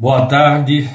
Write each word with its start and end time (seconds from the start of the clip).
Boa 0.00 0.24
tarde, 0.24 0.88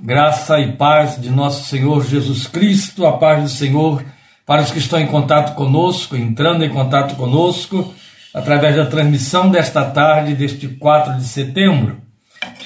graça 0.00 0.58
e 0.58 0.72
paz 0.72 1.22
de 1.22 1.30
nosso 1.30 1.68
Senhor 1.68 2.04
Jesus 2.04 2.48
Cristo, 2.48 3.06
a 3.06 3.16
paz 3.16 3.44
do 3.44 3.48
Senhor 3.48 4.04
para 4.44 4.60
os 4.60 4.72
que 4.72 4.80
estão 4.80 4.98
em 4.98 5.06
contato 5.06 5.54
conosco, 5.54 6.16
entrando 6.16 6.64
em 6.64 6.68
contato 6.68 7.14
conosco, 7.14 7.94
através 8.34 8.74
da 8.74 8.86
transmissão 8.86 9.52
desta 9.52 9.84
tarde, 9.84 10.34
deste 10.34 10.66
4 10.66 11.18
de 11.18 11.26
setembro. 11.26 11.98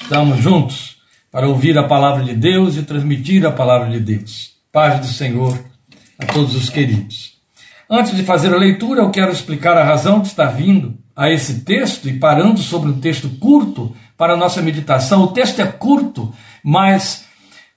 Estamos 0.01 0.39
juntos 0.39 0.97
para 1.31 1.47
ouvir 1.47 1.77
a 1.77 1.83
palavra 1.83 2.23
de 2.23 2.33
Deus 2.33 2.75
e 2.77 2.81
transmitir 2.81 3.45
a 3.45 3.51
palavra 3.51 3.87
de 3.91 3.99
Deus. 3.99 4.53
Paz 4.71 4.99
do 4.99 5.05
Senhor 5.05 5.55
a 6.17 6.25
todos 6.25 6.55
os 6.55 6.67
queridos. 6.67 7.33
Antes 7.87 8.15
de 8.15 8.23
fazer 8.23 8.51
a 8.51 8.57
leitura, 8.57 9.01
eu 9.01 9.11
quero 9.11 9.31
explicar 9.31 9.77
a 9.77 9.83
razão 9.83 10.19
de 10.19 10.29
estar 10.29 10.47
vindo 10.47 10.97
a 11.15 11.29
esse 11.29 11.59
texto 11.59 12.09
e 12.09 12.17
parando 12.17 12.59
sobre 12.59 12.89
um 12.89 12.99
texto 12.99 13.29
curto 13.39 13.95
para 14.17 14.33
a 14.33 14.37
nossa 14.37 14.61
meditação. 14.61 15.23
O 15.23 15.27
texto 15.27 15.61
é 15.61 15.65
curto, 15.65 16.33
mas 16.63 17.25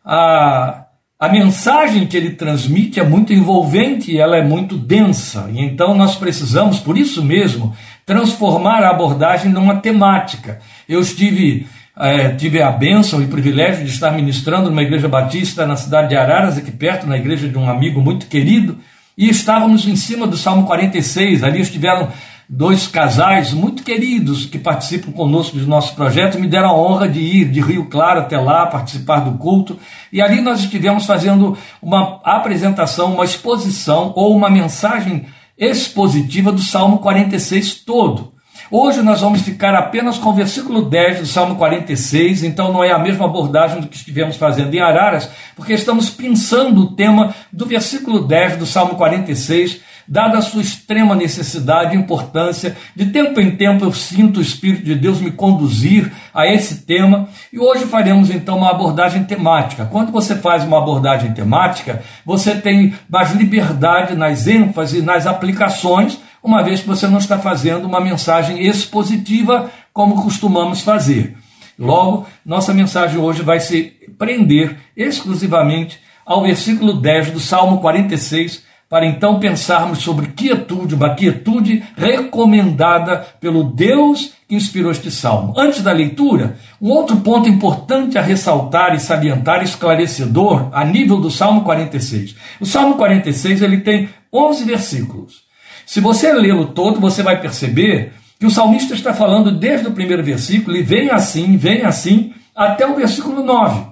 a, 0.04 0.84
a 1.18 1.28
mensagem 1.28 2.06
que 2.06 2.16
ele 2.16 2.30
transmite 2.30 3.00
é 3.00 3.04
muito 3.04 3.32
envolvente 3.32 4.12
e 4.12 4.18
ela 4.18 4.36
é 4.36 4.42
muito 4.42 4.76
densa. 4.76 5.48
E 5.52 5.60
então 5.60 5.94
nós 5.94 6.16
precisamos, 6.16 6.78
por 6.78 6.96
isso 6.96 7.24
mesmo, 7.24 7.74
transformar 8.06 8.82
a 8.82 8.90
abordagem 8.90 9.50
numa 9.52 9.76
temática. 9.76 10.60
Eu 10.88 11.00
estive 11.00 11.66
é, 12.00 12.28
tive 12.30 12.62
a 12.62 12.70
bênção 12.70 13.20
e 13.20 13.26
privilégio 13.26 13.84
de 13.84 13.90
estar 13.90 14.12
ministrando 14.12 14.70
numa 14.70 14.82
igreja 14.82 15.08
batista 15.08 15.66
na 15.66 15.74
cidade 15.74 16.10
de 16.10 16.16
Araras, 16.16 16.56
aqui 16.56 16.70
perto, 16.70 17.08
na 17.08 17.16
igreja 17.16 17.48
de 17.48 17.58
um 17.58 17.68
amigo 17.68 18.00
muito 18.00 18.26
querido, 18.26 18.78
e 19.16 19.28
estávamos 19.28 19.86
em 19.88 19.96
cima 19.96 20.24
do 20.24 20.36
Salmo 20.36 20.64
46. 20.64 21.42
Ali 21.42 21.60
estiveram 21.60 22.08
dois 22.48 22.86
casais 22.86 23.52
muito 23.52 23.82
queridos 23.82 24.46
que 24.46 24.58
participam 24.58 25.12
conosco 25.12 25.58
do 25.58 25.66
nosso 25.66 25.94
projeto, 25.94 26.38
me 26.38 26.46
deram 26.46 26.70
a 26.70 26.74
honra 26.74 27.08
de 27.08 27.20
ir 27.20 27.50
de 27.50 27.60
Rio 27.60 27.84
Claro 27.86 28.20
até 28.20 28.38
lá, 28.38 28.66
participar 28.66 29.20
do 29.20 29.36
culto, 29.36 29.78
e 30.10 30.22
ali 30.22 30.40
nós 30.40 30.60
estivemos 30.60 31.04
fazendo 31.04 31.58
uma 31.82 32.20
apresentação, 32.24 33.12
uma 33.12 33.24
exposição 33.24 34.12
ou 34.16 34.34
uma 34.34 34.48
mensagem 34.48 35.26
expositiva 35.58 36.50
do 36.50 36.62
Salmo 36.62 36.98
46 36.98 37.74
todo. 37.84 38.32
Hoje 38.70 39.02
nós 39.02 39.20
vamos 39.20 39.42
ficar 39.42 39.74
apenas 39.74 40.18
com 40.18 40.30
o 40.30 40.34
versículo 40.34 40.82
10 40.82 41.20
do 41.20 41.26
Salmo 41.26 41.56
46, 41.56 42.44
então 42.44 42.72
não 42.72 42.84
é 42.84 42.92
a 42.92 42.98
mesma 42.98 43.24
abordagem 43.24 43.80
do 43.80 43.88
que 43.88 43.96
estivemos 43.96 44.36
fazendo 44.36 44.74
em 44.74 44.80
Araras, 44.80 45.30
porque 45.56 45.72
estamos 45.72 46.10
pensando 46.10 46.82
o 46.82 46.94
tema 46.94 47.34
do 47.52 47.64
versículo 47.64 48.20
10 48.20 48.56
do 48.58 48.66
Salmo 48.66 48.96
46, 48.96 49.80
dada 50.08 50.38
a 50.38 50.42
sua 50.42 50.62
extrema 50.62 51.14
necessidade 51.14 51.94
e 51.94 51.98
importância, 51.98 52.76
de 52.96 53.06
tempo 53.06 53.40
em 53.40 53.56
tempo 53.56 53.84
eu 53.84 53.92
sinto 53.92 54.38
o 54.38 54.42
Espírito 54.42 54.84
de 54.84 54.94
Deus 54.94 55.20
me 55.20 55.30
conduzir 55.30 56.10
a 56.32 56.46
esse 56.46 56.86
tema, 56.86 57.28
e 57.52 57.58
hoje 57.58 57.84
faremos 57.84 58.30
então 58.30 58.58
uma 58.58 58.70
abordagem 58.70 59.24
temática. 59.24 59.84
Quando 59.84 60.10
você 60.10 60.36
faz 60.36 60.64
uma 60.64 60.78
abordagem 60.78 61.32
temática, 61.32 62.02
você 62.24 62.54
tem 62.54 62.94
mais 63.08 63.32
liberdade 63.32 64.14
nas 64.16 64.46
ênfases, 64.46 65.04
nas 65.04 65.26
aplicações, 65.26 66.18
uma 66.42 66.62
vez 66.62 66.80
que 66.80 66.88
você 66.88 67.06
não 67.06 67.18
está 67.18 67.38
fazendo 67.38 67.84
uma 67.84 68.00
mensagem 68.00 68.64
expositiva 68.66 69.70
como 69.92 70.22
costumamos 70.22 70.80
fazer. 70.80 71.36
Logo, 71.78 72.26
nossa 72.44 72.72
mensagem 72.72 73.18
hoje 73.18 73.42
vai 73.42 73.60
se 73.60 73.92
prender 74.16 74.76
exclusivamente 74.96 76.00
ao 76.24 76.42
versículo 76.42 76.94
10 76.94 77.30
do 77.30 77.40
Salmo 77.40 77.78
46, 77.80 78.62
para 78.88 79.06
então 79.06 79.38
pensarmos 79.38 79.98
sobre 79.98 80.28
quietude, 80.28 80.94
uma 80.94 81.14
quietude 81.14 81.84
recomendada 81.96 83.26
pelo 83.38 83.64
Deus 83.64 84.32
que 84.48 84.54
inspirou 84.54 84.90
este 84.90 85.10
salmo. 85.10 85.52
Antes 85.56 85.82
da 85.82 85.92
leitura, 85.92 86.56
um 86.80 86.88
outro 86.88 87.18
ponto 87.18 87.48
importante 87.48 88.16
a 88.16 88.22
ressaltar 88.22 88.94
e 88.94 89.00
salientar, 89.00 89.62
esclarecedor, 89.62 90.70
a 90.72 90.84
nível 90.84 91.20
do 91.20 91.30
Salmo 91.30 91.62
46. 91.62 92.34
O 92.58 92.64
Salmo 92.64 92.96
46 92.96 93.60
ele 93.60 93.78
tem 93.78 94.08
11 94.32 94.64
versículos. 94.64 95.42
Se 95.84 96.00
você 96.00 96.32
lê-lo 96.32 96.68
todo, 96.68 96.98
você 96.98 97.22
vai 97.22 97.40
perceber 97.40 98.12
que 98.38 98.46
o 98.46 98.50
salmista 98.50 98.94
está 98.94 99.12
falando 99.12 99.50
desde 99.50 99.88
o 99.88 99.92
primeiro 99.92 100.22
versículo 100.22 100.76
e 100.76 100.82
vem 100.82 101.10
assim, 101.10 101.56
vem 101.56 101.82
assim, 101.82 102.32
até 102.54 102.86
o 102.86 102.94
versículo 102.94 103.42
9. 103.42 103.87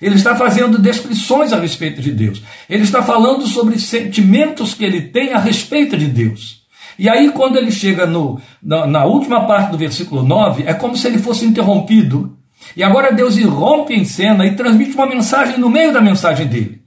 Ele 0.00 0.14
está 0.14 0.36
fazendo 0.36 0.78
descrições 0.78 1.52
a 1.52 1.58
respeito 1.58 2.00
de 2.00 2.12
Deus. 2.12 2.42
Ele 2.68 2.82
está 2.82 3.02
falando 3.02 3.46
sobre 3.46 3.78
sentimentos 3.78 4.74
que 4.74 4.84
ele 4.84 5.02
tem 5.02 5.32
a 5.32 5.38
respeito 5.38 5.96
de 5.96 6.06
Deus. 6.06 6.66
E 6.98 7.08
aí, 7.08 7.30
quando 7.30 7.56
ele 7.56 7.70
chega 7.70 8.06
no, 8.06 8.40
na, 8.62 8.86
na, 8.86 9.04
última 9.04 9.46
parte 9.46 9.70
do 9.70 9.78
versículo 9.78 10.22
9, 10.22 10.64
é 10.66 10.72
como 10.72 10.96
se 10.96 11.06
ele 11.06 11.18
fosse 11.18 11.44
interrompido. 11.44 12.36
E 12.74 12.82
agora 12.82 13.12
Deus 13.12 13.36
irrompe 13.36 13.94
em 13.94 14.04
cena 14.04 14.46
e 14.46 14.54
transmite 14.54 14.94
uma 14.94 15.06
mensagem 15.06 15.58
no 15.58 15.68
meio 15.68 15.92
da 15.92 16.00
mensagem 16.00 16.46
dele. 16.46 16.82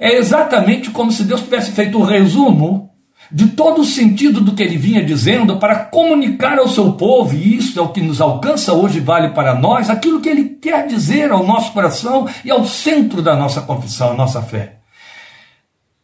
É 0.00 0.16
exatamente 0.16 0.90
como 0.90 1.12
se 1.12 1.24
Deus 1.24 1.42
tivesse 1.42 1.72
feito 1.72 1.98
um 1.98 2.02
resumo 2.02 2.91
de 3.32 3.48
todo 3.48 3.80
o 3.80 3.84
sentido 3.84 4.40
do 4.40 4.52
que 4.52 4.62
ele 4.62 4.76
vinha 4.76 5.02
dizendo 5.02 5.56
para 5.56 5.76
comunicar 5.76 6.58
ao 6.58 6.68
seu 6.68 6.92
povo, 6.92 7.34
e 7.34 7.56
isso 7.56 7.78
é 7.78 7.82
o 7.82 7.88
que 7.88 8.02
nos 8.02 8.20
alcança 8.20 8.74
hoje, 8.74 9.00
vale 9.00 9.30
para 9.30 9.54
nós, 9.54 9.88
aquilo 9.88 10.20
que 10.20 10.28
ele 10.28 10.44
quer 10.60 10.86
dizer 10.86 11.32
ao 11.32 11.46
nosso 11.46 11.72
coração 11.72 12.28
e 12.44 12.50
ao 12.50 12.64
centro 12.66 13.22
da 13.22 13.34
nossa 13.34 13.62
confissão, 13.62 14.10
a 14.10 14.14
nossa 14.14 14.42
fé. 14.42 14.76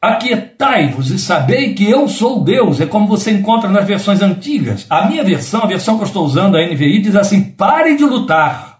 Aquietai-vos 0.01 1.11
e 1.11 1.19
sabei 1.19 1.75
que 1.75 1.85
eu 1.85 2.09
sou 2.09 2.43
Deus, 2.43 2.81
é 2.81 2.87
como 2.87 3.07
você 3.07 3.33
encontra 3.33 3.69
nas 3.69 3.85
versões 3.85 4.23
antigas. 4.23 4.87
A 4.89 5.07
minha 5.07 5.25
versão, 5.25 5.63
a 5.63 5.67
versão 5.67 5.97
que 5.97 6.05
eu 6.05 6.07
estou 6.07 6.25
usando, 6.25 6.57
a 6.57 6.65
NVI, 6.65 7.03
diz 7.03 7.17
assim: 7.17 7.43
parem 7.43 7.97
de 7.97 8.05
lutar, 8.05 8.79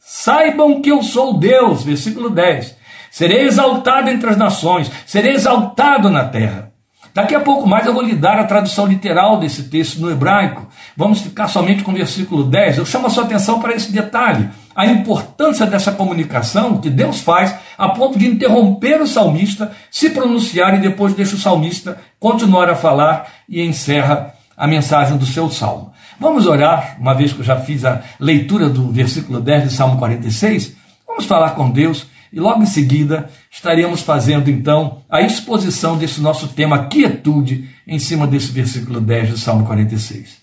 saibam 0.00 0.80
que 0.80 0.90
eu 0.90 1.02
sou 1.02 1.38
Deus, 1.38 1.84
versículo 1.84 2.30
10. 2.30 2.76
Serei 3.10 3.42
exaltado 3.42 4.10
entre 4.10 4.30
as 4.30 4.36
nações, 4.36 4.90
serei 5.06 5.34
exaltado 5.34 6.08
na 6.08 6.24
terra. 6.24 6.73
Daqui 7.14 7.32
a 7.32 7.38
pouco 7.38 7.64
mais 7.64 7.86
eu 7.86 7.94
vou 7.94 8.02
lhe 8.02 8.16
dar 8.16 8.40
a 8.40 8.44
tradução 8.44 8.86
literal 8.86 9.38
desse 9.38 9.62
texto 9.64 10.00
no 10.00 10.10
hebraico. 10.10 10.66
Vamos 10.96 11.20
ficar 11.20 11.46
somente 11.46 11.84
com 11.84 11.92
o 11.92 11.94
versículo 11.94 12.42
10. 12.42 12.78
Eu 12.78 12.84
chamo 12.84 13.06
a 13.06 13.10
sua 13.10 13.22
atenção 13.22 13.60
para 13.60 13.72
esse 13.72 13.92
detalhe. 13.92 14.50
A 14.74 14.84
importância 14.84 15.64
dessa 15.64 15.92
comunicação 15.92 16.78
que 16.78 16.90
Deus 16.90 17.20
faz 17.20 17.54
a 17.78 17.88
ponto 17.90 18.18
de 18.18 18.26
interromper 18.26 19.00
o 19.00 19.06
salmista, 19.06 19.70
se 19.92 20.10
pronunciar 20.10 20.74
e 20.74 20.80
depois 20.80 21.14
deixa 21.14 21.36
o 21.36 21.38
salmista 21.38 21.96
continuar 22.18 22.68
a 22.68 22.74
falar 22.74 23.28
e 23.48 23.62
encerra 23.62 24.34
a 24.56 24.66
mensagem 24.66 25.16
do 25.16 25.24
seu 25.24 25.48
salmo. 25.48 25.92
Vamos 26.18 26.48
orar, 26.48 26.96
uma 26.98 27.14
vez 27.14 27.32
que 27.32 27.40
eu 27.40 27.44
já 27.44 27.60
fiz 27.60 27.84
a 27.84 28.02
leitura 28.18 28.68
do 28.68 28.90
versículo 28.90 29.40
10 29.40 29.68
de 29.68 29.72
Salmo 29.72 29.98
46. 29.98 30.74
Vamos 31.06 31.26
falar 31.26 31.50
com 31.50 31.70
Deus 31.70 32.06
e 32.34 32.40
logo 32.40 32.64
em 32.64 32.66
seguida 32.66 33.30
estaremos 33.48 34.02
fazendo 34.02 34.50
então 34.50 35.02
a 35.08 35.20
exposição 35.20 35.96
desse 35.96 36.20
nosso 36.20 36.48
tema 36.48 36.86
quietude 36.86 37.70
em 37.86 37.96
cima 38.00 38.26
desse 38.26 38.50
versículo 38.50 39.00
10 39.00 39.30
do 39.30 39.38
Salmo 39.38 39.64
46. 39.64 40.42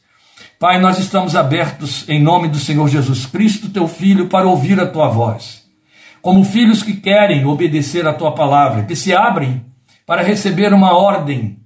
Pai, 0.57 0.79
nós 0.79 0.97
estamos 0.99 1.35
abertos 1.35 2.07
em 2.07 2.21
nome 2.21 2.47
do 2.47 2.57
Senhor 2.57 2.87
Jesus 2.87 3.25
Cristo, 3.25 3.67
teu 3.67 3.89
filho, 3.89 4.27
para 4.27 4.47
ouvir 4.47 4.79
a 4.79 4.87
tua 4.87 5.09
voz. 5.09 5.63
Como 6.21 6.45
filhos 6.45 6.81
que 6.81 6.93
querem 6.93 7.45
obedecer 7.45 8.07
a 8.07 8.13
tua 8.13 8.33
palavra, 8.33 8.83
que 8.83 8.95
se 8.95 9.13
abrem 9.13 9.65
para 10.05 10.23
receber 10.23 10.73
uma 10.73 10.95
ordem, 10.97 11.57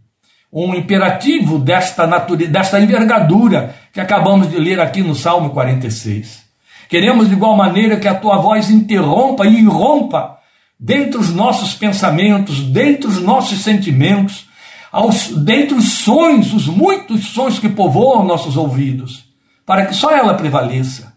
um 0.51 0.73
imperativo 0.73 1.59
desta 1.59 2.07
natureza, 2.07 2.49
desta 2.49 2.79
envergadura 2.79 3.75
que 3.93 3.99
acabamos 3.99 4.49
de 4.49 4.57
ler 4.57 4.79
aqui 4.79 5.03
no 5.03 5.13
Salmo 5.13 5.51
46. 5.51 6.44
Queremos 6.89 7.27
de 7.27 7.33
igual 7.33 7.55
maneira 7.55 7.97
que 7.97 8.07
a 8.07 8.15
tua 8.15 8.37
voz 8.37 8.69
interrompa 8.69 9.45
e 9.45 9.59
irrompa 9.59 10.39
dentro 10.79 11.19
dos 11.19 11.33
nossos 11.33 11.73
pensamentos, 11.73 12.59
dentro 12.59 13.09
dos 13.09 13.21
nossos 13.21 13.59
sentimentos, 13.59 14.47
aos, 14.91 15.29
dentro 15.29 15.75
dos 15.75 15.91
sonhos, 15.99 16.53
os 16.53 16.67
muitos 16.67 17.25
sonhos 17.27 17.59
que 17.59 17.69
povoam 17.69 18.25
nossos 18.25 18.55
ouvidos, 18.55 19.25
para 19.65 19.85
que 19.85 19.93
só 19.93 20.11
ela 20.11 20.35
prevaleça, 20.35 21.15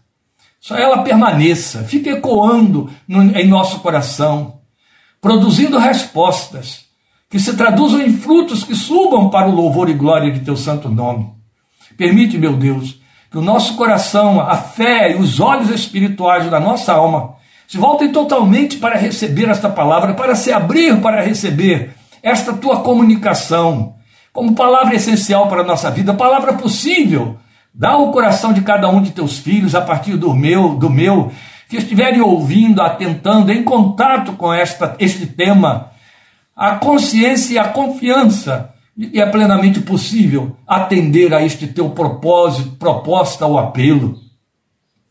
só 0.59 0.75
ela 0.75 1.03
permaneça, 1.03 1.83
fique 1.83 2.09
ecoando 2.09 2.89
no, 3.07 3.21
em 3.37 3.47
nosso 3.47 3.79
coração, 3.79 4.59
produzindo 5.21 5.77
respostas 5.77 6.85
que 7.29 7.39
se 7.39 7.55
traduzam 7.55 8.01
em 8.01 8.11
frutos 8.11 8.63
que 8.63 8.75
subam 8.75 9.29
para 9.29 9.47
o 9.47 9.55
louvor 9.55 9.89
e 9.89 9.93
glória 9.93 10.31
de 10.31 10.39
teu 10.39 10.57
santo 10.57 10.89
nome. 10.89 11.31
Permite, 11.95 12.37
meu 12.37 12.57
Deus, 12.57 12.99
que 13.29 13.37
o 13.37 13.41
nosso 13.41 13.75
coração, 13.75 14.41
a 14.41 14.55
fé 14.55 15.11
e 15.11 15.15
os 15.15 15.39
olhos 15.39 15.69
espirituais 15.69 16.49
da 16.49 16.59
nossa 16.59 16.93
alma 16.93 17.35
se 17.67 17.77
voltem 17.77 18.11
totalmente 18.11 18.77
para 18.77 18.97
receber 18.97 19.47
esta 19.47 19.69
palavra, 19.69 20.15
para 20.15 20.33
se 20.33 20.51
abrir 20.51 20.99
para 21.01 21.21
receber 21.21 21.93
esta 22.23 22.51
tua 22.51 22.81
comunicação, 22.81 23.93
como 24.33 24.55
palavra 24.55 24.95
essencial 24.95 25.47
para 25.47 25.61
a 25.61 25.65
nossa 25.65 25.91
vida, 25.91 26.13
palavra 26.13 26.53
possível. 26.53 27.37
Dá 27.71 27.95
o 27.95 28.11
coração 28.11 28.51
de 28.51 28.61
cada 28.61 28.89
um 28.89 29.01
de 29.01 29.11
teus 29.11 29.37
filhos 29.37 29.75
a 29.75 29.81
partir 29.81 30.17
do 30.17 30.33
meu, 30.33 30.75
do 30.75 30.89
meu, 30.89 31.31
que 31.69 31.77
estiverem 31.77 32.21
ouvindo, 32.21 32.81
atentando, 32.81 33.51
em 33.51 33.63
contato 33.63 34.33
com 34.33 34.51
esta, 34.51 34.95
este 34.99 35.27
tema, 35.27 35.91
a 36.55 36.71
consciência 36.71 37.53
e 37.53 37.59
a 37.59 37.67
confiança 37.67 38.73
e 38.99 39.21
é 39.21 39.25
plenamente 39.25 39.79
possível 39.79 40.57
atender 40.67 41.33
a 41.33 41.41
este 41.41 41.65
teu 41.67 41.89
propósito, 41.91 42.71
proposta 42.71 43.45
ou 43.45 43.57
apelo. 43.57 44.19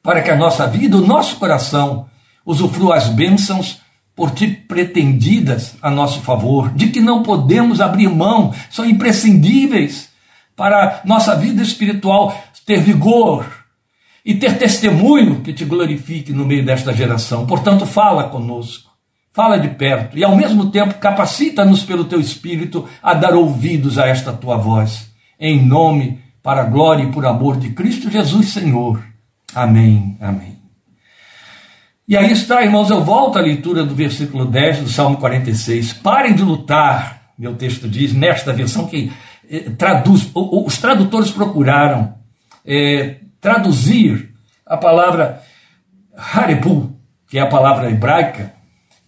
para 0.00 0.22
que 0.22 0.30
a 0.30 0.36
nossa 0.36 0.66
vida, 0.66 0.96
o 0.96 1.06
nosso 1.06 1.36
coração, 1.36 2.06
usufrua 2.46 2.96
as 2.96 3.08
bênçãos 3.08 3.80
por 4.14 4.30
ti 4.30 4.46
pretendidas 4.46 5.76
a 5.82 5.90
nosso 5.90 6.20
favor, 6.20 6.70
de 6.70 6.88
que 6.88 7.00
não 7.00 7.22
podemos 7.22 7.80
abrir 7.80 8.08
mão, 8.08 8.54
são 8.70 8.84
imprescindíveis 8.86 10.08
para 10.56 11.02
nossa 11.04 11.34
vida 11.36 11.62
espiritual 11.62 12.34
ter 12.64 12.80
vigor 12.80 13.46
e 14.24 14.34
ter 14.34 14.58
testemunho 14.58 15.40
que 15.40 15.54
te 15.54 15.64
glorifique 15.64 16.32
no 16.32 16.44
meio 16.44 16.64
desta 16.64 16.92
geração. 16.92 17.46
Portanto, 17.46 17.86
fala 17.86 18.24
conosco, 18.24 18.87
fala 19.38 19.56
de 19.56 19.68
perto 19.68 20.18
e 20.18 20.24
ao 20.24 20.34
mesmo 20.34 20.68
tempo 20.68 20.94
capacita-nos 20.94 21.84
pelo 21.84 22.06
teu 22.06 22.18
espírito 22.18 22.88
a 23.00 23.14
dar 23.14 23.34
ouvidos 23.34 23.96
a 23.96 24.08
esta 24.08 24.32
tua 24.32 24.56
voz. 24.56 25.12
Em 25.38 25.64
nome, 25.64 26.20
para 26.42 26.62
a 26.62 26.64
glória 26.64 27.04
e 27.04 27.12
por 27.12 27.24
amor 27.24 27.56
de 27.56 27.70
Cristo 27.70 28.10
Jesus, 28.10 28.48
Senhor. 28.48 29.00
Amém. 29.54 30.16
Amém. 30.20 30.58
E 32.08 32.16
aí 32.16 32.32
está, 32.32 32.64
irmãos, 32.64 32.90
eu 32.90 33.04
volto 33.04 33.38
à 33.38 33.40
leitura 33.40 33.84
do 33.84 33.94
versículo 33.94 34.44
10 34.44 34.80
do 34.80 34.88
Salmo 34.88 35.18
46. 35.18 35.92
Parem 35.92 36.34
de 36.34 36.42
lutar, 36.42 37.30
meu 37.38 37.54
texto 37.54 37.88
diz, 37.88 38.12
nesta 38.12 38.52
versão 38.52 38.88
que 38.88 39.12
eh, 39.48 39.70
traduz, 39.78 40.28
os 40.34 40.78
tradutores 40.78 41.30
procuraram 41.30 42.12
eh, 42.66 43.18
traduzir 43.40 44.34
a 44.66 44.76
palavra 44.76 45.40
harebu, 46.16 46.98
que 47.28 47.38
é 47.38 47.42
a 47.42 47.46
palavra 47.46 47.88
hebraica, 47.88 48.57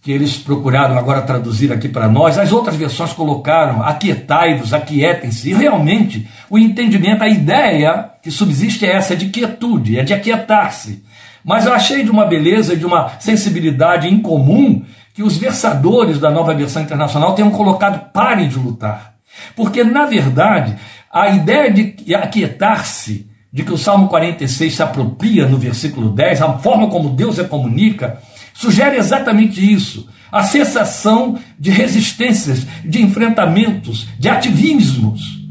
que 0.01 0.11
eles 0.11 0.35
procuraram 0.37 0.97
agora 0.97 1.21
traduzir 1.21 1.71
aqui 1.71 1.87
para 1.87 2.09
nós. 2.09 2.39
As 2.39 2.51
outras 2.51 2.75
versões 2.75 3.13
colocaram 3.13 3.83
aquietai-vos, 3.83 4.73
aquietem-se. 4.73 5.51
E 5.51 5.53
realmente 5.53 6.27
o 6.49 6.57
entendimento, 6.57 7.23
a 7.23 7.29
ideia 7.29 8.09
que 8.21 8.31
subsiste 8.31 8.85
é 8.85 8.95
essa, 8.95 9.13
é 9.13 9.15
de 9.15 9.29
quietude, 9.29 9.99
é 9.99 10.03
de 10.03 10.13
aquietar-se. 10.13 11.03
Mas 11.45 11.65
eu 11.65 11.73
achei 11.73 12.03
de 12.03 12.09
uma 12.09 12.25
beleza, 12.25 12.75
de 12.75 12.85
uma 12.85 13.19
sensibilidade 13.19 14.07
incomum 14.07 14.83
que 15.13 15.21
os 15.21 15.37
versadores 15.37 16.19
da 16.19 16.31
nova 16.31 16.53
versão 16.53 16.81
internacional 16.81 17.35
tenham 17.35 17.51
colocado 17.51 18.11
parem 18.11 18.47
de 18.47 18.57
lutar. 18.57 19.13
Porque, 19.55 19.83
na 19.83 20.05
verdade, 20.05 20.75
a 21.11 21.29
ideia 21.29 21.71
de 21.71 22.15
aquietar-se, 22.15 23.29
de 23.53 23.63
que 23.63 23.73
o 23.73 23.77
Salmo 23.77 24.07
46 24.07 24.73
se 24.73 24.81
apropria 24.81 25.47
no 25.47 25.57
versículo 25.57 26.09
10, 26.09 26.41
a 26.41 26.53
forma 26.59 26.87
como 26.87 27.09
Deus 27.09 27.37
a 27.37 27.43
comunica, 27.43 28.19
sugere 28.61 28.97
exatamente 28.97 29.59
isso. 29.59 30.07
A 30.31 30.43
sensação 30.43 31.37
de 31.59 31.71
resistências, 31.71 32.65
de 32.85 33.01
enfrentamentos, 33.01 34.07
de 34.17 34.29
ativismos. 34.29 35.41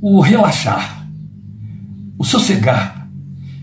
O 0.00 0.20
relaxar, 0.20 1.04
o 2.16 2.24
sossegar, 2.24 3.08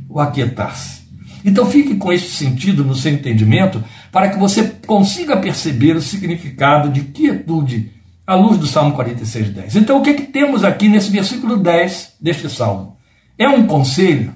o 0.10 0.20
aquietar-se. 0.20 1.06
Então 1.46 1.66
fique 1.66 1.96
com 1.96 2.12
este 2.12 2.30
sentido 2.30 2.84
no 2.84 2.94
seu 2.94 3.14
entendimento 3.14 3.82
para 4.12 4.30
que 4.30 4.38
você 4.38 4.64
consiga 4.86 5.38
perceber 5.38 5.96
o 5.96 6.02
significado 6.02 6.90
de 6.90 7.02
quietude 7.02 7.94
à 8.28 8.36
luz 8.36 8.58
do 8.58 8.68
Salmo 8.68 8.94
46, 8.96 9.50
10. 9.52 9.76
Então 9.78 10.00
o 10.00 10.02
que, 10.02 10.10
é 10.10 10.14
que 10.14 10.24
temos 10.24 10.66
aqui 10.66 10.90
nesse 10.90 11.10
versículo 11.10 11.56
10 11.56 12.16
deste 12.20 12.50
Salmo? 12.50 12.98
É 13.38 13.48
um 13.48 13.66
conselho. 13.66 14.36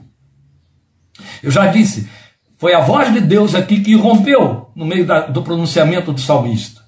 Eu 1.43 1.51
já 1.51 1.67
disse, 1.67 2.07
foi 2.59 2.73
a 2.73 2.81
voz 2.81 3.13
de 3.13 3.21
Deus 3.21 3.55
aqui 3.55 3.79
que 3.79 3.95
rompeu 3.95 4.69
no 4.75 4.85
meio 4.85 5.07
da, 5.07 5.21
do 5.21 5.41
pronunciamento 5.41 6.11
do 6.11 6.19
salmista. 6.19 6.83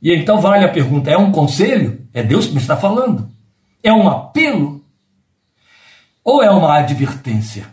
E 0.00 0.14
então 0.14 0.42
vale 0.42 0.62
a 0.62 0.68
pergunta: 0.68 1.10
é 1.10 1.16
um 1.16 1.32
conselho? 1.32 2.06
É 2.12 2.22
Deus 2.22 2.46
que 2.46 2.52
me 2.52 2.60
está 2.60 2.76
falando? 2.76 3.30
É 3.82 3.90
um 3.90 4.06
apelo? 4.06 4.84
Ou 6.22 6.42
é 6.42 6.50
uma 6.50 6.76
advertência? 6.76 7.66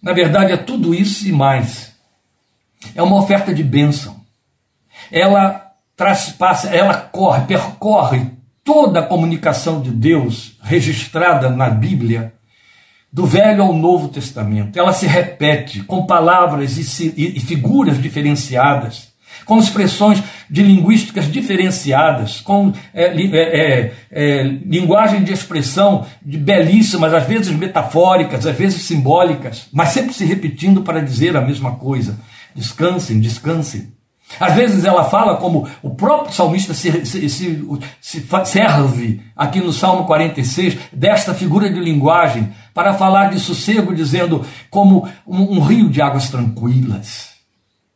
Na 0.00 0.14
verdade, 0.14 0.52
é 0.52 0.56
tudo 0.56 0.94
isso 0.94 1.28
e 1.28 1.32
mais. 1.32 1.94
É 2.94 3.02
uma 3.02 3.16
oferta 3.16 3.52
de 3.52 3.62
bênção. 3.62 4.18
Ela 5.12 5.70
traspassa, 5.94 6.74
ela 6.74 6.94
corre, 6.94 7.44
percorre 7.44 8.30
toda 8.64 9.00
a 9.00 9.06
comunicação 9.06 9.82
de 9.82 9.90
Deus 9.90 10.56
registrada 10.62 11.50
na 11.50 11.68
Bíblia, 11.68 12.32
do 13.16 13.24
Velho 13.24 13.62
ao 13.62 13.72
Novo 13.72 14.08
Testamento. 14.08 14.78
Ela 14.78 14.92
se 14.92 15.06
repete 15.06 15.80
com 15.80 16.04
palavras 16.04 16.76
e, 16.76 17.14
e 17.16 17.40
figuras 17.40 18.00
diferenciadas 18.00 19.08
com 19.46 19.58
expressões 19.58 20.22
de 20.50 20.62
linguísticas 20.62 21.30
diferenciadas, 21.30 22.40
com 22.40 22.72
é, 22.92 23.04
é, 23.04 23.36
é, 23.36 23.92
é, 24.10 24.42
linguagem 24.42 25.22
de 25.22 25.32
expressão 25.32 26.04
de 26.20 26.36
belíssimas, 26.36 27.14
às 27.14 27.26
vezes 27.26 27.54
metafóricas, 27.54 28.46
às 28.46 28.56
vezes 28.56 28.82
simbólicas, 28.82 29.68
mas 29.72 29.90
sempre 29.90 30.12
se 30.12 30.24
repetindo 30.24 30.82
para 30.82 31.00
dizer 31.00 31.36
a 31.36 31.40
mesma 31.40 31.76
coisa. 31.76 32.18
Descansem, 32.54 33.18
descansem. 33.20 33.96
Às 34.40 34.54
vezes 34.54 34.84
ela 34.84 35.04
fala 35.04 35.36
como 35.36 35.68
o 35.82 35.90
próprio 35.90 36.34
salmista 36.34 36.74
se, 36.74 37.06
se, 37.06 37.28
se, 37.28 37.66
se, 38.00 38.26
serve 38.44 39.20
aqui 39.36 39.60
no 39.60 39.72
Salmo 39.72 40.04
46 40.04 40.76
desta 40.92 41.32
figura 41.32 41.70
de 41.70 41.78
linguagem 41.78 42.52
para 42.76 42.92
falar 42.92 43.30
de 43.30 43.40
sossego, 43.40 43.94
dizendo 43.94 44.44
como 44.68 45.08
um, 45.26 45.56
um 45.56 45.60
rio 45.60 45.88
de 45.88 46.02
águas 46.02 46.28
tranquilas. 46.28 47.30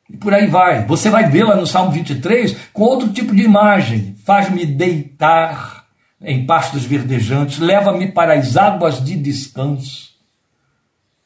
E 0.09 0.17
por 0.17 0.32
aí 0.32 0.47
vai. 0.47 0.87
Você 0.87 1.11
vai 1.11 1.29
vê-la 1.29 1.55
no 1.55 1.67
Salmo 1.67 1.91
23 1.91 2.56
com 2.73 2.85
outro 2.85 3.12
tipo 3.12 3.37
de 3.37 3.43
imagem. 3.43 4.17
Faz-me 4.25 4.65
deitar 4.65 5.85
em 6.19 6.47
pastos 6.47 6.87
verdejantes, 6.87 7.59
leva-me 7.59 8.11
para 8.11 8.32
as 8.32 8.56
águas 8.56 9.05
de 9.05 9.17
descanso. 9.17 10.12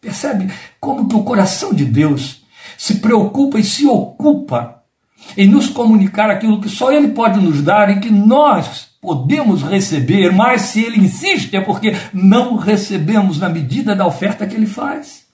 Percebe 0.01 0.53
como 0.81 1.09
que 1.09 1.15
o 1.15 1.23
coração 1.23 1.73
de 1.73 1.85
Deus 1.85 2.43
se 2.77 2.97
preocupa 2.97 3.61
e 3.61 3.63
se 3.63 3.87
ocupa 3.87 4.83
em 5.37 5.49
nos 5.49 5.69
comunicar 5.69 6.29
aquilo 6.29 6.61
que 6.61 6.69
só 6.69 6.91
Ele 6.91 7.09
pode 7.09 7.39
nos 7.39 7.63
dar 7.63 7.89
e 7.89 8.01
que 8.01 8.11
nós 8.11 8.89
podemos 9.05 9.63
receber, 9.63 10.33
mas 10.33 10.63
se 10.63 10.83
Ele 10.83 10.99
insiste 10.99 11.55
é 11.55 11.61
porque 11.61 11.95
não 12.13 12.57
recebemos 12.57 13.39
na 13.39 13.49
medida 13.49 13.95
da 13.95 14.07
oferta 14.07 14.47
que 14.47 14.57
Ele 14.57 14.67
faz. 14.67 15.27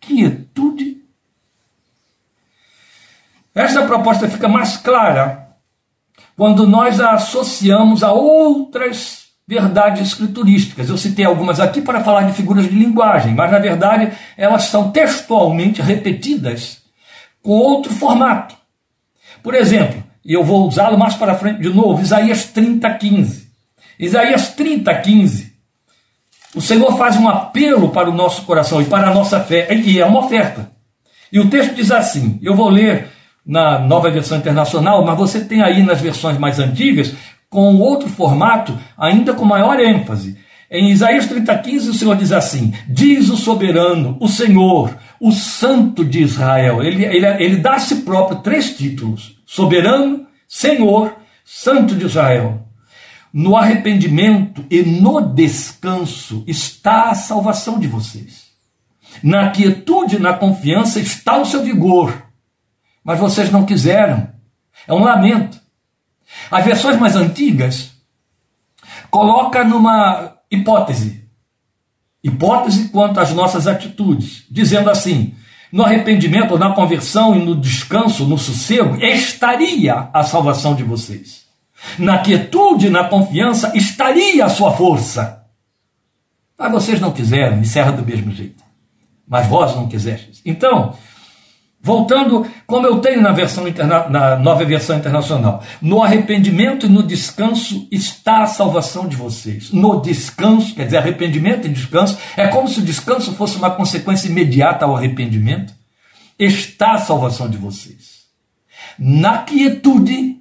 Quietude 0.00 1.02
esta 3.54 3.82
proposta 3.86 4.28
fica 4.28 4.48
mais 4.48 4.76
clara 4.78 5.48
quando 6.36 6.66
nós 6.66 7.00
a 7.00 7.12
associamos 7.12 8.02
a 8.02 8.10
outras 8.10 9.26
verdades 9.46 10.08
escriturísticas. 10.08 10.88
Eu 10.88 10.96
citei 10.96 11.24
algumas 11.24 11.60
aqui 11.60 11.82
para 11.82 12.02
falar 12.02 12.22
de 12.22 12.32
figuras 12.32 12.64
de 12.64 12.74
linguagem, 12.74 13.34
mas 13.34 13.50
na 13.50 13.58
verdade 13.58 14.12
elas 14.36 14.64
são 14.64 14.90
textualmente 14.90 15.82
repetidas 15.82 16.82
com 17.42 17.50
outro 17.50 17.92
formato. 17.92 18.56
Por 19.42 19.54
exemplo, 19.54 20.02
e 20.24 20.32
eu 20.32 20.44
vou 20.44 20.68
usá-lo 20.68 20.98
mais 20.98 21.14
para 21.14 21.34
frente 21.34 21.60
de 21.60 21.68
novo, 21.68 22.00
Isaías 22.00 22.44
30, 22.46 22.88
15. 22.94 23.48
Isaías 23.98 24.54
30, 24.54 24.94
15. 24.94 25.52
O 26.54 26.60
Senhor 26.60 26.96
faz 26.98 27.16
um 27.16 27.28
apelo 27.28 27.90
para 27.90 28.10
o 28.10 28.14
nosso 28.14 28.42
coração 28.42 28.80
e 28.80 28.84
para 28.84 29.08
a 29.08 29.14
nossa 29.14 29.40
fé, 29.40 29.72
e 29.74 30.00
é 30.00 30.04
uma 30.04 30.20
oferta. 30.20 30.70
E 31.32 31.40
o 31.40 31.48
texto 31.48 31.74
diz 31.74 31.90
assim: 31.90 32.38
eu 32.42 32.54
vou 32.54 32.68
ler 32.68 33.08
na 33.44 33.78
nova 33.78 34.10
versão 34.10 34.38
internacional, 34.38 35.04
mas 35.04 35.16
você 35.16 35.40
tem 35.40 35.62
aí 35.62 35.82
nas 35.82 36.00
versões 36.00 36.38
mais 36.38 36.58
antigas, 36.58 37.14
com 37.48 37.78
outro 37.78 38.08
formato, 38.08 38.78
ainda 38.96 39.32
com 39.32 39.44
maior 39.44 39.80
ênfase. 39.80 40.38
Em 40.70 40.90
Isaías 40.90 41.26
30,15 41.26 41.88
o 41.88 41.94
Senhor 41.94 42.16
diz 42.16 42.32
assim: 42.32 42.72
Diz 42.86 43.28
o 43.28 43.36
soberano, 43.36 44.16
o 44.20 44.28
Senhor, 44.28 44.96
o 45.20 45.32
Santo 45.32 46.04
de 46.04 46.22
Israel. 46.22 46.82
Ele, 46.82 47.04
ele, 47.04 47.26
ele 47.26 47.56
dá 47.56 47.74
a 47.74 47.78
si 47.78 47.96
próprio 47.96 48.38
três 48.38 48.76
títulos: 48.76 49.36
soberano, 49.54 50.26
Senhor, 50.48 51.16
Santo 51.44 51.94
de 51.94 52.06
Israel. 52.06 52.66
No 53.32 53.56
arrependimento 53.56 54.64
e 54.70 54.82
no 54.82 55.20
descanso 55.20 56.44
está 56.46 57.10
a 57.10 57.14
salvação 57.14 57.78
de 57.78 57.86
vocês. 57.86 58.52
Na 59.22 59.50
quietude 59.50 60.16
e 60.16 60.18
na 60.18 60.34
confiança 60.34 61.00
está 61.00 61.36
o 61.38 61.46
seu 61.46 61.62
vigor 61.62 62.32
mas 63.04 63.18
vocês 63.18 63.50
não 63.50 63.66
quiseram. 63.66 64.28
É 64.86 64.92
um 64.92 65.02
lamento. 65.02 65.60
As 66.50 66.64
versões 66.64 66.98
mais 66.98 67.16
antigas 67.16 67.92
coloca 69.10 69.64
numa 69.64 70.36
hipótese, 70.50 71.28
hipótese 72.22 72.88
quanto 72.88 73.20
às 73.20 73.32
nossas 73.32 73.66
atitudes, 73.66 74.44
dizendo 74.50 74.90
assim: 74.90 75.34
no 75.72 75.84
arrependimento, 75.84 76.58
na 76.58 76.74
conversão 76.74 77.34
e 77.34 77.38
no 77.42 77.56
descanso, 77.56 78.26
no 78.26 78.36
sossego, 78.36 79.02
estaria 79.02 80.10
a 80.12 80.22
salvação 80.22 80.74
de 80.74 80.82
vocês. 80.82 81.46
Na 81.98 82.18
quietude 82.18 82.90
na 82.90 83.04
confiança 83.04 83.72
estaria 83.74 84.44
a 84.44 84.50
sua 84.50 84.72
força. 84.72 85.44
Mas 86.58 86.70
vocês 86.70 87.00
não 87.00 87.10
quiseram, 87.10 87.58
encerra 87.58 87.90
do 87.90 88.04
mesmo 88.04 88.30
jeito. 88.30 88.62
Mas 89.26 89.46
vós 89.46 89.74
não 89.74 89.88
quisestes. 89.88 90.42
Então, 90.44 90.94
Voltando, 91.84 92.46
como 92.64 92.86
eu 92.86 93.00
tenho 93.00 93.20
na, 93.20 93.32
versão 93.32 93.66
interna, 93.66 94.08
na 94.08 94.36
nova 94.36 94.64
versão 94.64 94.96
internacional, 94.96 95.64
no 95.80 96.00
arrependimento 96.00 96.86
e 96.86 96.88
no 96.88 97.02
descanso 97.02 97.88
está 97.90 98.44
a 98.44 98.46
salvação 98.46 99.08
de 99.08 99.16
vocês. 99.16 99.72
No 99.72 100.00
descanso, 100.00 100.76
quer 100.76 100.84
dizer, 100.84 100.98
arrependimento 100.98 101.66
e 101.66 101.70
descanso, 101.70 102.16
é 102.36 102.46
como 102.46 102.68
se 102.68 102.78
o 102.78 102.84
descanso 102.84 103.32
fosse 103.32 103.56
uma 103.56 103.72
consequência 103.72 104.28
imediata 104.28 104.84
ao 104.84 104.96
arrependimento. 104.96 105.74
Está 106.38 106.92
a 106.92 106.98
salvação 106.98 107.50
de 107.50 107.56
vocês. 107.56 108.26
Na 108.96 109.38
quietude 109.38 110.40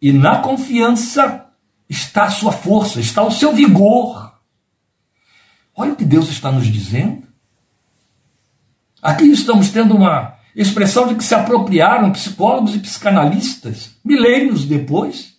e 0.00 0.12
na 0.12 0.36
confiança 0.36 1.44
está 1.88 2.26
a 2.26 2.30
sua 2.30 2.52
força, 2.52 3.00
está 3.00 3.20
o 3.24 3.32
seu 3.32 3.52
vigor. 3.52 4.32
Olha 5.74 5.92
o 5.92 5.96
que 5.96 6.04
Deus 6.04 6.28
está 6.28 6.52
nos 6.52 6.68
dizendo. 6.68 7.26
Aqui 9.02 9.24
estamos 9.24 9.70
tendo 9.70 9.96
uma 9.96 10.35
expressão 10.62 11.06
de 11.06 11.14
que 11.14 11.24
se 11.24 11.34
apropriaram 11.34 12.10
psicólogos 12.10 12.74
e 12.74 12.78
psicanalistas, 12.78 13.90
milênios 14.04 14.64
depois, 14.64 15.34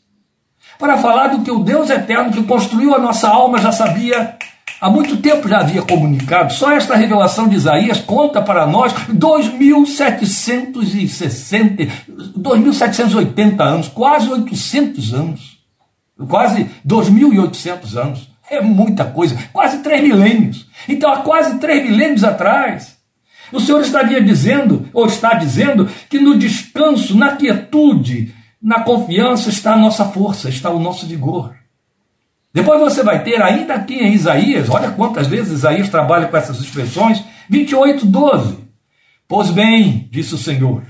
para 0.77 0.97
falar 0.97 1.29
do 1.29 1.41
que 1.41 1.49
o 1.49 1.63
Deus 1.63 1.89
eterno 1.89 2.31
que 2.31 2.43
construiu 2.43 2.93
a 2.93 2.99
nossa 2.99 3.27
alma 3.27 3.57
já 3.57 3.71
sabia, 3.71 4.37
há 4.79 4.87
muito 4.89 5.17
tempo 5.17 5.47
já 5.47 5.61
havia 5.61 5.81
comunicado. 5.81 6.53
Só 6.53 6.71
esta 6.71 6.95
revelação 6.95 7.47
de 7.47 7.55
Isaías 7.55 7.99
conta 7.99 8.39
para 8.41 8.67
nós 8.67 8.93
2.760, 8.93 11.89
2.780 12.37 13.61
anos, 13.61 13.87
quase 13.87 14.29
800 14.29 15.13
anos, 15.15 15.57
quase 16.27 16.69
2.800 16.87 17.95
anos. 17.95 18.29
É 18.49 18.61
muita 18.61 19.03
coisa, 19.03 19.37
quase 19.51 19.79
três 19.79 20.01
milênios. 20.01 20.67
Então, 20.87 21.11
há 21.11 21.17
quase 21.17 21.57
três 21.57 21.83
milênios 21.83 22.23
atrás, 22.23 22.96
o 23.51 23.59
Senhor 23.59 23.81
estaria 23.81 24.21
dizendo, 24.21 24.87
ou 24.93 25.05
está 25.05 25.33
dizendo, 25.33 25.89
que 26.09 26.19
no 26.19 26.37
descanso, 26.37 27.17
na 27.17 27.35
quietude, 27.35 28.33
na 28.61 28.81
confiança 28.81 29.49
está 29.49 29.73
a 29.73 29.77
nossa 29.77 30.05
força, 30.05 30.49
está 30.49 30.69
o 30.69 30.79
nosso 30.79 31.05
vigor. 31.05 31.55
Depois 32.53 32.79
você 32.79 33.03
vai 33.03 33.23
ter, 33.23 33.41
ainda 33.41 33.75
aqui 33.75 33.95
em 33.95 34.13
Isaías, 34.13 34.69
olha 34.69 34.91
quantas 34.91 35.27
vezes 35.27 35.59
Isaías 35.59 35.89
trabalha 35.89 36.27
com 36.27 36.37
essas 36.37 36.59
expressões, 36.59 37.23
28, 37.49 38.05
12. 38.05 38.57
Pois 39.27 39.51
bem, 39.51 40.07
disse 40.11 40.33
o 40.33 40.37
Senhor, 40.37 40.83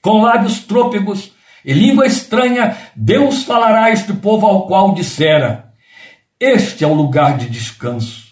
com 0.00 0.22
lábios 0.22 0.60
trôpegos 0.60 1.32
e 1.64 1.72
língua 1.72 2.06
estranha, 2.06 2.76
Deus 2.96 3.42
falará 3.42 3.84
a 3.84 3.90
este 3.90 4.12
povo 4.14 4.46
ao 4.46 4.66
qual 4.66 4.94
dissera: 4.94 5.72
Este 6.38 6.84
é 6.84 6.86
o 6.86 6.94
lugar 6.94 7.36
de 7.36 7.50
descanso 7.50 8.29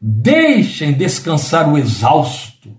Deixem 0.00 0.92
descansar 0.92 1.70
o 1.70 1.76
exausto. 1.76 2.74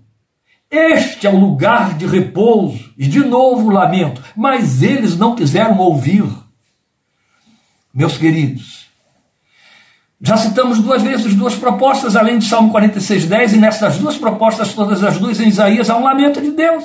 Este 0.70 1.26
é 1.26 1.30
o 1.30 1.38
lugar 1.38 1.94
de 1.96 2.06
repouso. 2.06 2.92
E 2.98 3.06
de 3.06 3.20
novo 3.20 3.70
lamento, 3.70 4.22
mas 4.34 4.82
eles 4.82 5.16
não 5.16 5.36
quiseram 5.36 5.78
ouvir. 5.78 6.24
Meus 7.94 8.16
queridos, 8.16 8.86
já 10.20 10.36
citamos 10.36 10.78
duas 10.78 11.02
vezes 11.02 11.34
duas 11.34 11.54
propostas, 11.54 12.16
além 12.16 12.38
de 12.38 12.46
Salmo 12.46 12.70
46, 12.70 13.26
10, 13.26 13.54
e 13.54 13.56
nessas 13.58 13.98
duas 13.98 14.16
propostas, 14.16 14.72
todas 14.72 15.04
as 15.04 15.18
duas 15.18 15.38
em 15.40 15.48
Isaías, 15.48 15.90
há 15.90 15.96
um 15.96 16.04
lamento 16.04 16.40
de 16.40 16.52
Deus. 16.52 16.84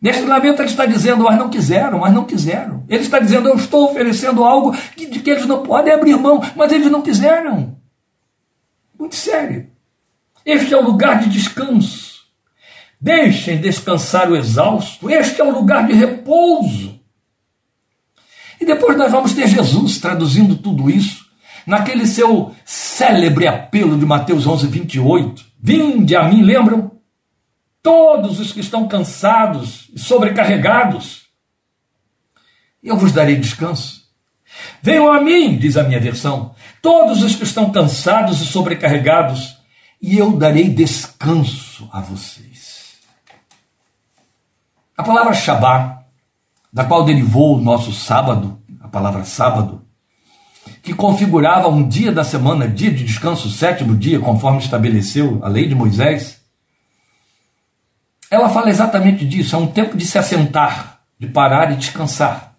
Neste 0.00 0.22
lamento 0.24 0.60
ele 0.60 0.68
está 0.68 0.84
dizendo, 0.84 1.24
mas 1.24 1.38
não 1.38 1.48
quiseram, 1.48 2.00
mas 2.00 2.12
não 2.12 2.24
quiseram. 2.24 2.84
Ele 2.88 3.02
está 3.02 3.18
dizendo, 3.18 3.48
eu 3.48 3.56
estou 3.56 3.90
oferecendo 3.90 4.42
algo 4.42 4.76
de 4.96 5.20
que 5.20 5.30
eles 5.30 5.46
não 5.46 5.62
podem 5.62 5.92
abrir 5.92 6.16
mão, 6.16 6.42
mas 6.56 6.72
eles 6.72 6.90
não 6.90 7.02
quiseram. 7.02 7.76
Muito 8.98 9.14
sério. 9.14 9.70
Este 10.44 10.72
é 10.72 10.76
o 10.76 10.84
lugar 10.84 11.20
de 11.20 11.30
descanso. 11.30 12.24
Deixem 13.00 13.60
descansar 13.60 14.30
o 14.30 14.36
exausto. 14.36 15.10
Este 15.10 15.40
é 15.40 15.44
o 15.44 15.50
lugar 15.50 15.86
de 15.86 15.92
repouso. 15.92 16.98
E 18.60 18.64
depois 18.64 18.96
nós 18.96 19.12
vamos 19.12 19.34
ter 19.34 19.46
Jesus 19.48 19.98
traduzindo 19.98 20.56
tudo 20.56 20.90
isso 20.90 21.26
naquele 21.66 22.06
seu 22.06 22.54
célebre 22.64 23.46
apelo 23.46 23.98
de 23.98 24.06
Mateus 24.06 24.46
11, 24.46 24.68
28. 24.68 25.44
Vinde 25.60 26.14
a 26.14 26.28
mim, 26.28 26.42
lembram? 26.42 26.92
Todos 27.82 28.40
os 28.40 28.52
que 28.52 28.60
estão 28.60 28.88
cansados 28.88 29.90
e 29.92 29.98
sobrecarregados, 29.98 31.26
eu 32.82 32.96
vos 32.96 33.12
darei 33.12 33.36
descanso. 33.36 33.95
Venham 34.82 35.12
a 35.12 35.20
mim, 35.20 35.56
diz 35.56 35.76
a 35.76 35.82
minha 35.82 36.00
versão, 36.00 36.54
todos 36.82 37.22
os 37.22 37.34
que 37.34 37.44
estão 37.44 37.70
cansados 37.70 38.40
e 38.40 38.46
sobrecarregados, 38.46 39.56
e 40.00 40.18
eu 40.18 40.32
darei 40.32 40.68
descanso 40.68 41.88
a 41.92 42.00
vocês. 42.00 42.96
A 44.96 45.02
palavra 45.02 45.34
Shabá, 45.34 46.02
da 46.72 46.84
qual 46.84 47.04
derivou 47.04 47.56
o 47.56 47.60
nosso 47.60 47.92
sábado, 47.92 48.58
a 48.80 48.88
palavra 48.88 49.24
sábado, 49.24 49.82
que 50.82 50.94
configurava 50.94 51.68
um 51.68 51.86
dia 51.86 52.12
da 52.12 52.22
semana, 52.22 52.68
dia 52.68 52.90
de 52.90 53.04
descanso, 53.04 53.50
sétimo 53.50 53.96
dia, 53.96 54.20
conforme 54.20 54.58
estabeleceu 54.58 55.40
a 55.42 55.48
lei 55.48 55.68
de 55.68 55.74
Moisés, 55.74 56.40
ela 58.30 58.48
fala 58.48 58.70
exatamente 58.70 59.26
disso, 59.26 59.54
é 59.54 59.58
um 59.58 59.66
tempo 59.66 59.96
de 59.96 60.04
se 60.04 60.18
assentar, 60.18 61.00
de 61.18 61.26
parar 61.26 61.72
e 61.72 61.76
descansar. 61.76 62.54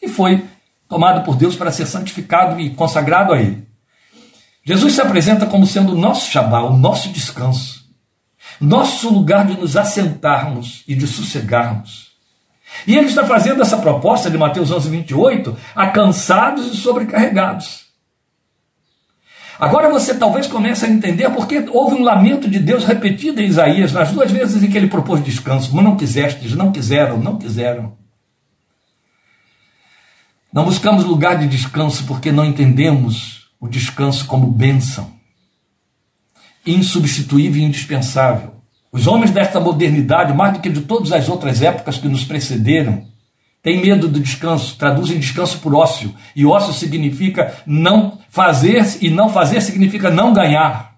E 0.00 0.08
foi 0.08 0.44
tomado 0.88 1.24
por 1.24 1.36
Deus 1.36 1.54
para 1.54 1.70
ser 1.70 1.86
santificado 1.86 2.58
e 2.58 2.70
consagrado 2.70 3.32
a 3.32 3.40
Ele. 3.40 3.68
Jesus 4.64 4.94
se 4.94 5.00
apresenta 5.00 5.46
como 5.46 5.66
sendo 5.66 5.92
o 5.92 5.98
nosso 5.98 6.30
Shabá, 6.30 6.60
o 6.62 6.76
nosso 6.76 7.10
descanso, 7.10 7.84
nosso 8.60 9.08
lugar 9.12 9.46
de 9.46 9.58
nos 9.58 9.76
assentarmos 9.76 10.84
e 10.86 10.94
de 10.94 11.06
sossegarmos. 11.06 12.08
E 12.86 12.96
ele 12.96 13.06
está 13.06 13.24
fazendo 13.24 13.62
essa 13.62 13.78
proposta 13.78 14.30
de 14.30 14.36
Mateus 14.36 14.70
11, 14.70 14.90
28 14.90 15.56
a 15.74 15.86
cansados 15.88 16.72
e 16.72 16.76
sobrecarregados. 16.76 17.86
Agora 19.58 19.90
você 19.90 20.14
talvez 20.14 20.46
comece 20.46 20.84
a 20.84 20.88
entender 20.88 21.28
porque 21.30 21.66
houve 21.72 21.96
um 21.96 22.04
lamento 22.04 22.48
de 22.48 22.60
Deus 22.60 22.84
repetido 22.84 23.40
em 23.40 23.46
Isaías, 23.46 23.92
nas 23.92 24.12
duas 24.12 24.30
vezes 24.30 24.62
em 24.62 24.70
que 24.70 24.76
ele 24.76 24.86
propôs 24.86 25.24
descanso. 25.24 25.74
Não 25.74 25.96
quisestes, 25.96 26.54
não 26.54 26.70
quiseram, 26.70 27.18
não 27.18 27.38
quiseram. 27.38 27.96
Não 30.50 30.64
buscamos 30.64 31.04
lugar 31.04 31.38
de 31.38 31.46
descanso 31.46 32.04
porque 32.06 32.32
não 32.32 32.44
entendemos 32.44 33.50
o 33.60 33.68
descanso 33.68 34.26
como 34.26 34.46
bênção, 34.46 35.12
insubstituível 36.66 37.60
e 37.60 37.66
indispensável. 37.66 38.54
Os 38.90 39.06
homens 39.06 39.30
desta 39.30 39.60
modernidade, 39.60 40.32
mais 40.32 40.54
do 40.54 40.60
que 40.60 40.70
de 40.70 40.80
todas 40.80 41.12
as 41.12 41.28
outras 41.28 41.60
épocas 41.60 41.98
que 41.98 42.08
nos 42.08 42.24
precederam, 42.24 43.06
têm 43.62 43.82
medo 43.82 44.08
do 44.08 44.18
descanso, 44.18 44.74
traduzem 44.78 45.18
descanso 45.18 45.58
por 45.58 45.74
ócio, 45.74 46.14
e 46.34 46.46
ócio 46.46 46.72
significa 46.72 47.54
não 47.66 48.18
fazer, 48.30 48.86
e 49.02 49.10
não 49.10 49.28
fazer 49.28 49.60
significa 49.60 50.10
não 50.10 50.32
ganhar. 50.32 50.96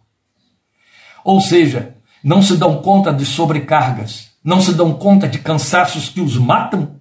Ou 1.25 1.41
seja, 1.41 1.97
não 2.23 2.41
se 2.41 2.57
dão 2.57 2.81
conta 2.81 3.13
de 3.13 3.27
sobrecargas, 3.27 4.31
não 4.45 4.61
se 4.61 4.73
dão 4.73 4.93
conta 4.93 5.27
de 5.27 5.41
cansaços 5.41 6.09
que 6.09 6.21
os 6.21 6.39
matam, 6.39 7.01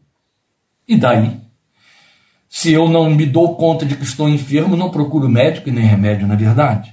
e 0.87 0.97
daí 0.97 1.47
se 2.49 2.73
eu 2.73 2.89
não 2.89 3.11
me 3.11 3.27
dou 3.27 3.55
conta 3.55 3.85
de 3.85 3.95
que 3.95 4.03
estou 4.03 4.27
enfermo, 4.27 4.75
não 4.75 4.89
procuro 4.89 5.29
médico 5.29 5.69
e 5.69 5.71
nem 5.71 5.85
remédio, 5.85 6.27
na 6.27 6.33
é 6.33 6.37
verdade. 6.37 6.91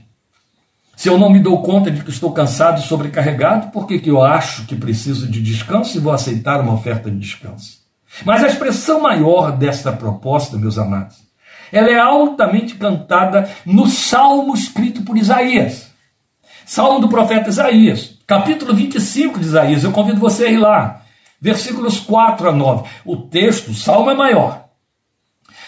Se 0.94 1.08
eu 1.08 1.18
não 1.18 1.30
me 1.30 1.40
dou 1.40 1.62
conta 1.62 1.90
de 1.90 2.02
que 2.02 2.10
estou 2.10 2.30
cansado 2.30 2.78
e 2.78 2.84
sobrecarregado, 2.84 3.70
por 3.70 3.86
que, 3.86 3.98
que 3.98 4.10
eu 4.10 4.22
acho 4.22 4.66
que 4.66 4.76
preciso 4.76 5.26
de 5.26 5.42
descanso 5.42 5.96
e 5.96 6.00
vou 6.00 6.12
aceitar 6.12 6.60
uma 6.60 6.74
oferta 6.74 7.10
de 7.10 7.18
descanso? 7.18 7.80
Mas 8.24 8.44
a 8.44 8.46
expressão 8.46 9.00
maior 9.00 9.52
desta 9.52 9.92
proposta, 9.92 10.58
meus 10.58 10.78
amados, 10.78 11.16
ela 11.72 11.90
é 11.90 11.98
altamente 11.98 12.74
cantada 12.76 13.48
no 13.64 13.86
salmo 13.88 14.54
escrito 14.54 15.02
por 15.02 15.16
Isaías. 15.16 15.90
Salmo 16.66 17.00
do 17.00 17.08
profeta 17.08 17.48
Isaías, 17.48 18.18
capítulo 18.26 18.74
25 18.74 19.38
de 19.38 19.46
Isaías. 19.46 19.84
Eu 19.84 19.92
convido 19.92 20.20
você 20.20 20.46
a 20.46 20.50
ir 20.50 20.58
lá, 20.58 21.02
versículos 21.40 21.98
4 22.00 22.50
a 22.50 22.52
9. 22.52 22.88
O 23.04 23.16
texto, 23.16 23.70
o 23.70 23.74
salmo 23.74 24.10
é 24.10 24.14
maior. 24.14 24.65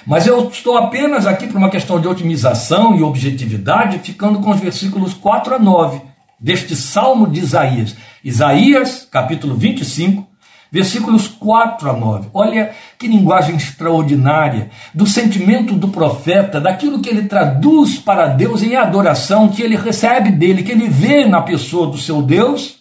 Mas 0.09 0.27
eu 0.27 0.49
estou 0.49 0.79
apenas 0.79 1.27
aqui 1.27 1.47
por 1.47 1.59
uma 1.59 1.69
questão 1.69 2.00
de 2.00 2.09
otimização 2.09 2.97
e 2.97 3.03
objetividade, 3.03 3.99
ficando 3.99 4.41
com 4.41 4.50
os 4.50 4.59
versículos 4.59 5.12
4 5.12 5.57
a 5.57 5.59
9 5.59 6.00
deste 6.41 6.75
Salmo 6.75 7.29
de 7.29 7.41
Isaías. 7.41 7.95
Isaías, 8.25 9.07
capítulo 9.11 9.55
25, 9.55 10.27
versículos 10.73 11.29
4 11.29 11.91
a 11.91 11.93
9. 11.93 12.31
Olha 12.33 12.71
que 12.99 13.07
linguagem 13.07 13.57
extraordinária 13.57 14.71
do 14.95 15.07
sentimento 15.07 15.75
do 15.75 15.88
profeta, 15.88 16.59
daquilo 16.59 17.03
que 17.03 17.11
ele 17.11 17.29
traduz 17.29 17.99
para 17.99 18.29
Deus 18.29 18.62
em 18.62 18.77
adoração, 18.77 19.50
que 19.50 19.61
ele 19.61 19.77
recebe 19.77 20.31
dele, 20.31 20.62
que 20.62 20.73
ele 20.73 20.88
vê 20.88 21.27
na 21.27 21.43
pessoa 21.43 21.87
do 21.87 21.99
seu 21.99 22.23
Deus, 22.23 22.79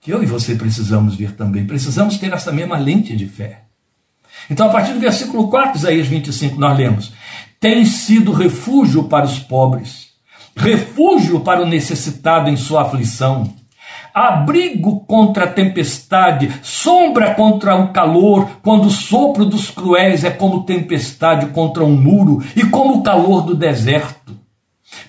que 0.00 0.12
eu 0.12 0.22
e 0.22 0.26
você 0.26 0.54
precisamos 0.54 1.16
ver 1.16 1.32
também. 1.32 1.66
Precisamos 1.66 2.18
ter 2.18 2.32
essa 2.32 2.52
mesma 2.52 2.78
lente 2.78 3.16
de 3.16 3.26
fé. 3.26 3.65
Então, 4.50 4.68
a 4.68 4.70
partir 4.70 4.92
do 4.92 5.00
versículo 5.00 5.48
4, 5.48 5.78
Isaías 5.78 6.06
25, 6.06 6.58
nós 6.58 6.76
lemos: 6.76 7.12
Tem 7.60 7.84
sido 7.84 8.32
refúgio 8.32 9.04
para 9.04 9.24
os 9.24 9.38
pobres, 9.38 10.08
refúgio 10.56 11.40
para 11.40 11.62
o 11.62 11.66
necessitado 11.66 12.48
em 12.48 12.56
sua 12.56 12.82
aflição, 12.82 13.52
abrigo 14.14 15.00
contra 15.00 15.44
a 15.44 15.48
tempestade, 15.48 16.50
sombra 16.62 17.34
contra 17.34 17.76
o 17.76 17.92
calor, 17.92 18.48
quando 18.62 18.86
o 18.86 18.90
sopro 18.90 19.44
dos 19.44 19.70
cruéis 19.70 20.24
é 20.24 20.30
como 20.30 20.64
tempestade 20.64 21.46
contra 21.46 21.84
um 21.84 21.96
muro 21.96 22.42
e 22.54 22.64
como 22.64 22.94
o 22.94 23.02
calor 23.02 23.42
do 23.42 23.54
deserto. 23.54 24.34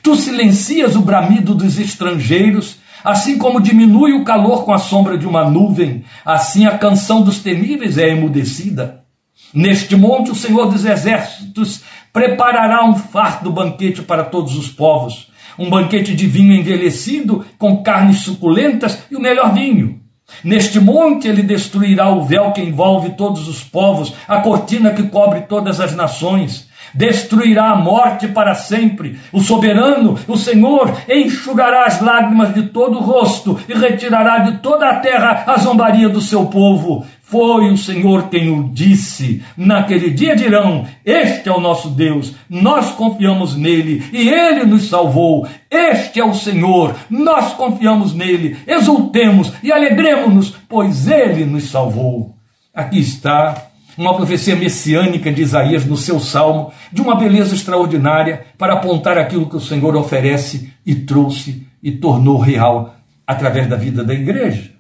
Tu 0.04 0.16
silencias 0.16 0.96
o 0.96 1.02
bramido 1.02 1.56
dos 1.56 1.80
estrangeiros, 1.80 2.80
assim 3.04 3.38
como 3.38 3.62
diminui 3.62 4.14
o 4.14 4.26
calor 4.26 4.66
com 4.66 4.74
a 4.74 4.78
sombra 4.78 5.18
de 5.18 5.26
uma 5.26 5.50
nuvem, 5.50 6.04
assim 6.26 6.66
a 6.66 6.78
canção 6.78 7.22
dos 7.22 7.40
temíveis 7.40 7.98
é 7.98 8.10
emudecida. 8.10 9.07
Neste 9.54 9.96
monte, 9.96 10.32
o 10.32 10.36
Senhor 10.36 10.66
dos 10.68 10.86
Exércitos 10.86 11.82
preparará 12.12 12.84
um 12.86 12.96
farto 12.96 13.50
banquete 13.52 14.02
para 14.02 14.24
todos 14.24 14.58
os 14.58 14.68
povos, 14.68 15.32
um 15.58 15.70
banquete 15.70 16.16
de 16.16 16.28
vinho 16.28 16.54
envelhecido, 16.54 17.46
com 17.58 17.84
carnes 17.84 18.20
suculentas 18.20 19.00
e 19.10 19.16
o 19.16 19.20
melhor 19.20 19.54
vinho. 19.54 20.02
Neste 20.44 20.80
monte 20.80 21.28
ele 21.28 21.42
destruirá 21.42 22.10
o 22.10 22.24
véu 22.24 22.52
que 22.52 22.62
envolve 22.62 23.12
todos 23.12 23.48
os 23.48 23.64
povos, 23.64 24.14
a 24.28 24.40
cortina 24.40 24.92
que 24.92 25.04
cobre 25.04 25.42
todas 25.42 25.80
as 25.80 25.96
nações. 25.96 26.68
Destruirá 26.94 27.72
a 27.72 27.76
morte 27.76 28.28
para 28.28 28.56
sempre. 28.56 29.20
O 29.32 29.42
soberano, 29.42 30.18
o 30.28 30.38
Senhor, 30.38 30.96
enxugará 31.08 31.86
as 31.86 32.02
lágrimas 32.02 32.54
de 32.54 32.64
todo 32.64 32.98
o 32.98 33.02
rosto 33.02 33.60
e 33.68 33.74
retirará 33.74 34.40
de 34.40 34.58
toda 34.60 34.90
a 34.90 34.96
terra 35.00 35.44
a 35.48 35.58
zombaria 35.58 36.10
do 36.10 36.22
seu 36.22 36.46
povo. 36.46 37.06
Foi 37.30 37.70
o 37.70 37.78
Senhor 37.78 38.30
quem 38.30 38.50
o 38.50 38.70
disse. 38.70 39.44
Naquele 39.58 40.12
dia 40.12 40.34
dirão: 40.34 40.88
Este 41.04 41.50
é 41.50 41.52
o 41.52 41.60
nosso 41.60 41.90
Deus, 41.90 42.34
nós 42.50 42.92
confiamos 42.92 43.54
nele 43.54 44.02
e 44.14 44.30
ele 44.30 44.64
nos 44.64 44.88
salvou. 44.88 45.46
Este 45.70 46.22
é 46.22 46.24
o 46.24 46.34
Senhor, 46.34 46.96
nós 47.10 47.52
confiamos 47.52 48.14
nele. 48.14 48.56
Exultemos 48.66 49.52
e 49.62 49.74
alegremos-nos, 49.74 50.56
pois 50.70 51.10
ele 51.10 51.44
nos 51.44 51.70
salvou. 51.70 52.34
Aqui 52.74 53.00
está 53.00 53.72
uma 53.98 54.16
profecia 54.16 54.56
messiânica 54.56 55.30
de 55.30 55.42
Isaías 55.42 55.84
no 55.84 55.98
seu 55.98 56.22
salmo, 56.22 56.72
de 56.94 57.02
uma 57.02 57.16
beleza 57.16 57.54
extraordinária 57.54 58.46
para 58.58 58.76
apontar 58.76 59.18
aquilo 59.18 59.50
que 59.50 59.58
o 59.58 59.62
Senhor 59.62 59.98
oferece 59.98 60.72
e 60.86 60.96
trouxe 60.96 61.68
e 61.84 61.92
tornou 61.92 62.38
real 62.38 62.96
através 63.26 63.68
da 63.68 63.76
vida 63.76 64.02
da 64.02 64.14
igreja. 64.14 64.72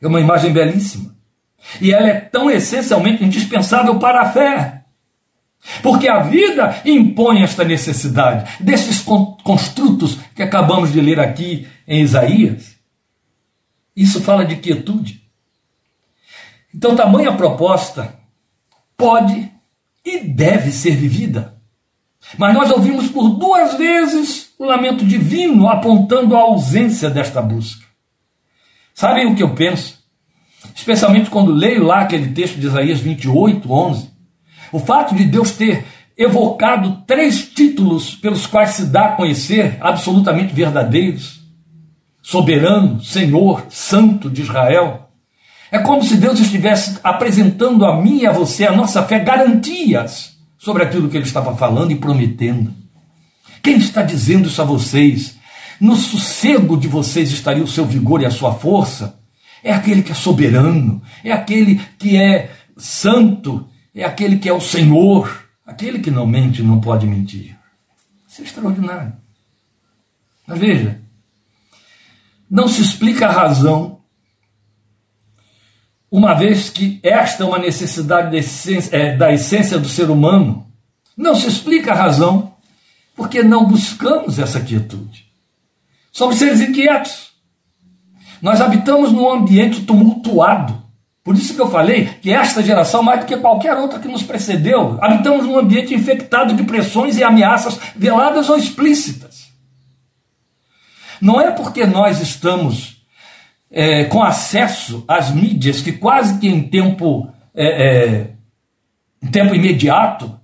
É 0.00 0.06
uma 0.06 0.20
imagem 0.20 0.50
belíssima. 0.50 1.15
E 1.80 1.92
ela 1.92 2.08
é 2.08 2.20
tão 2.20 2.50
essencialmente 2.50 3.24
indispensável 3.24 3.98
para 3.98 4.22
a 4.22 4.32
fé. 4.32 4.84
Porque 5.82 6.08
a 6.08 6.20
vida 6.20 6.80
impõe 6.84 7.42
esta 7.42 7.64
necessidade 7.64 8.62
desses 8.62 9.00
construtos 9.42 10.18
que 10.34 10.42
acabamos 10.42 10.92
de 10.92 11.00
ler 11.00 11.18
aqui 11.18 11.66
em 11.88 12.02
Isaías. 12.02 12.76
Isso 13.94 14.20
fala 14.20 14.44
de 14.44 14.56
quietude. 14.56 15.22
Então, 16.72 16.94
tamanha 16.94 17.32
proposta 17.32 18.14
pode 18.96 19.50
e 20.04 20.20
deve 20.20 20.70
ser 20.70 20.94
vivida. 20.94 21.56
Mas 22.38 22.54
nós 22.54 22.70
ouvimos 22.70 23.08
por 23.08 23.30
duas 23.30 23.74
vezes 23.74 24.54
o 24.58 24.64
lamento 24.64 25.04
divino 25.04 25.68
apontando 25.68 26.36
a 26.36 26.40
ausência 26.40 27.08
desta 27.08 27.40
busca. 27.40 27.84
Sabem 28.94 29.26
o 29.26 29.34
que 29.34 29.42
eu 29.42 29.54
penso? 29.54 30.05
Especialmente 30.74 31.30
quando 31.30 31.52
leio 31.52 31.84
lá 31.84 32.00
aquele 32.00 32.28
texto 32.28 32.58
de 32.58 32.66
Isaías 32.66 33.00
28, 33.00 33.70
11, 33.70 34.10
o 34.72 34.78
fato 34.78 35.14
de 35.14 35.24
Deus 35.24 35.52
ter 35.52 35.84
evocado 36.16 37.02
três 37.06 37.48
títulos 37.48 38.14
pelos 38.14 38.46
quais 38.46 38.70
se 38.70 38.86
dá 38.86 39.06
a 39.06 39.12
conhecer 39.12 39.76
absolutamente 39.80 40.54
verdadeiros: 40.54 41.40
soberano, 42.22 43.02
Senhor, 43.02 43.66
Santo 43.68 44.30
de 44.30 44.42
Israel. 44.42 45.10
É 45.70 45.78
como 45.78 46.02
se 46.02 46.16
Deus 46.16 46.38
estivesse 46.38 46.98
apresentando 47.02 47.84
a 47.84 48.00
mim 48.00 48.20
e 48.20 48.26
a 48.26 48.32
você, 48.32 48.64
a 48.64 48.72
nossa 48.72 49.02
fé, 49.02 49.18
garantias 49.18 50.36
sobre 50.56 50.82
aquilo 50.82 51.08
que 51.08 51.16
ele 51.16 51.26
estava 51.26 51.56
falando 51.56 51.90
e 51.90 51.96
prometendo. 51.96 52.72
Quem 53.62 53.76
está 53.78 54.02
dizendo 54.02 54.46
isso 54.46 54.62
a 54.62 54.64
vocês? 54.64 55.36
No 55.80 55.96
sossego 55.96 56.76
de 56.76 56.88
vocês 56.88 57.30
estaria 57.32 57.64
o 57.64 57.68
seu 57.68 57.84
vigor 57.84 58.22
e 58.22 58.26
a 58.26 58.30
sua 58.30 58.54
força? 58.54 59.18
É 59.66 59.72
aquele 59.72 60.00
que 60.00 60.12
é 60.12 60.14
soberano, 60.14 61.02
é 61.24 61.32
aquele 61.32 61.84
que 61.98 62.16
é 62.16 62.54
santo, 62.76 63.68
é 63.92 64.04
aquele 64.04 64.38
que 64.38 64.48
é 64.48 64.52
o 64.52 64.60
Senhor, 64.60 65.44
aquele 65.66 65.98
que 65.98 66.10
não 66.10 66.24
mente 66.24 66.62
não 66.62 66.80
pode 66.80 67.04
mentir. 67.04 67.58
Isso 68.28 68.42
é 68.42 68.44
extraordinário. 68.44 69.12
Mas 70.46 70.58
veja, 70.60 71.00
não 72.48 72.68
se 72.68 72.80
explica 72.80 73.26
a 73.26 73.32
razão, 73.32 73.98
uma 76.08 76.34
vez 76.34 76.70
que 76.70 77.00
esta 77.02 77.42
é 77.42 77.46
uma 77.46 77.58
necessidade 77.58 78.30
da 78.30 78.38
essência, 78.38 78.96
é, 78.96 79.16
da 79.16 79.32
essência 79.32 79.80
do 79.80 79.88
ser 79.88 80.08
humano, 80.08 80.64
não 81.16 81.34
se 81.34 81.48
explica 81.48 81.90
a 81.90 81.96
razão 81.96 82.54
porque 83.16 83.42
não 83.42 83.66
buscamos 83.66 84.38
essa 84.38 84.60
quietude. 84.60 85.26
Somos 86.12 86.36
seres 86.36 86.60
inquietos. 86.60 87.25
Nós 88.40 88.60
habitamos 88.60 89.12
num 89.12 89.30
ambiente 89.30 89.82
tumultuado. 89.82 90.82
Por 91.24 91.34
isso 91.34 91.54
que 91.54 91.60
eu 91.60 91.68
falei 91.68 92.06
que 92.22 92.32
esta 92.32 92.62
geração, 92.62 93.02
mais 93.02 93.20
do 93.20 93.26
que 93.26 93.36
qualquer 93.36 93.76
outra 93.76 93.98
que 93.98 94.06
nos 94.06 94.22
precedeu, 94.22 94.96
habitamos 95.00 95.44
num 95.44 95.58
ambiente 95.58 95.92
infectado 95.92 96.54
de 96.54 96.62
pressões 96.62 97.16
e 97.16 97.24
ameaças 97.24 97.78
veladas 97.96 98.48
ou 98.48 98.56
explícitas. 98.56 99.46
Não 101.20 101.40
é 101.40 101.50
porque 101.50 101.84
nós 101.84 102.20
estamos 102.20 103.02
é, 103.70 104.04
com 104.04 104.22
acesso 104.22 105.04
às 105.08 105.30
mídias 105.32 105.80
que 105.80 105.92
quase 105.92 106.38
que 106.38 106.46
em 106.46 106.62
tempo, 106.62 107.28
é, 107.54 107.66
é, 107.66 108.30
em 109.22 109.26
tempo 109.26 109.54
imediato 109.54 110.38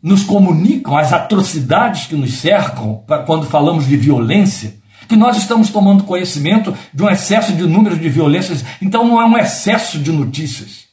nos 0.00 0.22
comunicam 0.22 0.96
as 0.96 1.12
atrocidades 1.12 2.06
que 2.06 2.14
nos 2.14 2.34
cercam 2.34 3.04
quando 3.26 3.46
falamos 3.46 3.86
de 3.86 3.96
violência 3.96 4.74
que 5.08 5.16
nós 5.16 5.38
estamos 5.38 5.70
tomando 5.70 6.04
conhecimento 6.04 6.76
de 6.92 7.02
um 7.02 7.08
excesso 7.08 7.52
de 7.54 7.62
números 7.62 7.98
de 7.98 8.08
violências. 8.08 8.64
Então 8.80 9.06
não 9.06 9.20
é 9.20 9.24
um 9.24 9.38
excesso 9.38 9.98
de 9.98 10.12
notícias. 10.12 10.86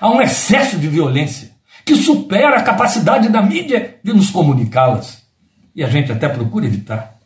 Há 0.00 0.08
um 0.10 0.22
excesso 0.22 0.78
de 0.78 0.88
violência 0.88 1.50
que 1.84 1.94
supera 1.96 2.56
a 2.56 2.62
capacidade 2.62 3.28
da 3.28 3.42
mídia 3.42 3.98
de 4.02 4.12
nos 4.12 4.30
comunicá-las. 4.30 5.22
E 5.76 5.84
a 5.84 5.88
gente 5.88 6.10
até 6.10 6.28
procura 6.28 6.66
evitar. 6.66 7.18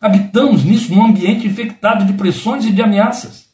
Habitamos 0.00 0.64
nisso 0.64 0.94
num 0.94 1.04
ambiente 1.04 1.46
infectado 1.46 2.04
de 2.04 2.12
pressões 2.12 2.64
e 2.64 2.70
de 2.70 2.82
ameaças. 2.82 3.46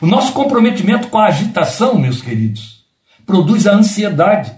O 0.00 0.06
nosso 0.06 0.32
comprometimento 0.32 1.08
com 1.08 1.18
a 1.18 1.26
agitação, 1.26 1.98
meus 1.98 2.20
queridos, 2.20 2.84
produz 3.26 3.66
a 3.66 3.74
ansiedade. 3.74 4.52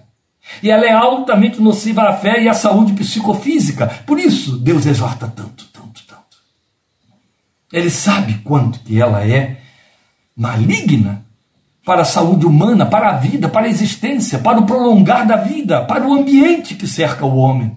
E 0.62 0.70
ela 0.70 0.84
é 0.84 0.92
altamente 0.92 1.60
nociva 1.60 2.02
à 2.02 2.12
fé 2.14 2.42
e 2.42 2.48
à 2.48 2.54
saúde 2.54 2.92
psicofísica. 2.92 3.86
Por 4.06 4.18
isso, 4.18 4.58
Deus 4.58 4.84
exorta 4.86 5.26
tanto. 5.26 5.73
Ele 7.74 7.90
sabe 7.90 8.34
quanto 8.44 8.78
que 8.78 9.02
ela 9.02 9.26
é 9.26 9.56
maligna 10.36 11.24
para 11.84 12.02
a 12.02 12.04
saúde 12.04 12.46
humana, 12.46 12.86
para 12.86 13.08
a 13.08 13.16
vida, 13.16 13.48
para 13.48 13.66
a 13.66 13.68
existência, 13.68 14.38
para 14.38 14.60
o 14.60 14.64
prolongar 14.64 15.26
da 15.26 15.34
vida, 15.38 15.84
para 15.84 16.06
o 16.06 16.14
ambiente 16.14 16.76
que 16.76 16.86
cerca 16.86 17.26
o 17.26 17.36
homem. 17.36 17.76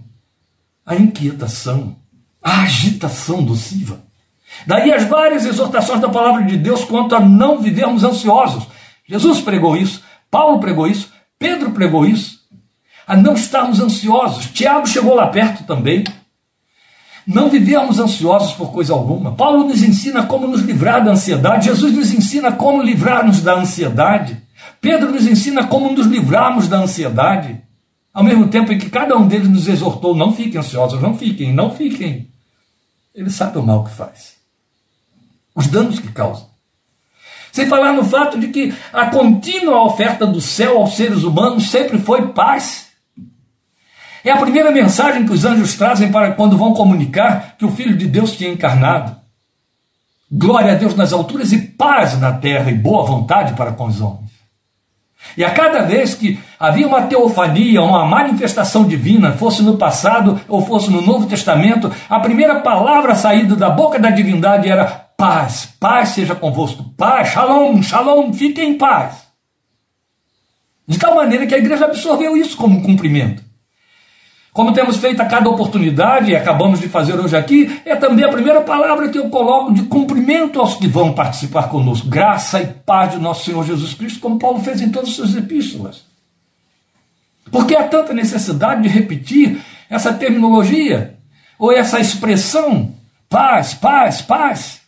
A 0.86 0.96
inquietação, 0.96 1.96
a 2.40 2.62
agitação 2.62 3.42
nociva. 3.42 4.04
Daí 4.68 4.94
as 4.94 5.04
várias 5.06 5.48
exortações 5.48 6.00
da 6.00 6.10
palavra 6.10 6.44
de 6.44 6.58
Deus 6.58 6.86
quanto 6.86 7.16
a 7.16 7.20
não 7.20 7.60
vivermos 7.60 8.04
ansiosos. 8.04 8.68
Jesus 9.04 9.42
pregou 9.42 9.76
isso, 9.76 10.04
Paulo 10.30 10.60
pregou 10.60 10.88
isso, 10.88 11.12
Pedro 11.40 11.72
pregou 11.72 12.06
isso. 12.06 12.38
A 13.08 13.18
não 13.18 13.34
estarmos 13.34 13.80
ansiosos. 13.80 14.46
Tiago 14.52 14.86
chegou 14.86 15.16
lá 15.16 15.26
perto 15.26 15.64
também. 15.64 16.04
Não 17.28 17.50
vivemos 17.50 18.00
ansiosos 18.00 18.54
por 18.54 18.72
coisa 18.72 18.94
alguma. 18.94 19.34
Paulo 19.34 19.68
nos 19.68 19.84
ensina 19.84 20.26
como 20.26 20.48
nos 20.48 20.62
livrar 20.62 21.04
da 21.04 21.12
ansiedade. 21.12 21.66
Jesus 21.66 21.94
nos 21.94 22.14
ensina 22.14 22.54
como 22.54 22.82
livrar-nos 22.82 23.42
da 23.42 23.56
ansiedade. 23.56 24.42
Pedro 24.80 25.12
nos 25.12 25.28
ensina 25.28 25.68
como 25.68 25.92
nos 25.92 26.08
livrarmos 26.08 26.70
da 26.70 26.78
ansiedade. 26.78 27.62
Ao 28.14 28.24
mesmo 28.24 28.48
tempo 28.48 28.72
em 28.72 28.78
que 28.78 28.90
cada 28.90 29.18
um 29.18 29.28
deles 29.28 29.50
nos 29.50 29.68
exortou: 29.68 30.16
não 30.16 30.32
fiquem 30.32 30.60
ansiosos, 30.60 31.02
não 31.02 31.18
fiquem, 31.18 31.54
não 31.54 31.70
fiquem. 31.70 32.30
Ele 33.14 33.30
sabe 33.30 33.58
o 33.58 33.64
mal 33.64 33.84
que 33.84 33.92
faz, 33.92 34.36
os 35.54 35.68
danos 35.68 36.00
que 36.00 36.12
causa. 36.12 36.46
Sem 37.52 37.68
falar 37.68 37.92
no 37.92 38.06
fato 38.06 38.40
de 38.40 38.48
que 38.48 38.74
a 38.94 39.08
contínua 39.08 39.84
oferta 39.84 40.26
do 40.26 40.40
céu 40.40 40.78
aos 40.78 40.96
seres 40.96 41.24
humanos 41.24 41.70
sempre 41.70 42.00
foi 42.00 42.28
paz 42.30 42.87
é 44.30 44.34
a 44.34 44.38
primeira 44.38 44.72
mensagem 44.72 45.26
que 45.26 45.32
os 45.32 45.46
anjos 45.46 45.76
trazem 45.76 46.12
para 46.12 46.32
quando 46.32 46.58
vão 46.58 46.74
comunicar 46.74 47.56
que 47.58 47.66
o 47.66 47.72
Filho 47.72 47.96
de 47.96 48.08
Deus 48.08 48.36
tinha 48.36 48.52
encarnado. 48.52 49.16
Glória 50.32 50.74
a 50.74 50.76
Deus 50.76 50.96
nas 50.96 51.14
alturas 51.14 51.52
e 51.54 51.60
paz 51.60 52.20
na 52.20 52.34
terra 52.34 52.70
e 52.70 52.76
boa 52.76 53.06
vontade 53.06 53.54
para 53.54 53.72
com 53.72 53.86
os 53.86 54.02
homens. 54.02 54.28
E 55.36 55.44
a 55.44 55.52
cada 55.52 55.84
vez 55.84 56.14
que 56.14 56.40
havia 56.60 56.88
uma 56.88 57.04
teofania, 57.04 57.82
uma 57.82 58.06
manifestação 58.06 58.88
divina, 58.88 59.34
fosse 59.34 59.62
no 59.64 59.78
passado 59.78 60.40
ou 60.48 60.66
fosse 60.66 60.90
no 60.90 61.02
Novo 61.02 61.28
Testamento, 61.28 61.92
a 62.10 62.20
primeira 62.20 62.60
palavra 62.60 63.16
saída 63.16 63.56
da 63.56 63.70
boca 63.70 64.00
da 64.00 64.10
divindade 64.10 64.70
era 64.70 64.86
paz, 64.86 65.74
paz 65.80 66.10
seja 66.10 66.36
convosco, 66.36 66.84
paz, 66.98 67.30
shalom, 67.30 67.82
shalom, 67.82 68.34
fiquem 68.34 68.72
em 68.72 68.78
paz. 68.78 69.28
De 70.88 70.98
tal 70.98 71.16
maneira 71.16 71.46
que 71.46 71.56
a 71.56 71.58
igreja 71.58 71.86
absorveu 71.86 72.38
isso 72.38 72.56
como 72.56 72.78
um 72.78 72.84
cumprimento. 72.84 73.47
Como 74.58 74.74
temos 74.74 74.98
feito 74.98 75.22
a 75.22 75.26
cada 75.28 75.48
oportunidade, 75.48 76.32
e 76.32 76.36
acabamos 76.36 76.80
de 76.80 76.90
fazer 76.90 77.14
hoje 77.14 77.38
aqui, 77.38 77.80
é 77.86 77.96
também 77.96 78.26
a 78.26 78.30
primeira 78.30 78.60
palavra 78.62 79.08
que 79.08 79.20
eu 79.20 79.30
coloco 79.30 79.72
de 79.72 79.84
cumprimento 79.84 80.60
aos 80.60 80.74
que 80.74 80.88
vão 80.88 81.14
participar 81.14 81.70
conosco. 81.70 82.08
Graça 82.08 82.60
e 82.60 82.66
paz 82.66 83.12
de 83.12 83.20
nosso 83.20 83.46
Senhor 83.46 83.64
Jesus 83.64 83.94
Cristo, 83.94 84.20
como 84.20 84.40
Paulo 84.40 84.60
fez 84.60 84.82
em 84.82 84.90
todas 84.90 85.10
as 85.10 85.16
suas 85.16 85.36
epístolas. 85.36 86.06
Porque 87.52 87.76
há 87.76 87.88
tanta 87.88 88.16
necessidade 88.16 88.82
de 88.82 88.90
repetir 88.90 89.64
essa 89.88 90.12
terminologia, 90.12 91.20
ou 91.60 91.72
essa 91.72 92.00
expressão, 92.00 92.96
paz, 93.30 93.76
paz, 93.76 94.24
paz. 94.24 94.82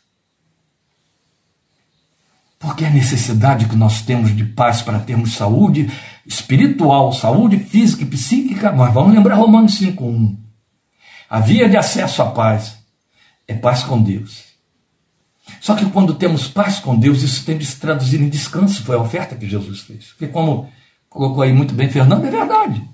Porque 2.58 2.84
a 2.84 2.90
necessidade 2.90 3.68
que 3.68 3.76
nós 3.76 4.02
temos 4.02 4.36
de 4.36 4.46
paz 4.46 4.82
para 4.82 4.98
termos 4.98 5.36
saúde 5.36 5.92
espiritual, 6.30 7.12
saúde 7.12 7.58
física 7.58 8.04
e 8.04 8.06
psíquica, 8.06 8.72
mas 8.72 8.94
vamos 8.94 9.16
lembrar 9.16 9.34
Romanos 9.34 9.82
5.1. 9.82 10.38
A 11.28 11.40
via 11.40 11.68
de 11.68 11.76
acesso 11.76 12.22
à 12.22 12.28
paz 12.28 12.78
é 13.48 13.56
paz 13.56 13.82
com 13.82 14.00
Deus. 14.00 14.46
Só 15.60 15.76
que 15.76 15.88
quando 15.88 16.14
temos 16.14 16.48
paz 16.48 16.78
com 16.78 16.96
Deus, 16.96 17.24
isso 17.24 17.44
tem 17.44 17.58
de 17.58 17.66
se 17.66 17.80
traduzir 17.80 18.22
em 18.22 18.30
descanso, 18.30 18.84
foi 18.84 18.96
a 18.96 19.02
oferta 19.02 19.36
que 19.36 19.50
Jesus 19.50 19.82
fez. 19.82 20.10
Porque 20.10 20.28
como 20.28 20.72
colocou 21.10 21.42
aí 21.42 21.52
muito 21.52 21.74
bem 21.74 21.90
Fernando, 21.90 22.26
é 22.26 22.30
verdade. 22.30 22.88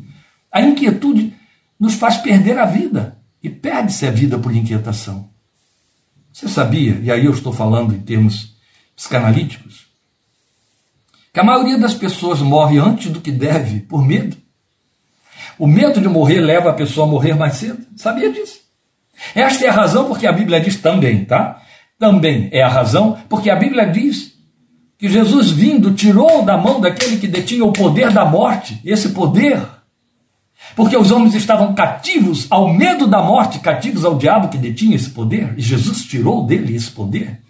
A 0.49 0.61
inquietude 0.61 1.33
nos 1.77 1.95
faz 1.95 2.15
perder 2.17 2.57
a 2.57 2.65
vida. 2.65 3.17
E 3.43 3.49
perde-se 3.49 4.07
a 4.07 4.11
vida 4.11 4.39
por 4.39 4.55
inquietação. 4.55 5.29
Você 6.31 6.47
sabia, 6.47 6.99
e 7.03 7.11
aí 7.11 7.25
eu 7.25 7.31
estou 7.31 7.53
falando 7.53 7.93
em 7.93 7.99
termos 7.99 8.55
psicanalíticos, 8.95 9.87
que 11.35 11.39
a 11.41 11.43
maioria 11.43 11.77
das 11.77 11.93
pessoas 11.93 12.39
morre 12.39 12.79
antes 12.79 13.11
do 13.11 13.19
que 13.19 13.29
deve 13.29 13.81
por 13.81 14.01
medo. 14.07 14.37
O 15.59 15.67
medo 15.67 15.99
de 15.99 16.07
morrer 16.07 16.39
leva 16.39 16.69
a 16.69 16.73
pessoa 16.73 17.05
a 17.05 17.09
morrer 17.09 17.33
mais 17.33 17.55
cedo. 17.55 17.85
Sabia 17.97 18.31
disso? 18.31 18.61
Esta 19.35 19.65
é 19.65 19.67
a 19.67 19.73
razão 19.73 20.05
porque 20.05 20.25
a 20.25 20.31
Bíblia 20.31 20.61
diz 20.61 20.77
também, 20.77 21.25
tá? 21.25 21.61
Também 21.99 22.47
é 22.53 22.63
a 22.63 22.69
razão 22.69 23.17
porque 23.27 23.49
a 23.49 23.55
Bíblia 23.57 23.85
diz 23.85 24.31
que 24.97 25.09
Jesus 25.09 25.51
vindo 25.51 25.93
tirou 25.93 26.41
da 26.41 26.57
mão 26.57 26.79
daquele 26.79 27.17
que 27.17 27.27
detinha 27.27 27.65
o 27.65 27.73
poder 27.73 28.13
da 28.13 28.23
morte, 28.23 28.79
esse 28.85 29.09
poder, 29.09 29.61
porque 30.73 30.95
os 30.95 31.11
homens 31.11 31.35
estavam 31.35 31.75
cativos 31.75 32.47
ao 32.49 32.73
medo 32.73 33.07
da 33.07 33.21
morte, 33.21 33.59
cativos 33.59 34.05
ao 34.05 34.17
diabo 34.17 34.47
que 34.47 34.57
detinha 34.57 34.95
esse 34.95 35.09
poder, 35.09 35.53
e 35.57 35.61
Jesus 35.61 36.05
tirou 36.05 36.45
dele 36.45 36.73
esse 36.73 36.91
poder. 36.91 37.41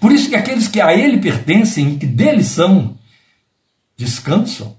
Por 0.00 0.12
isso 0.12 0.28
que 0.28 0.36
aqueles 0.36 0.68
que 0.68 0.80
a 0.80 0.94
ele 0.94 1.18
pertencem 1.18 1.92
e 1.92 1.98
que 1.98 2.06
dele 2.06 2.42
são, 2.42 2.96
descansam 3.96 4.76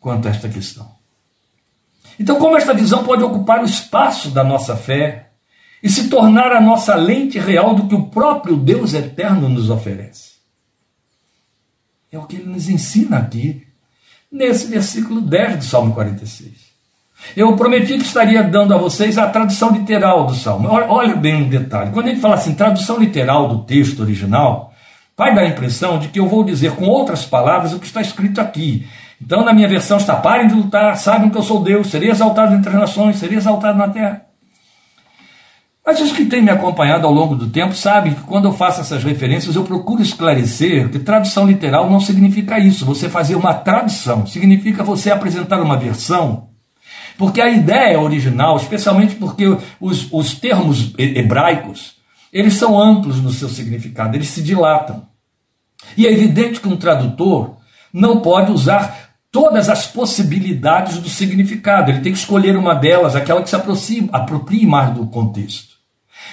quanto 0.00 0.28
a 0.28 0.30
esta 0.30 0.48
questão. 0.48 0.94
Então, 2.18 2.38
como 2.38 2.56
esta 2.56 2.74
visão 2.74 3.04
pode 3.04 3.22
ocupar 3.22 3.62
o 3.62 3.66
espaço 3.66 4.30
da 4.30 4.44
nossa 4.44 4.76
fé 4.76 5.30
e 5.82 5.88
se 5.88 6.08
tornar 6.08 6.52
a 6.52 6.60
nossa 6.60 6.94
lente 6.94 7.38
real 7.38 7.74
do 7.74 7.88
que 7.88 7.94
o 7.94 8.06
próprio 8.06 8.56
Deus 8.56 8.94
eterno 8.94 9.48
nos 9.48 9.70
oferece? 9.70 10.34
É 12.10 12.18
o 12.18 12.26
que 12.26 12.36
ele 12.36 12.46
nos 12.46 12.68
ensina 12.68 13.18
aqui, 13.18 13.66
nesse 14.30 14.66
versículo 14.66 15.20
10 15.20 15.58
do 15.58 15.64
Salmo 15.64 15.92
46. 15.94 16.63
Eu 17.36 17.54
prometi 17.56 17.98
que 17.98 18.04
estaria 18.04 18.42
dando 18.42 18.74
a 18.74 18.76
vocês 18.76 19.18
a 19.18 19.26
tradução 19.26 19.72
literal 19.72 20.26
do 20.26 20.34
Salmo. 20.34 20.68
Olha 20.70 21.16
bem 21.16 21.44
um 21.44 21.48
detalhe. 21.48 21.90
Quando 21.90 22.08
ele 22.08 22.20
fala 22.20 22.34
assim, 22.34 22.54
tradução 22.54 22.98
literal 22.98 23.48
do 23.48 23.64
texto 23.64 24.00
original, 24.00 24.72
vai 25.16 25.34
dar 25.34 25.42
a 25.42 25.48
impressão 25.48 25.98
de 25.98 26.08
que 26.08 26.20
eu 26.20 26.28
vou 26.28 26.44
dizer 26.44 26.72
com 26.72 26.86
outras 26.86 27.24
palavras 27.24 27.72
o 27.72 27.78
que 27.78 27.86
está 27.86 28.00
escrito 28.00 28.40
aqui. 28.40 28.86
Então, 29.20 29.44
na 29.44 29.52
minha 29.52 29.68
versão 29.68 29.96
está: 29.96 30.16
parem 30.16 30.48
de 30.48 30.54
lutar, 30.54 30.96
sabem 30.96 31.30
que 31.30 31.38
eu 31.38 31.42
sou 31.42 31.62
Deus, 31.62 31.88
serei 31.88 32.10
exaltado 32.10 32.54
entre 32.54 32.68
as 32.68 32.76
nações, 32.76 33.16
serei 33.16 33.38
exaltado 33.38 33.78
na 33.78 33.88
terra. 33.88 34.22
Mas 35.86 36.00
os 36.00 36.12
que 36.12 36.24
têm 36.24 36.42
me 36.42 36.50
acompanhado 36.50 37.06
ao 37.06 37.12
longo 37.12 37.34
do 37.34 37.50
tempo 37.50 37.74
sabem 37.74 38.14
que 38.14 38.22
quando 38.22 38.46
eu 38.46 38.52
faço 38.54 38.80
essas 38.80 39.04
referências 39.04 39.54
eu 39.54 39.64
procuro 39.64 40.00
esclarecer 40.00 40.88
que 40.88 40.98
tradução 40.98 41.46
literal 41.46 41.90
não 41.90 42.00
significa 42.00 42.58
isso. 42.58 42.86
Você 42.86 43.08
fazer 43.08 43.34
uma 43.34 43.52
tradução 43.52 44.26
significa 44.26 44.82
você 44.82 45.10
apresentar 45.10 45.60
uma 45.60 45.76
versão 45.76 46.53
porque 47.16 47.40
a 47.40 47.48
ideia 47.48 48.00
original, 48.00 48.56
especialmente 48.56 49.14
porque 49.14 49.56
os, 49.80 50.08
os 50.12 50.34
termos 50.34 50.92
hebraicos, 50.98 51.96
eles 52.32 52.54
são 52.54 52.80
amplos 52.80 53.20
no 53.20 53.30
seu 53.30 53.48
significado, 53.48 54.16
eles 54.16 54.28
se 54.28 54.42
dilatam. 54.42 55.06
E 55.96 56.06
é 56.06 56.12
evidente 56.12 56.60
que 56.60 56.68
um 56.68 56.76
tradutor 56.76 57.56
não 57.92 58.20
pode 58.20 58.50
usar 58.50 59.14
todas 59.30 59.68
as 59.68 59.86
possibilidades 59.86 60.98
do 60.98 61.08
significado, 61.08 61.90
ele 61.90 62.00
tem 62.00 62.12
que 62.12 62.18
escolher 62.18 62.56
uma 62.56 62.74
delas, 62.74 63.16
aquela 63.16 63.42
que 63.42 63.50
se 63.50 63.56
aproxima, 63.56 64.08
aproprie 64.12 64.66
mais 64.66 64.94
do 64.94 65.06
contexto. 65.06 65.74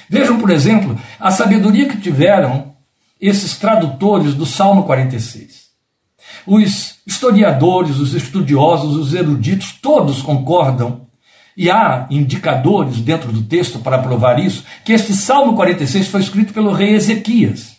Vejam, 0.10 0.40
por 0.40 0.50
exemplo, 0.50 1.00
a 1.20 1.32
sabedoria 1.32 1.88
que 1.88 1.98
tiveram 1.98 2.74
esses 3.20 3.58
tradutores 3.58 4.34
do 4.34 4.46
Salmo 4.46 4.84
46. 4.84 5.61
Os 6.46 6.96
historiadores, 7.06 7.98
os 7.98 8.14
estudiosos, 8.14 8.96
os 8.96 9.14
eruditos, 9.14 9.74
todos 9.82 10.22
concordam, 10.22 11.08
e 11.56 11.70
há 11.70 12.08
indicadores 12.10 13.02
dentro 13.02 13.32
do 13.32 13.44
texto 13.44 13.80
para 13.80 14.00
provar 14.00 14.40
isso, 14.40 14.64
que 14.84 14.94
este 14.94 15.14
Salmo 15.14 15.56
46 15.56 16.08
foi 16.08 16.22
escrito 16.22 16.54
pelo 16.54 16.72
rei 16.72 16.94
Ezequias. 16.94 17.76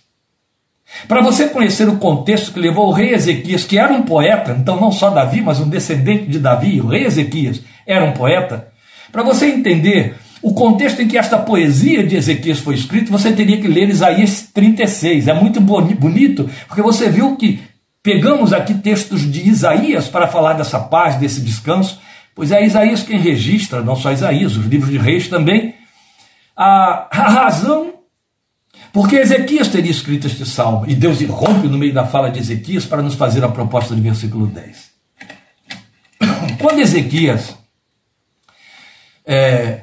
Para 1.08 1.22
você 1.22 1.48
conhecer 1.48 1.88
o 1.88 1.96
contexto 1.96 2.52
que 2.52 2.60
levou 2.60 2.88
o 2.88 2.92
rei 2.92 3.14
Ezequias, 3.14 3.64
que 3.64 3.78
era 3.78 3.92
um 3.92 4.02
poeta, 4.02 4.56
então 4.58 4.78
não 4.78 4.92
só 4.92 5.10
Davi, 5.10 5.40
mas 5.40 5.58
um 5.58 5.68
descendente 5.68 6.26
de 6.26 6.38
Davi, 6.38 6.80
o 6.80 6.86
rei 6.86 7.06
Ezequias 7.06 7.62
era 7.86 8.04
um 8.04 8.12
poeta, 8.12 8.68
para 9.10 9.22
você 9.22 9.46
entender 9.46 10.16
o 10.42 10.52
contexto 10.52 11.00
em 11.00 11.08
que 11.08 11.16
esta 11.16 11.38
poesia 11.38 12.04
de 12.04 12.16
Ezequias 12.16 12.58
foi 12.58 12.74
escrita, 12.74 13.12
você 13.12 13.32
teria 13.32 13.60
que 13.60 13.68
ler 13.68 13.88
Isaías 13.88 14.48
36. 14.52 15.28
É 15.28 15.34
muito 15.34 15.60
bonito, 15.60 16.50
porque 16.66 16.82
você 16.82 17.08
viu 17.08 17.36
que 17.36 17.60
Pegamos 18.02 18.52
aqui 18.52 18.74
textos 18.74 19.20
de 19.30 19.48
Isaías 19.48 20.08
para 20.08 20.26
falar 20.26 20.54
dessa 20.54 20.80
paz, 20.80 21.16
desse 21.16 21.40
descanso, 21.40 22.00
pois 22.34 22.50
é 22.50 22.64
Isaías 22.64 23.02
quem 23.02 23.18
registra, 23.18 23.82
não 23.82 23.94
só 23.94 24.10
Isaías, 24.10 24.56
os 24.56 24.66
livros 24.66 24.90
de 24.90 24.98
reis 24.98 25.28
também, 25.28 25.74
a, 26.56 27.06
a 27.10 27.30
razão 27.30 27.92
porque 28.92 29.16
Ezequias 29.16 29.68
teria 29.68 29.90
escrito 29.90 30.26
este 30.26 30.44
salmo, 30.44 30.84
e 30.86 30.94
Deus 30.94 31.20
irrompe 31.20 31.66
no 31.66 31.78
meio 31.78 31.94
da 31.94 32.06
fala 32.06 32.30
de 32.30 32.38
Ezequias 32.38 32.84
para 32.84 33.00
nos 33.00 33.14
fazer 33.14 33.42
a 33.42 33.48
proposta 33.48 33.94
do 33.94 34.02
versículo 34.02 34.46
10. 34.46 34.92
Quando 36.60 36.80
Ezequias 36.80 37.56
é, 39.24 39.82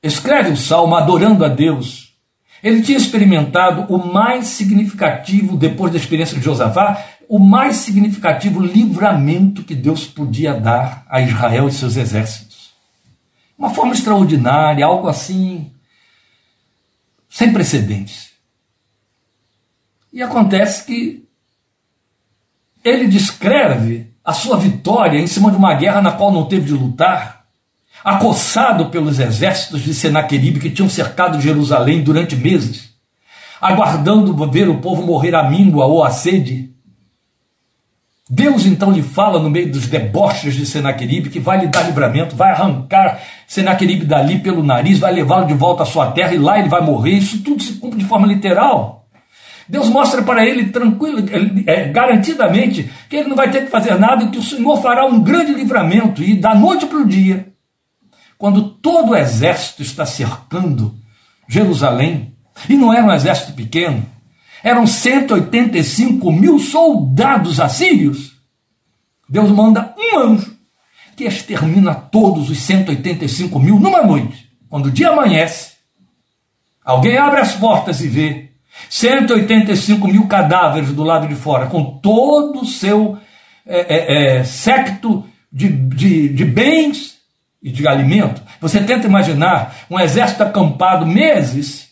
escreve 0.00 0.52
o 0.52 0.56
salmo 0.56 0.94
adorando 0.94 1.44
a 1.44 1.48
Deus, 1.48 2.03
ele 2.64 2.80
tinha 2.80 2.96
experimentado 2.96 3.94
o 3.94 3.98
mais 4.10 4.46
significativo, 4.46 5.54
depois 5.54 5.92
da 5.92 5.98
experiência 5.98 6.38
de 6.38 6.42
Josafá, 6.42 7.04
o 7.28 7.38
mais 7.38 7.76
significativo 7.76 8.58
livramento 8.58 9.62
que 9.62 9.74
Deus 9.74 10.06
podia 10.06 10.54
dar 10.54 11.04
a 11.10 11.20
Israel 11.20 11.68
e 11.68 11.72
seus 11.72 11.96
exércitos. 11.96 12.72
Uma 13.58 13.68
forma 13.68 13.92
extraordinária, 13.92 14.86
algo 14.86 15.08
assim, 15.08 15.70
sem 17.28 17.52
precedentes. 17.52 18.30
E 20.10 20.22
acontece 20.22 20.86
que 20.86 21.22
ele 22.82 23.06
descreve 23.06 24.10
a 24.24 24.32
sua 24.32 24.56
vitória 24.56 25.18
em 25.18 25.26
cima 25.26 25.50
de 25.50 25.58
uma 25.58 25.74
guerra 25.74 26.00
na 26.00 26.12
qual 26.12 26.32
não 26.32 26.46
teve 26.46 26.64
de 26.64 26.72
lutar, 26.72 27.33
acossado 28.04 28.90
pelos 28.90 29.18
exércitos 29.18 29.80
de 29.80 29.94
Senaqueribe 29.94 30.60
que 30.60 30.68
tinham 30.68 30.90
cercado 30.90 31.40
Jerusalém 31.40 32.02
durante 32.02 32.36
meses, 32.36 32.90
aguardando 33.58 34.34
ver 34.50 34.68
o 34.68 34.78
povo 34.78 35.02
morrer 35.02 35.34
à 35.34 35.48
míngua 35.48 35.86
ou 35.86 36.04
à 36.04 36.10
sede. 36.10 36.70
Deus 38.28 38.66
então 38.66 38.90
lhe 38.90 39.02
fala 39.02 39.38
no 39.38 39.48
meio 39.48 39.72
dos 39.72 39.86
deboches 39.86 40.54
de 40.54 40.66
Senaqueribe 40.66 41.30
que 41.30 41.40
vai 41.40 41.60
lhe 41.60 41.66
dar 41.66 41.82
livramento, 41.82 42.36
vai 42.36 42.50
arrancar 42.50 43.20
Senaqueribe 43.46 44.04
dali 44.04 44.38
pelo 44.38 44.62
nariz, 44.62 44.98
vai 44.98 45.12
levá-lo 45.12 45.46
de 45.46 45.54
volta 45.54 45.82
à 45.82 45.86
sua 45.86 46.10
terra 46.10 46.34
e 46.34 46.38
lá 46.38 46.58
ele 46.58 46.68
vai 46.68 46.82
morrer. 46.82 47.12
Isso 47.12 47.42
tudo 47.42 47.62
se 47.62 47.74
cumpre 47.74 47.98
de 47.98 48.04
forma 48.04 48.26
literal. 48.26 49.06
Deus 49.66 49.88
mostra 49.88 50.22
para 50.22 50.44
ele 50.44 50.68
tranquilo, 50.68 51.24
é, 51.66 51.88
garantidamente, 51.88 52.90
que 53.08 53.16
ele 53.16 53.30
não 53.30 53.36
vai 53.36 53.50
ter 53.50 53.64
que 53.64 53.70
fazer 53.70 53.98
nada 53.98 54.24
e 54.24 54.28
que 54.28 54.38
o 54.38 54.42
Senhor 54.42 54.76
fará 54.82 55.06
um 55.06 55.22
grande 55.22 55.54
livramento. 55.54 56.22
E 56.22 56.34
da 56.34 56.54
noite 56.54 56.84
para 56.84 56.98
o 56.98 57.06
dia, 57.06 57.53
quando 58.44 58.68
todo 58.68 59.12
o 59.12 59.16
exército 59.16 59.80
está 59.80 60.04
cercando 60.04 60.94
Jerusalém, 61.48 62.36
e 62.68 62.76
não 62.76 62.92
era 62.92 63.06
um 63.06 63.10
exército 63.10 63.54
pequeno, 63.54 64.04
eram 64.62 64.86
185 64.86 66.30
mil 66.30 66.58
soldados 66.58 67.58
assírios. 67.58 68.34
Deus 69.26 69.50
manda 69.50 69.94
um 69.98 70.18
anjo 70.18 70.54
que 71.16 71.24
extermina 71.24 71.94
todos 71.94 72.50
os 72.50 72.58
185 72.58 73.58
mil 73.58 73.80
numa 73.80 74.02
noite. 74.02 74.46
Quando 74.68 74.86
o 74.88 74.90
dia 74.90 75.08
amanhece, 75.08 75.76
alguém 76.84 77.16
abre 77.16 77.40
as 77.40 77.54
portas 77.54 78.02
e 78.02 78.08
vê 78.08 78.50
185 78.90 80.06
mil 80.06 80.26
cadáveres 80.26 80.92
do 80.92 81.02
lado 81.02 81.26
de 81.26 81.34
fora, 81.34 81.68
com 81.68 81.98
todo 81.98 82.60
o 82.60 82.66
seu 82.66 83.16
é, 83.66 83.78
é, 83.78 84.36
é, 84.36 84.44
secto 84.44 85.24
de, 85.50 85.70
de, 85.70 86.28
de 86.28 86.44
bens 86.44 87.13
e 87.64 87.72
de 87.72 87.88
alimento. 87.88 88.40
Você 88.60 88.80
tenta 88.80 89.08
imaginar 89.08 89.74
um 89.90 89.98
exército 89.98 90.44
acampado 90.44 91.04
meses 91.06 91.84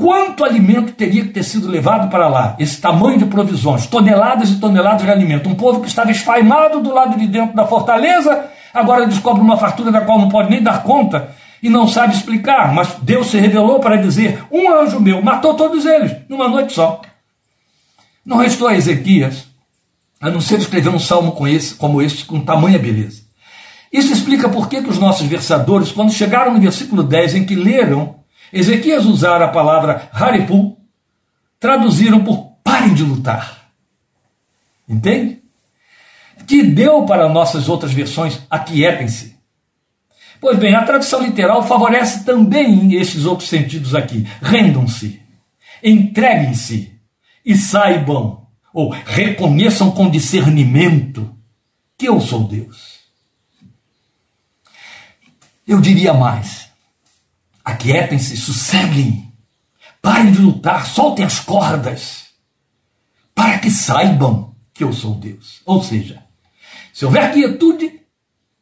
Quanto 0.00 0.44
alimento 0.44 0.92
teria 0.92 1.24
que 1.24 1.30
ter 1.30 1.42
sido 1.42 1.68
levado 1.68 2.08
para 2.08 2.28
lá? 2.28 2.54
Esse 2.56 2.80
tamanho 2.80 3.18
de 3.18 3.24
provisões, 3.24 3.88
toneladas 3.88 4.48
e 4.50 4.60
toneladas 4.60 5.02
de 5.02 5.10
alimento. 5.10 5.48
Um 5.48 5.56
povo 5.56 5.80
que 5.80 5.88
estava 5.88 6.12
esfaimado 6.12 6.80
do 6.80 6.94
lado 6.94 7.18
de 7.18 7.26
dentro 7.26 7.56
da 7.56 7.66
fortaleza, 7.66 8.48
agora 8.72 9.08
descobre 9.08 9.42
uma 9.42 9.56
fartura 9.56 9.90
da 9.90 10.02
qual 10.02 10.20
não 10.20 10.28
pode 10.28 10.50
nem 10.50 10.62
dar 10.62 10.84
conta 10.84 11.30
e 11.60 11.68
não 11.68 11.88
sabe 11.88 12.14
explicar. 12.14 12.72
Mas 12.72 12.94
Deus 13.02 13.26
se 13.26 13.40
revelou 13.40 13.80
para 13.80 13.96
dizer: 13.96 14.44
um 14.52 14.72
anjo 14.72 15.00
meu 15.00 15.20
matou 15.20 15.54
todos 15.54 15.84
eles 15.84 16.14
numa 16.28 16.48
noite 16.48 16.74
só. 16.74 17.02
Não 18.24 18.36
restou 18.36 18.68
a 18.68 18.76
Ezequias, 18.76 19.48
a 20.20 20.30
não 20.30 20.40
ser 20.40 20.60
escrever 20.60 20.90
um 20.90 21.00
salmo 21.00 21.32
com 21.32 21.48
esse, 21.48 21.74
como 21.74 22.00
esse, 22.00 22.24
com 22.24 22.40
tamanha 22.40 22.78
beleza. 22.78 23.27
Isso 23.92 24.12
explica 24.12 24.48
por 24.48 24.68
que, 24.68 24.78
os 24.78 24.98
nossos 24.98 25.26
versadores, 25.26 25.90
quando 25.90 26.12
chegaram 26.12 26.52
no 26.52 26.60
versículo 26.60 27.02
10, 27.02 27.36
em 27.36 27.44
que 27.44 27.54
leram 27.54 28.18
Ezequias 28.52 29.04
usar 29.04 29.42
a 29.42 29.48
palavra 29.48 30.08
Haripu, 30.12 30.78
traduziram 31.60 32.24
por 32.24 32.52
parem 32.62 32.94
de 32.94 33.02
lutar. 33.02 33.70
Entende? 34.88 35.42
Que 36.46 36.62
deu 36.62 37.04
para 37.04 37.28
nossas 37.28 37.68
outras 37.68 37.92
versões 37.92 38.40
aquietem-se. 38.48 39.36
Pois 40.40 40.58
bem, 40.58 40.74
a 40.74 40.84
tradução 40.84 41.22
literal 41.22 41.66
favorece 41.66 42.24
também 42.24 42.94
esses 42.94 43.26
outros 43.26 43.48
sentidos 43.48 43.94
aqui. 43.94 44.26
Rendam-se, 44.40 45.20
entreguem-se 45.82 46.92
e 47.44 47.56
saibam, 47.56 48.46
ou 48.72 48.90
reconheçam 48.90 49.90
com 49.90 50.08
discernimento, 50.08 51.34
que 51.98 52.06
eu 52.06 52.20
sou 52.20 52.44
Deus. 52.44 52.97
Eu 55.68 55.80
diria 55.80 56.12
mais 56.14 56.68
Aquietem-se, 57.68 58.34
sosseguem. 58.34 59.30
Parem 60.00 60.32
de 60.32 60.38
lutar, 60.38 60.86
soltem 60.86 61.22
as 61.22 61.38
cordas. 61.38 62.28
Para 63.34 63.58
que 63.58 63.70
saibam 63.70 64.54
que 64.72 64.82
eu 64.82 64.90
sou 64.90 65.14
Deus. 65.14 65.60
Ou 65.66 65.82
seja, 65.82 66.22
se 66.94 67.04
houver 67.04 67.30
quietude, 67.30 68.00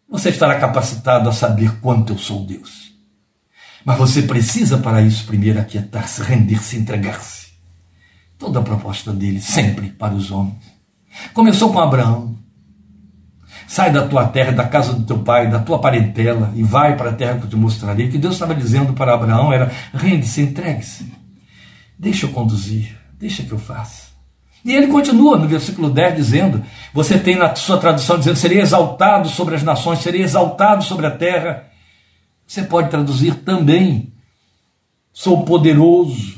você 0.08 0.30
estará 0.30 0.58
capacitado 0.58 1.28
a 1.28 1.32
saber 1.32 1.78
quanto 1.80 2.14
eu 2.14 2.18
sou 2.18 2.44
Deus. 2.44 2.92
Mas 3.84 3.96
você 3.96 4.22
precisa, 4.22 4.78
para 4.78 5.00
isso, 5.00 5.24
primeiro 5.24 5.60
aquietar-se, 5.60 6.20
render-se, 6.22 6.76
entregar-se. 6.76 7.52
Toda 8.36 8.58
a 8.58 8.62
proposta 8.62 9.12
dele, 9.12 9.40
sempre 9.40 9.90
para 9.90 10.14
os 10.14 10.32
homens. 10.32 10.64
Começou 11.32 11.72
com 11.72 11.78
Abraão, 11.78 12.36
Sai 13.66 13.92
da 13.92 14.06
tua 14.06 14.26
terra, 14.26 14.52
da 14.52 14.64
casa 14.64 14.92
do 14.92 15.04
teu 15.04 15.18
pai, 15.18 15.50
da 15.50 15.58
tua 15.58 15.78
parentela 15.78 16.52
e 16.54 16.62
vai 16.62 16.96
para 16.96 17.10
a 17.10 17.12
terra 17.12 17.38
que 17.38 17.44
eu 17.44 17.50
te 17.50 17.56
mostrarei. 17.56 18.06
O 18.06 18.10
que 18.10 18.18
Deus 18.18 18.34
estava 18.34 18.54
dizendo 18.54 18.92
para 18.92 19.14
Abraão 19.14 19.52
era: 19.52 19.72
rende-se, 19.92 20.42
entregue-se. 20.42 21.12
Deixa 21.98 22.26
eu 22.26 22.30
conduzir, 22.30 22.96
deixa 23.18 23.42
que 23.42 23.52
eu 23.52 23.58
faça. 23.58 24.06
E 24.64 24.74
ele 24.74 24.88
continua 24.88 25.38
no 25.38 25.46
versículo 25.46 25.88
10 25.88 26.16
dizendo: 26.16 26.64
Você 26.92 27.18
tem 27.18 27.36
na 27.36 27.54
sua 27.54 27.78
tradução 27.78 28.18
dizendo, 28.18 28.36
seria 28.36 28.62
exaltado 28.62 29.28
sobre 29.28 29.54
as 29.54 29.62
nações, 29.62 30.00
seria 30.00 30.24
exaltado 30.24 30.82
sobre 30.82 31.06
a 31.06 31.10
terra. 31.10 31.68
Você 32.46 32.62
pode 32.62 32.90
traduzir 32.90 33.36
também: 33.36 34.12
Sou 35.12 35.44
poderoso 35.44 36.36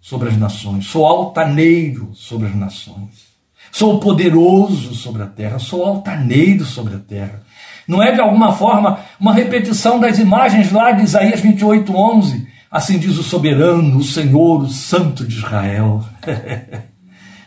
sobre 0.00 0.28
as 0.28 0.36
nações, 0.36 0.86
sou 0.86 1.06
altaneiro 1.06 2.10
sobre 2.14 2.48
as 2.48 2.54
nações. 2.54 3.33
Sou 3.74 3.98
poderoso 3.98 4.94
sobre 4.94 5.24
a 5.24 5.26
terra, 5.26 5.58
sou 5.58 5.84
altaneiro 5.84 6.64
sobre 6.64 6.94
a 6.94 6.98
terra. 7.00 7.42
Não 7.88 8.00
é 8.00 8.12
de 8.12 8.20
alguma 8.20 8.52
forma 8.52 9.00
uma 9.18 9.34
repetição 9.34 9.98
das 9.98 10.20
imagens 10.20 10.70
lá 10.70 10.92
de 10.92 11.02
Isaías 11.02 11.40
28, 11.40 11.92
11. 11.92 12.46
Assim 12.70 13.00
diz 13.00 13.18
o 13.18 13.24
soberano, 13.24 13.98
o 13.98 14.04
Senhor, 14.04 14.62
o 14.62 14.68
Santo 14.68 15.26
de 15.26 15.38
Israel. 15.38 16.04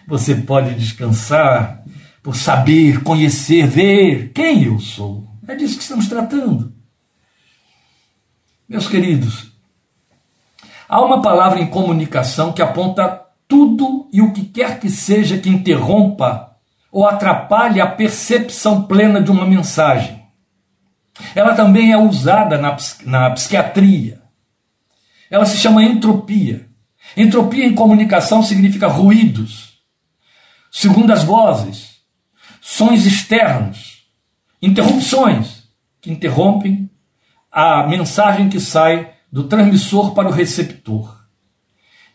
Você 0.05 0.35
pode 0.35 0.75
descansar 0.75 1.81
por 2.21 2.35
saber, 2.35 3.03
conhecer, 3.03 3.65
ver 3.65 4.33
quem 4.33 4.65
eu 4.65 4.81
sou. 4.81 5.25
É 5.47 5.55
disso 5.55 5.77
que 5.77 5.83
estamos 5.83 6.09
tratando. 6.09 6.73
Meus 8.67 8.89
queridos, 8.89 9.49
há 10.89 11.01
uma 11.01 11.21
palavra 11.21 11.61
em 11.61 11.67
comunicação 11.67 12.51
que 12.51 12.61
aponta 12.61 13.26
tudo 13.47 14.09
e 14.11 14.21
o 14.21 14.33
que 14.33 14.45
quer 14.45 14.79
que 14.79 14.89
seja 14.89 15.37
que 15.37 15.49
interrompa 15.49 16.55
ou 16.91 17.05
atrapalhe 17.05 17.79
a 17.79 17.87
percepção 17.87 18.83
plena 18.83 19.21
de 19.21 19.31
uma 19.31 19.45
mensagem. 19.45 20.23
Ela 21.35 21.55
também 21.55 21.91
é 21.91 21.97
usada 21.97 22.57
na, 22.57 22.75
na 23.05 23.31
psiquiatria. 23.31 24.21
Ela 25.29 25.45
se 25.45 25.57
chama 25.57 25.83
entropia. 25.83 26.67
Entropia 27.15 27.65
em 27.65 27.73
comunicação 27.73 28.43
significa 28.43 28.87
ruídos, 28.87 29.79
segundas 30.71 31.23
vozes, 31.23 32.01
sons 32.61 33.05
externos, 33.05 34.03
interrupções 34.61 35.63
que 36.01 36.11
interrompem 36.11 36.89
a 37.51 37.87
mensagem 37.87 38.49
que 38.49 38.59
sai 38.59 39.13
do 39.31 39.45
transmissor 39.45 40.13
para 40.13 40.27
o 40.27 40.31
receptor. 40.31 41.16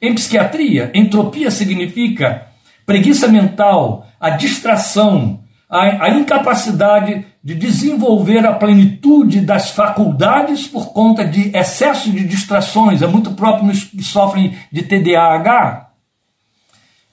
Em 0.02 0.12
psiquiatria, 0.16 0.90
entropia 0.92 1.48
significa 1.48 2.48
preguiça 2.84 3.28
mental, 3.28 4.08
a 4.18 4.30
distração, 4.30 5.44
a, 5.70 6.06
a, 6.06 6.10
incapacidade 6.10 7.24
de 7.42 7.54
desenvolver 7.54 8.44
a 8.44 8.52
plenitude 8.52 9.40
das 9.40 9.70
faculdades 9.70 10.66
por 10.66 10.92
conta 10.92 11.24
de 11.24 11.56
excesso 11.56 12.10
de 12.10 12.24
distrações. 12.24 13.00
É 13.00 13.06
muito 13.06 13.30
próprio 13.34 13.66
nos 13.66 13.84
que 13.84 14.02
sofrem 14.02 14.58
de 14.72 14.82
TDAH, 14.82 15.90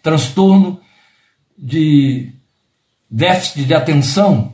transtorno 0.02 0.82
de 1.56 2.34
déficit 3.08 3.66
de 3.66 3.74
atenção. 3.76 4.54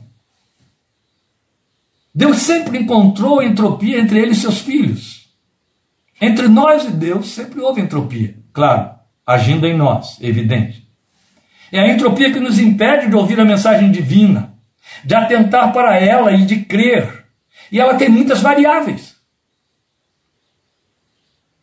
Deus 2.14 2.36
sempre 2.38 2.78
encontrou 2.78 3.42
entropia 3.42 3.98
entre 3.98 4.18
ele 4.18 4.32
e 4.32 4.36
seus 4.36 4.58
filhos. 4.58 5.15
Entre 6.20 6.48
nós 6.48 6.84
e 6.84 6.90
Deus 6.90 7.28
sempre 7.28 7.60
houve 7.60 7.80
entropia, 7.80 8.36
claro, 8.52 8.90
agindo 9.26 9.66
em 9.66 9.76
nós, 9.76 10.18
evidente. 10.20 10.86
É 11.70 11.80
a 11.80 11.88
entropia 11.92 12.32
que 12.32 12.40
nos 12.40 12.58
impede 12.58 13.08
de 13.08 13.14
ouvir 13.14 13.40
a 13.40 13.44
mensagem 13.44 13.90
divina, 13.90 14.54
de 15.04 15.14
atentar 15.14 15.72
para 15.72 15.98
ela 15.98 16.32
e 16.32 16.44
de 16.46 16.64
crer. 16.64 17.26
E 17.70 17.80
ela 17.80 17.96
tem 17.96 18.08
muitas 18.08 18.40
variáveis. 18.40 19.16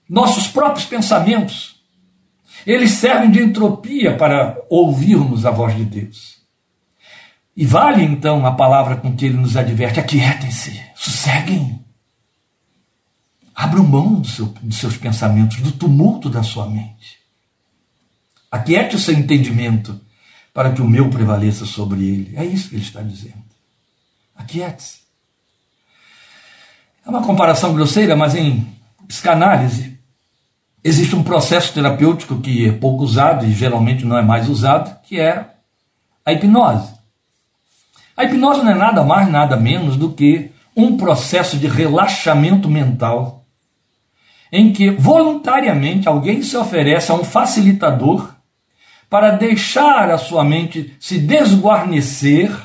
Nossos 0.08 0.48
próprios 0.48 0.86
pensamentos, 0.86 1.82
eles 2.68 2.92
servem 2.92 3.32
de 3.32 3.42
entropia 3.42 4.16
para 4.16 4.58
ouvirmos 4.70 5.46
a 5.46 5.52
voz 5.52 5.76
de 5.76 5.86
Deus. 5.86 6.44
E 7.56 7.66
vale 7.66 8.04
então 8.04 8.46
a 8.46 8.52
palavra 8.52 8.98
com 8.98 9.16
que 9.16 9.26
ele 9.26 9.38
nos 9.38 9.56
adverte: 9.56 10.00
aquietem-se, 10.00 10.82
sosseguem. 10.96 11.83
Abra 13.56 13.82
mão 13.84 14.16
do 14.16 14.28
seu, 14.28 14.48
dos 14.62 14.78
seus 14.78 14.98
pensamentos, 14.98 15.58
do 15.62 15.72
tumulto 15.72 16.30
da 16.30 16.42
sua 16.42 16.68
mente. 16.68 17.20
Aquiete 18.52 18.96
o 18.96 19.00
seu 19.00 19.14
entendimento 19.14 20.00
para 20.54 20.72
que 20.72 20.82
o 20.82 20.88
meu 20.88 21.10
prevaleça 21.10 21.66
sobre 21.66 22.04
ele. 22.04 22.34
É 22.36 22.46
isso 22.46 22.70
que 22.70 22.76
ele 22.76 22.84
está 22.84 23.02
dizendo. 23.02 23.44
Aquiete-se. 24.36 25.00
É 27.06 27.10
uma 27.10 27.24
comparação 27.24 27.74
grosseira, 27.74 28.16
mas 28.16 28.36
em 28.36 28.68
psicanálise 29.08 29.98
existe 30.84 31.16
um 31.16 31.24
processo 31.24 31.74
terapêutico 31.74 32.40
que 32.40 32.68
é 32.68 32.72
pouco 32.72 33.04
usado 33.04 33.46
e 33.46 33.52
geralmente 33.52 34.06
não 34.06 34.18
é 34.18 34.22
mais 34.22 34.50
usado, 34.50 35.00
que 35.04 35.20
é 35.20 35.50
a 36.26 36.32
hipnose. 36.32 36.94
A 38.16 38.24
hipnose 38.24 38.62
não 38.62 38.72
é 38.72 38.76
nada 38.76 39.04
mais, 39.04 39.30
nada 39.30 39.58
menos 39.58 39.98
do 39.98 40.12
que 40.12 40.52
um 40.76 40.98
processo 40.98 41.58
de 41.58 41.68
relaxamento 41.68 42.70
mental 42.70 43.43
em 44.54 44.72
que 44.72 44.92
voluntariamente 44.92 46.08
alguém 46.08 46.44
se 46.44 46.56
oferece 46.56 47.12
a 47.12 47.16
um 47.16 47.24
facilitador 47.24 48.36
para 49.10 49.32
deixar 49.32 50.12
a 50.12 50.18
sua 50.20 50.44
mente 50.44 50.96
se 51.00 51.18
desguarnecer, 51.18 52.56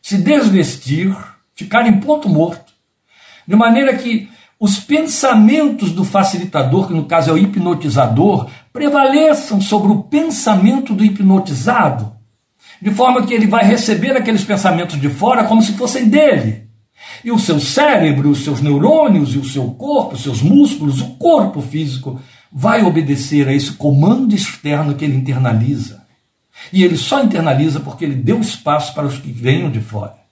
se 0.00 0.16
desvestir, 0.16 1.14
ficar 1.54 1.86
em 1.86 2.00
ponto 2.00 2.30
morto, 2.30 2.72
de 3.46 3.54
maneira 3.54 3.94
que 3.94 4.30
os 4.58 4.80
pensamentos 4.80 5.92
do 5.92 6.02
facilitador, 6.02 6.88
que 6.88 6.94
no 6.94 7.04
caso 7.04 7.28
é 7.28 7.34
o 7.34 7.38
hipnotizador, 7.38 8.48
prevaleçam 8.72 9.60
sobre 9.60 9.92
o 9.92 10.04
pensamento 10.04 10.94
do 10.94 11.04
hipnotizado, 11.04 12.16
de 12.80 12.90
forma 12.90 13.26
que 13.26 13.34
ele 13.34 13.46
vai 13.46 13.64
receber 13.64 14.16
aqueles 14.16 14.44
pensamentos 14.44 14.98
de 14.98 15.10
fora 15.10 15.44
como 15.44 15.60
se 15.60 15.74
fossem 15.74 16.08
dele. 16.08 16.61
E 17.24 17.30
o 17.30 17.38
seu 17.38 17.60
cérebro, 17.60 18.30
os 18.30 18.44
seus 18.44 18.60
neurônios 18.60 19.34
e 19.34 19.38
o 19.38 19.44
seu 19.44 19.70
corpo, 19.72 20.14
os 20.14 20.22
seus 20.22 20.42
músculos, 20.42 21.00
o 21.00 21.10
corpo 21.14 21.60
físico, 21.60 22.20
vai 22.52 22.84
obedecer 22.84 23.48
a 23.48 23.52
esse 23.52 23.72
comando 23.72 24.34
externo 24.34 24.94
que 24.94 25.04
ele 25.04 25.16
internaliza. 25.16 26.02
E 26.72 26.84
ele 26.84 26.96
só 26.96 27.22
internaliza 27.22 27.80
porque 27.80 28.04
ele 28.04 28.14
deu 28.14 28.40
espaço 28.40 28.94
para 28.94 29.06
os 29.06 29.18
que 29.18 29.32
venham 29.32 29.70
de 29.70 29.80
fora. 29.80 30.22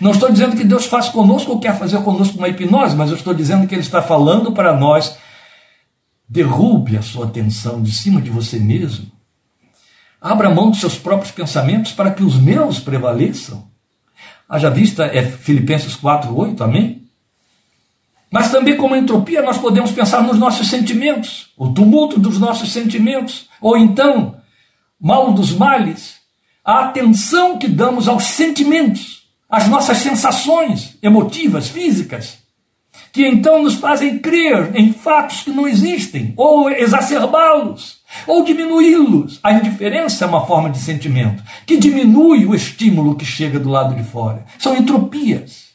Não 0.00 0.12
estou 0.12 0.30
dizendo 0.30 0.56
que 0.56 0.64
Deus 0.64 0.86
faz 0.86 1.08
conosco 1.08 1.52
ou 1.52 1.60
quer 1.60 1.78
fazer 1.78 2.02
conosco 2.02 2.38
uma 2.38 2.48
hipnose, 2.48 2.96
mas 2.96 3.10
eu 3.10 3.16
estou 3.16 3.34
dizendo 3.34 3.66
que 3.66 3.74
Ele 3.74 3.82
está 3.82 4.02
falando 4.02 4.52
para 4.52 4.76
nós. 4.76 5.16
Derrube 6.28 6.96
a 6.96 7.02
sua 7.02 7.26
atenção 7.26 7.82
de 7.82 7.92
cima 7.92 8.20
de 8.20 8.30
você 8.30 8.58
mesmo. 8.58 9.10
Abra 10.20 10.54
mão 10.54 10.70
dos 10.70 10.80
seus 10.80 10.96
próprios 10.96 11.32
pensamentos 11.32 11.92
para 11.92 12.12
que 12.12 12.22
os 12.22 12.38
meus 12.38 12.78
prevaleçam. 12.78 13.71
Haja 14.52 14.68
vista 14.68 15.06
é 15.06 15.22
Filipenses 15.24 15.96
4:8, 15.96 16.62
amém? 16.62 17.08
Mas 18.30 18.50
também 18.50 18.76
como 18.76 18.94
entropia 18.94 19.40
nós 19.40 19.56
podemos 19.56 19.92
pensar 19.92 20.22
nos 20.22 20.38
nossos 20.38 20.68
sentimentos, 20.68 21.48
o 21.56 21.70
tumulto 21.70 22.20
dos 22.20 22.38
nossos 22.38 22.70
sentimentos, 22.70 23.48
ou 23.62 23.78
então, 23.78 24.36
mal 25.00 25.32
dos 25.32 25.54
males, 25.54 26.16
a 26.62 26.80
atenção 26.80 27.56
que 27.56 27.66
damos 27.66 28.06
aos 28.06 28.24
sentimentos 28.24 29.22
as 29.48 29.68
nossas 29.68 29.96
sensações 29.98 30.98
emotivas, 31.02 31.68
físicas, 31.68 32.36
que 33.10 33.26
então 33.26 33.62
nos 33.62 33.76
fazem 33.76 34.18
crer 34.18 34.76
em 34.76 34.92
fatos 34.92 35.44
que 35.44 35.50
não 35.50 35.66
existem, 35.66 36.34
ou 36.36 36.68
exacerbá-los, 36.68 38.01
ou 38.26 38.44
diminuí-los. 38.44 39.40
A 39.42 39.52
indiferença 39.52 40.24
é 40.24 40.28
uma 40.28 40.46
forma 40.46 40.70
de 40.70 40.78
sentimento 40.78 41.42
que 41.66 41.76
diminui 41.76 42.46
o 42.46 42.54
estímulo 42.54 43.16
que 43.16 43.24
chega 43.24 43.58
do 43.58 43.70
lado 43.70 43.94
de 43.94 44.04
fora. 44.04 44.44
São 44.58 44.76
entropias. 44.76 45.72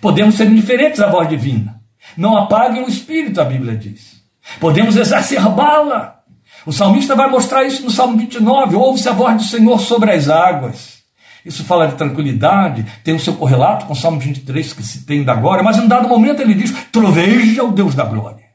Podemos 0.00 0.34
ser 0.34 0.46
indiferentes 0.46 1.00
à 1.00 1.10
voz 1.10 1.28
divina. 1.28 1.80
Não 2.16 2.36
apaguem 2.36 2.82
o 2.82 2.88
espírito, 2.88 3.40
a 3.40 3.44
Bíblia 3.44 3.76
diz. 3.76 4.20
Podemos 4.58 4.96
exacerbá-la. 4.96 6.20
O 6.66 6.72
salmista 6.72 7.14
vai 7.14 7.30
mostrar 7.30 7.64
isso 7.64 7.82
no 7.82 7.90
Salmo 7.90 8.16
29. 8.16 8.76
Ouve-se 8.76 9.08
a 9.08 9.12
voz 9.12 9.36
do 9.36 9.44
Senhor 9.44 9.78
sobre 9.80 10.10
as 10.12 10.28
águas. 10.28 11.00
Isso 11.44 11.64
fala 11.64 11.88
de 11.88 11.94
tranquilidade, 11.94 12.84
tem 13.02 13.14
o 13.14 13.20
seu 13.20 13.34
correlato 13.34 13.86
com 13.86 13.94
o 13.94 13.96
Salmo 13.96 14.20
23 14.20 14.74
que 14.74 14.82
se 14.82 15.06
tem 15.06 15.24
da 15.24 15.34
glória, 15.34 15.62
mas 15.62 15.78
em 15.78 15.82
um 15.82 15.88
dado 15.88 16.06
momento 16.06 16.40
ele 16.40 16.54
diz: 16.54 16.70
troveja 16.92 17.64
o 17.64 17.72
Deus 17.72 17.94
da 17.94 18.04
glória. 18.04 18.49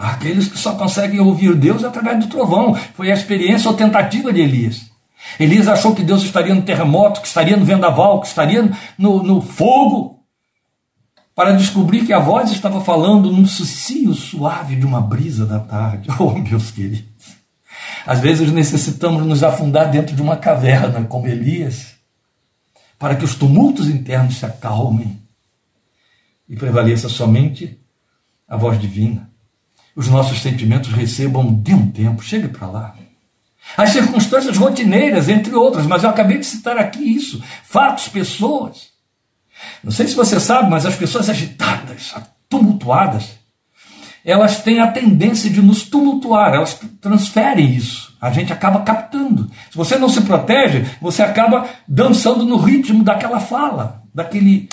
Aqueles 0.00 0.48
que 0.48 0.56
só 0.56 0.76
conseguem 0.76 1.20
ouvir 1.20 1.54
Deus 1.54 1.84
através 1.84 2.18
do 2.18 2.26
trovão. 2.26 2.74
Foi 2.94 3.12
a 3.12 3.14
experiência 3.14 3.70
ou 3.70 3.76
tentativa 3.76 4.32
de 4.32 4.40
Elias. 4.40 4.90
Elias 5.38 5.68
achou 5.68 5.94
que 5.94 6.02
Deus 6.02 6.22
estaria 6.22 6.54
no 6.54 6.62
terremoto, 6.62 7.20
que 7.20 7.26
estaria 7.26 7.54
no 7.54 7.66
vendaval, 7.66 8.22
que 8.22 8.26
estaria 8.26 8.72
no, 8.96 9.22
no 9.22 9.42
fogo, 9.42 10.20
para 11.34 11.52
descobrir 11.52 12.06
que 12.06 12.14
a 12.14 12.18
voz 12.18 12.50
estava 12.50 12.80
falando 12.80 13.30
num 13.30 13.46
sucio 13.46 14.14
suave 14.14 14.74
de 14.74 14.86
uma 14.86 15.02
brisa 15.02 15.44
da 15.44 15.60
tarde. 15.60 16.08
Oh, 16.18 16.30
meus 16.30 16.70
queridos. 16.70 17.04
Às 18.06 18.20
vezes 18.20 18.50
necessitamos 18.50 19.26
nos 19.26 19.42
afundar 19.42 19.90
dentro 19.90 20.16
de 20.16 20.22
uma 20.22 20.36
caverna, 20.38 21.04
como 21.04 21.26
Elias, 21.26 21.94
para 22.98 23.14
que 23.16 23.24
os 23.24 23.34
tumultos 23.34 23.86
internos 23.86 24.38
se 24.38 24.46
acalmem 24.46 25.20
e 26.48 26.56
prevaleça 26.56 27.06
somente 27.06 27.78
a 28.48 28.56
voz 28.56 28.80
divina. 28.80 29.29
Os 29.94 30.08
nossos 30.08 30.40
sentimentos 30.40 30.92
recebam 30.92 31.54
de 31.54 31.74
um 31.74 31.90
tempo, 31.90 32.22
chegue 32.22 32.48
para 32.48 32.66
lá. 32.66 32.94
As 33.76 33.90
circunstâncias 33.90 34.56
rotineiras, 34.56 35.28
entre 35.28 35.54
outras, 35.54 35.86
mas 35.86 36.02
eu 36.02 36.10
acabei 36.10 36.38
de 36.38 36.46
citar 36.46 36.78
aqui 36.78 37.02
isso: 37.02 37.42
fatos, 37.64 38.08
pessoas. 38.08 38.90
Não 39.82 39.92
sei 39.92 40.06
se 40.06 40.14
você 40.14 40.40
sabe, 40.40 40.70
mas 40.70 40.86
as 40.86 40.96
pessoas 40.96 41.28
agitadas, 41.28 42.14
tumultuadas, 42.48 43.38
elas 44.24 44.62
têm 44.62 44.80
a 44.80 44.90
tendência 44.90 45.50
de 45.50 45.62
nos 45.62 45.82
tumultuar, 45.82 46.54
elas 46.54 46.78
transferem 47.00 47.74
isso. 47.74 48.14
A 48.20 48.30
gente 48.30 48.52
acaba 48.52 48.80
captando. 48.80 49.50
Se 49.70 49.76
você 49.76 49.98
não 49.98 50.08
se 50.08 50.20
protege, 50.22 50.84
você 51.00 51.22
acaba 51.22 51.68
dançando 51.88 52.44
no 52.44 52.56
ritmo 52.56 53.02
daquela 53.02 53.40
fala, 53.40 54.02
daquele 54.14 54.68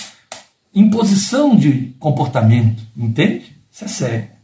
imposição 0.74 1.56
de 1.56 1.94
comportamento. 1.98 2.82
Entende? 2.96 3.56
Isso 3.70 3.84
é 3.84 3.88
sério. 3.88 4.37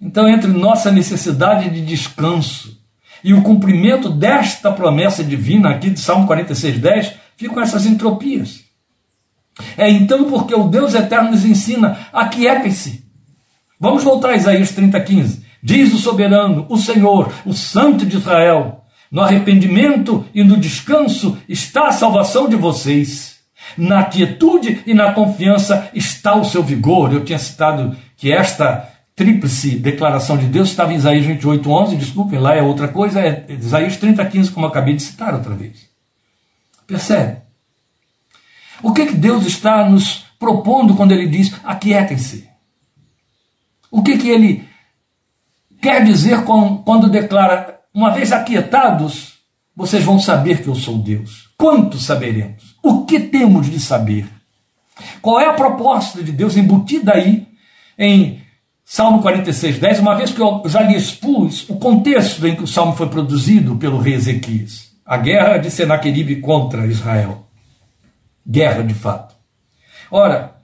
Então, 0.00 0.28
entre 0.28 0.50
nossa 0.50 0.90
necessidade 0.90 1.70
de 1.70 1.84
descanso 1.84 2.78
e 3.22 3.34
o 3.34 3.42
cumprimento 3.42 4.08
desta 4.08 4.70
promessa 4.70 5.24
divina 5.24 5.70
aqui 5.70 5.90
de 5.90 6.00
Salmo 6.00 6.28
46,10, 6.28 7.14
ficam 7.36 7.60
essas 7.62 7.84
entropias. 7.84 8.64
É 9.76 9.90
então 9.90 10.30
porque 10.30 10.54
o 10.54 10.68
Deus 10.68 10.94
eterno 10.94 11.32
nos 11.32 11.44
ensina: 11.44 11.98
aquietem-se 12.12 13.08
Vamos 13.80 14.02
voltar 14.02 14.30
a 14.30 14.36
Isaías 14.36 14.72
30, 14.72 15.00
15. 15.00 15.42
Diz 15.62 15.94
o 15.94 15.98
soberano, 15.98 16.66
o 16.68 16.76
Senhor, 16.76 17.32
o 17.46 17.52
Santo 17.52 18.04
de 18.04 18.16
Israel: 18.16 18.82
no 19.10 19.20
arrependimento 19.20 20.24
e 20.34 20.42
no 20.42 20.56
descanso 20.56 21.38
está 21.48 21.88
a 21.88 21.92
salvação 21.92 22.48
de 22.48 22.56
vocês. 22.56 23.38
Na 23.76 24.02
quietude 24.04 24.82
e 24.86 24.94
na 24.94 25.12
confiança 25.12 25.90
está 25.94 26.34
o 26.34 26.44
seu 26.44 26.62
vigor. 26.62 27.12
Eu 27.12 27.24
tinha 27.24 27.38
citado 27.38 27.96
que 28.16 28.32
esta 28.32 28.88
tríplice 29.18 29.76
declaração 29.76 30.38
de 30.38 30.46
Deus 30.46 30.70
estava 30.70 30.92
em 30.92 30.96
Isaías 30.96 31.26
28, 31.26 31.68
11. 31.68 31.96
Desculpem, 31.96 32.38
lá 32.38 32.54
é 32.54 32.62
outra 32.62 32.86
coisa. 32.86 33.20
É 33.20 33.44
Isaías 33.48 33.96
30, 33.96 34.24
15, 34.24 34.52
como 34.52 34.66
acabei 34.66 34.94
de 34.94 35.02
citar 35.02 35.34
outra 35.34 35.54
vez. 35.54 35.88
Percebe? 36.86 37.42
O 38.80 38.92
que, 38.92 39.06
que 39.06 39.14
Deus 39.14 39.44
está 39.44 39.86
nos 39.88 40.24
propondo 40.38 40.94
quando 40.94 41.10
ele 41.10 41.26
diz: 41.26 41.52
aquietem-se? 41.64 42.48
O 43.90 44.02
que, 44.02 44.16
que 44.16 44.30
ele 44.30 44.68
quer 45.82 46.04
dizer 46.04 46.44
com, 46.44 46.78
quando 46.78 47.10
declara: 47.10 47.80
uma 47.92 48.10
vez 48.10 48.30
aquietados, 48.30 49.40
vocês 49.74 50.04
vão 50.04 50.20
saber 50.20 50.62
que 50.62 50.68
eu 50.68 50.76
sou 50.76 50.96
Deus? 50.96 51.50
Quanto 51.58 51.98
saberemos? 51.98 52.76
O 52.82 53.04
que 53.04 53.18
temos 53.18 53.68
de 53.68 53.80
saber? 53.80 54.28
Qual 55.20 55.40
é 55.40 55.46
a 55.46 55.54
proposta 55.54 56.22
de 56.22 56.30
Deus 56.30 56.56
embutida 56.56 57.14
aí 57.14 57.48
em 57.98 58.47
Salmo 58.90 59.20
46, 59.20 59.80
10, 59.80 60.00
uma 60.00 60.14
vez 60.14 60.32
que 60.32 60.40
eu 60.40 60.62
já 60.64 60.80
lhe 60.80 60.96
expus 60.96 61.68
o 61.68 61.76
contexto 61.76 62.46
em 62.46 62.56
que 62.56 62.62
o 62.62 62.66
salmo 62.66 62.96
foi 62.96 63.06
produzido 63.06 63.76
pelo 63.76 63.98
rei 63.98 64.14
Ezequias, 64.14 64.90
a 65.04 65.18
guerra 65.18 65.58
de 65.58 65.70
Senaqueribe 65.70 66.36
contra 66.36 66.86
Israel. 66.86 67.46
Guerra 68.48 68.82
de 68.82 68.94
fato. 68.94 69.34
Ora, 70.10 70.56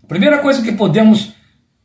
a 0.00 0.06
primeira 0.06 0.38
coisa 0.38 0.62
que 0.62 0.70
podemos 0.70 1.32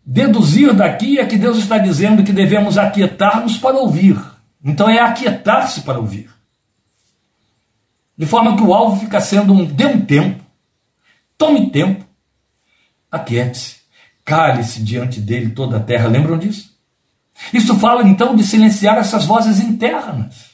deduzir 0.05 0.71
daqui 0.71 1.17
é 1.17 1.25
que 1.25 1.35
Deus 1.35 1.57
está 1.57 1.79
dizendo 1.79 2.23
que 2.23 2.31
devemos 2.31 2.77
aquietar-nos 2.77 3.57
para 3.57 3.75
ouvir. 3.75 4.23
Então 4.63 4.87
é 4.87 4.99
aquietar-se 4.99 5.81
para 5.81 5.97
ouvir. 5.97 6.29
De 8.15 8.27
forma 8.27 8.55
que 8.55 8.61
o 8.61 8.71
alvo 8.71 8.99
fica 8.99 9.19
sendo 9.19 9.51
um 9.51 9.65
dê 9.65 9.87
um 9.87 9.99
tempo, 9.99 10.43
tome 11.35 11.71
tempo, 11.71 12.05
aquiete-se, 13.11 13.77
cale-se 14.27 14.83
diante 14.83 15.21
dele 15.21 15.51
toda 15.51 15.77
a 15.77 15.79
terra. 15.79 16.09
Lembram 16.09 16.37
disso? 16.37 16.75
Isso 17.53 17.79
fala 17.79 18.03
então 18.03 18.35
de 18.35 18.43
silenciar 18.43 18.97
essas 18.97 19.25
vozes 19.25 19.61
internas, 19.61 20.47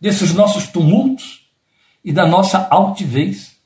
desses 0.00 0.32
nossos 0.32 0.68
tumultos 0.68 1.40
e 2.04 2.12
da 2.12 2.24
nossa 2.24 2.68
altivez. 2.70 3.56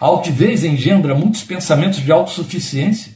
A 0.00 0.06
altivez 0.06 0.64
engendra 0.64 1.14
muitos 1.14 1.44
pensamentos 1.44 2.00
de 2.00 2.10
autossuficiência. 2.10 3.14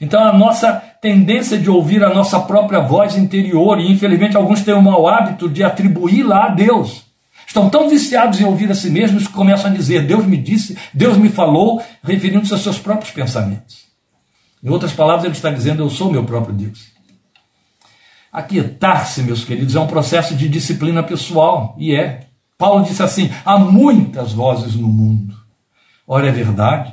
Então 0.00 0.26
a 0.26 0.32
nossa 0.32 0.72
tendência 1.00 1.56
de 1.56 1.70
ouvir 1.70 2.02
a 2.02 2.12
nossa 2.12 2.40
própria 2.40 2.80
voz 2.80 3.16
interior, 3.16 3.78
e 3.78 3.92
infelizmente 3.92 4.36
alguns 4.36 4.62
têm 4.62 4.74
o 4.74 4.82
mau 4.82 5.06
hábito 5.06 5.48
de 5.48 5.62
atribuí-la 5.62 6.46
a 6.46 6.48
Deus. 6.48 7.04
Estão 7.46 7.70
tão 7.70 7.88
viciados 7.88 8.40
em 8.40 8.44
ouvir 8.44 8.70
a 8.72 8.74
si 8.74 8.90
mesmos 8.90 9.28
que 9.28 9.32
começam 9.32 9.70
a 9.70 9.74
dizer: 9.74 10.04
Deus 10.04 10.26
me 10.26 10.36
disse, 10.36 10.76
Deus 10.92 11.16
me 11.16 11.28
falou, 11.28 11.80
referindo-se 12.02 12.52
aos 12.52 12.62
seus 12.62 12.78
próprios 12.78 13.12
pensamentos. 13.12 13.87
Em 14.62 14.68
outras 14.68 14.92
palavras, 14.92 15.24
ele 15.24 15.34
está 15.34 15.50
dizendo: 15.50 15.82
Eu 15.82 15.90
sou 15.90 16.10
meu 16.10 16.24
próprio 16.24 16.54
Deus. 16.54 16.88
Aquietar-se, 18.32 19.22
meus 19.22 19.44
queridos, 19.44 19.74
é 19.74 19.80
um 19.80 19.86
processo 19.86 20.34
de 20.34 20.48
disciplina 20.48 21.02
pessoal, 21.02 21.74
e 21.78 21.94
é. 21.94 22.28
Paulo 22.58 22.84
disse 22.84 23.02
assim: 23.02 23.30
há 23.44 23.58
muitas 23.58 24.32
vozes 24.32 24.74
no 24.74 24.88
mundo. 24.88 25.34
Ora, 26.06 26.28
é 26.28 26.32
verdade. 26.32 26.92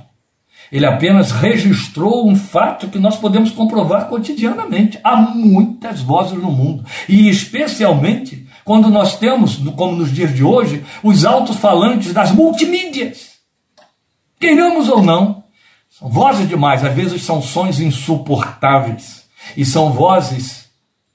Ele 0.72 0.86
apenas 0.86 1.32
registrou 1.32 2.28
um 2.28 2.36
fato 2.36 2.88
que 2.88 3.00
nós 3.00 3.18
podemos 3.18 3.52
comprovar 3.52 4.08
cotidianamente. 4.08 5.00
Há 5.04 5.16
muitas 5.16 6.02
vozes 6.02 6.38
no 6.38 6.52
mundo, 6.52 6.84
e 7.08 7.30
especialmente 7.30 8.48
quando 8.64 8.90
nós 8.90 9.18
temos, 9.18 9.58
como 9.76 9.96
nos 9.96 10.12
dias 10.12 10.34
de 10.34 10.44
hoje, 10.44 10.84
os 11.04 11.24
altos-falantes 11.24 12.12
das 12.14 12.32
multimídias. 12.32 13.36
Queiramos 14.40 14.90
ou 14.90 15.04
não, 15.04 15.45
são 15.98 16.10
vozes 16.10 16.50
demais, 16.50 16.84
às 16.84 16.94
vezes 16.94 17.24
são 17.24 17.42
sons 17.42 17.80
insuportáveis. 17.80 19.24
E 19.56 19.64
são 19.64 19.94
vozes 19.94 20.66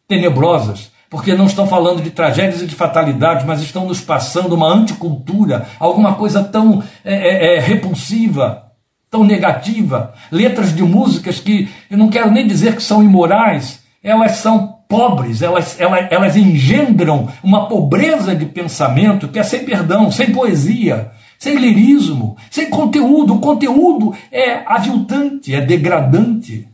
tenebrosas, 0.09 0.91
porque 1.11 1.35
não 1.35 1.45
estão 1.45 1.67
falando 1.67 2.03
de 2.03 2.11
tragédias 2.11 2.63
e 2.63 2.67
de 2.67 2.75
fatalidades, 2.75 3.45
mas 3.45 3.61
estão 3.61 3.87
nos 3.87 4.01
passando 4.01 4.55
uma 4.55 4.73
anticultura, 4.73 5.67
alguma 5.79 6.15
coisa 6.15 6.43
tão 6.43 6.83
é, 7.05 7.15
é, 7.15 7.57
é 7.57 7.61
repulsiva, 7.61 8.71
tão 9.11 9.23
negativa, 9.23 10.15
letras 10.33 10.75
de 10.75 10.83
músicas 10.83 11.39
que 11.39 11.69
eu 11.91 11.99
não 11.99 12.09
quero 12.09 12.31
nem 12.31 12.47
dizer 12.47 12.75
que 12.75 12.83
são 12.83 13.03
imorais, 13.03 13.81
elas 14.03 14.37
são 14.37 14.79
pobres, 14.89 15.43
elas, 15.43 15.79
elas, 15.79 16.07
elas 16.11 16.37
engendram 16.37 17.29
uma 17.43 17.69
pobreza 17.69 18.35
de 18.35 18.47
pensamento 18.47 19.29
que 19.29 19.39
é 19.39 19.43
sem 19.43 19.63
perdão, 19.63 20.11
sem 20.11 20.33
poesia, 20.33 21.13
sem 21.41 21.57
lirismo, 21.57 22.37
sem 22.51 22.69
conteúdo. 22.69 23.35
O 23.35 23.41
conteúdo 23.41 24.15
é 24.31 24.63
aviltante, 24.67 25.55
é 25.55 25.61
degradante. 25.63 26.69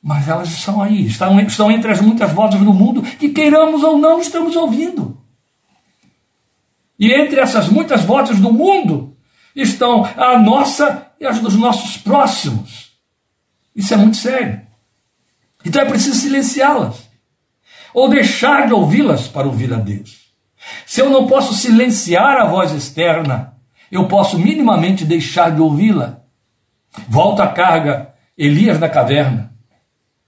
Mas 0.00 0.28
elas 0.28 0.50
estão 0.50 0.82
aí, 0.82 1.06
estão, 1.06 1.40
estão 1.40 1.70
entre 1.70 1.90
as 1.90 2.02
muitas 2.02 2.30
vozes 2.30 2.60
do 2.60 2.74
mundo 2.74 3.00
que, 3.02 3.30
queiramos 3.30 3.82
ou 3.82 3.96
não, 3.96 4.20
estamos 4.20 4.54
ouvindo. 4.54 5.18
E 6.98 7.12
entre 7.12 7.40
essas 7.40 7.70
muitas 7.70 8.04
vozes 8.04 8.38
do 8.38 8.52
mundo 8.52 9.16
estão 9.56 10.04
a 10.04 10.38
nossa 10.38 11.10
e 11.18 11.24
as 11.24 11.40
dos 11.40 11.56
nossos 11.56 11.96
próximos. 11.96 12.92
Isso 13.74 13.94
é 13.94 13.96
muito 13.96 14.18
sério. 14.18 14.60
Então 15.64 15.80
é 15.80 15.86
preciso 15.86 16.20
silenciá-las. 16.20 17.08
Ou 17.94 18.10
deixar 18.10 18.66
de 18.66 18.74
ouvi-las 18.74 19.28
para 19.28 19.46
ouvir 19.46 19.72
a 19.72 19.78
Deus. 19.78 20.24
Se 20.84 21.00
eu 21.00 21.08
não 21.08 21.26
posso 21.26 21.54
silenciar 21.54 22.36
a 22.36 22.44
voz 22.44 22.70
externa, 22.72 23.53
eu 23.96 24.06
posso 24.08 24.38
minimamente 24.38 25.04
deixar 25.04 25.50
de 25.50 25.60
ouvi-la. 25.60 26.20
Volta 27.08 27.44
a 27.44 27.48
carga, 27.48 28.08
Elias 28.36 28.78
na 28.80 28.88
caverna. 28.88 29.52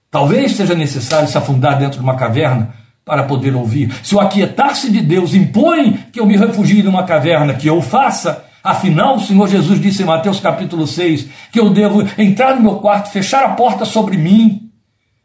Talvez 0.09 0.53
seja 0.53 0.73
necessário 0.73 1.27
se 1.27 1.37
afundar 1.37 1.77
dentro 1.77 1.97
de 1.97 2.03
uma 2.03 2.15
caverna 2.15 2.73
para 3.03 3.23
poder 3.23 3.55
ouvir. 3.55 3.93
Se 4.03 4.15
o 4.15 4.19
aquietar-se 4.19 4.89
de 4.89 5.01
Deus 5.01 5.33
impõe 5.33 5.93
que 6.11 6.19
eu 6.19 6.25
me 6.25 6.37
refugie 6.37 6.81
numa 6.81 7.03
caverna, 7.03 7.53
que 7.53 7.67
eu 7.67 7.81
faça, 7.81 8.45
afinal 8.63 9.15
o 9.15 9.21
Senhor 9.21 9.47
Jesus 9.47 9.81
disse 9.81 10.03
em 10.03 10.05
Mateus 10.05 10.39
capítulo 10.39 10.87
6 10.87 11.27
que 11.51 11.59
eu 11.59 11.69
devo 11.69 12.07
entrar 12.17 12.55
no 12.55 12.61
meu 12.61 12.75
quarto, 12.75 13.11
fechar 13.11 13.43
a 13.43 13.49
porta 13.49 13.83
sobre 13.83 14.17
mim 14.17 14.71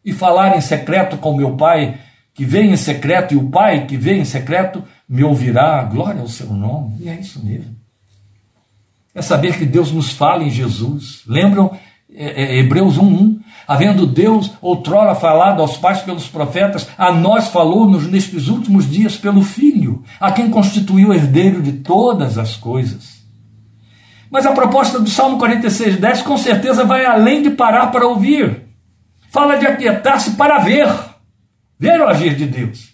e 0.05 0.13
falar 0.13 0.57
em 0.57 0.61
secreto 0.61 1.17
com 1.17 1.37
meu 1.37 1.57
Pai, 1.57 1.99
que 2.35 2.45
vem 2.45 2.73
em 2.73 2.77
secreto, 2.77 3.35
e 3.35 3.37
o 3.37 3.51
Pai 3.51 3.87
que 3.87 3.97
vem 3.97 4.21
em 4.21 4.25
secreto 4.25 4.83
me 5.09 5.23
ouvirá. 5.23 5.83
Glória 5.85 6.21
ao 6.21 6.29
seu 6.29 6.53
nome. 6.53 6.97
E 7.01 7.09
é 7.09 7.15
isso 7.15 7.45
mesmo. 7.45 7.82
É 9.15 9.21
saber 9.21 9.59
que 9.59 9.67
Deus 9.67 9.93
nos 9.93 10.11
fala 10.11 10.43
em 10.43 10.51
Jesus. 10.51 11.23
Lembram 11.27 11.79
é, 12.15 12.43
é, 12.43 12.59
Hebreus 12.59 12.99
1:1? 12.99 13.41
Havendo 13.67 14.07
Deus 14.07 14.53
outrora 14.61 15.15
falado 15.15 15.63
aos 15.63 15.77
pais 15.77 16.01
pelos 16.01 16.27
profetas, 16.27 16.89
a 16.99 17.13
nós 17.13 17.49
falou-nos 17.49 18.07
nestes 18.07 18.49
últimos 18.49 18.91
dias 18.91 19.17
pelo 19.17 19.43
Filho, 19.43 20.03
a 20.21 20.33
quem 20.33 20.51
constituiu 20.51 21.15
herdeiro 21.15 21.63
de 21.63 21.73
todas 21.73 22.37
as 22.37 22.57
coisas. 22.57 23.23
Mas 24.31 24.47
a 24.47 24.53
proposta 24.53 24.99
do 24.99 25.09
Salmo 25.09 25.39
46,10 25.39 26.23
com 26.23 26.37
certeza 26.37 26.85
vai 26.85 27.05
além 27.05 27.43
de 27.43 27.51
parar 27.51 27.89
para 27.89 28.07
ouvir. 28.07 28.63
Fala 29.31 29.57
de 29.57 29.67
aquietar-se 29.67 30.33
para 30.33 30.59
ver, 30.59 30.89
ver 31.79 32.01
o 32.01 32.09
agir 32.09 32.35
de 32.35 32.47
Deus. 32.47 32.93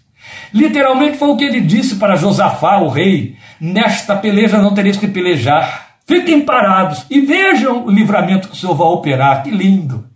Literalmente 0.53 1.17
foi 1.17 1.29
o 1.29 1.37
que 1.37 1.45
ele 1.45 1.61
disse 1.61 1.97
para 1.97 2.17
Josafá, 2.17 2.79
o 2.79 2.89
rei: 2.89 3.37
Nesta 3.61 4.15
peleja 4.15 4.59
não 4.59 4.75
tereis 4.75 4.97
que 4.97 5.09
pelejar. 5.09 5.88
Fiquem 6.09 6.41
parados 6.41 7.05
e 7.11 7.21
vejam 7.21 7.85
o 7.85 7.91
livramento 7.91 8.49
que 8.49 8.55
o 8.55 8.57
Senhor 8.57 8.75
vai 8.75 8.89
operar. 8.89 9.43
Que 9.43 9.51
lindo! 9.51 10.07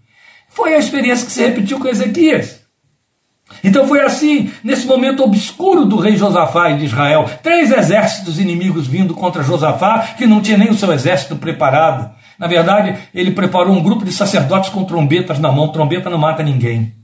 Foi 0.49 0.75
a 0.75 0.79
experiência 0.79 1.27
que 1.27 1.33
se 1.33 1.45
repetiu 1.45 1.79
com 1.79 1.87
Ezequias. 1.87 2.63
Então 3.63 3.87
foi 3.87 4.01
assim, 4.01 4.51
nesse 4.65 4.87
momento 4.87 5.23
obscuro 5.23 5.85
do 5.85 5.99
rei 5.99 6.17
Josafá 6.17 6.71
e 6.71 6.79
de 6.79 6.87
Israel, 6.87 7.29
três 7.43 7.71
exércitos 7.71 8.41
inimigos 8.41 8.87
vindo 8.87 9.13
contra 9.13 9.43
Josafá, 9.43 10.15
que 10.17 10.27
não 10.27 10.41
tinha 10.41 10.57
nem 10.57 10.71
o 10.71 10.75
seu 10.75 10.91
exército 10.91 11.37
preparado. 11.37 12.11
Na 12.39 12.47
verdade, 12.47 12.99
ele 13.15 13.33
preparou 13.33 13.75
um 13.75 13.83
grupo 13.83 14.03
de 14.03 14.13
sacerdotes 14.13 14.71
com 14.71 14.85
trombetas 14.85 15.39
na 15.39 15.53
mão. 15.53 15.69
Trombeta 15.69 16.09
não 16.09 16.17
mata 16.17 16.43
ninguém. 16.43 17.02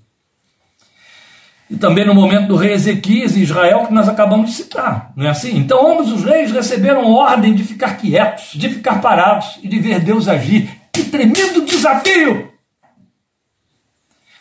E 1.70 1.76
também 1.76 2.06
no 2.06 2.14
momento 2.14 2.48
do 2.48 2.56
rei 2.56 2.72
Ezequias 2.72 3.36
e 3.36 3.42
Israel, 3.42 3.86
que 3.86 3.92
nós 3.92 4.08
acabamos 4.08 4.50
de 4.50 4.56
citar, 4.56 5.12
não 5.14 5.26
é 5.26 5.30
assim? 5.30 5.56
Então, 5.58 5.92
ambos 5.92 6.10
os 6.10 6.24
reis 6.24 6.50
receberam 6.50 7.12
ordem 7.12 7.54
de 7.54 7.62
ficar 7.62 7.98
quietos, 7.98 8.52
de 8.54 8.70
ficar 8.70 9.02
parados 9.02 9.58
e 9.62 9.68
de 9.68 9.78
ver 9.78 10.00
Deus 10.00 10.28
agir. 10.28 10.70
Que 10.90 11.04
tremendo 11.04 11.66
desafio! 11.66 12.50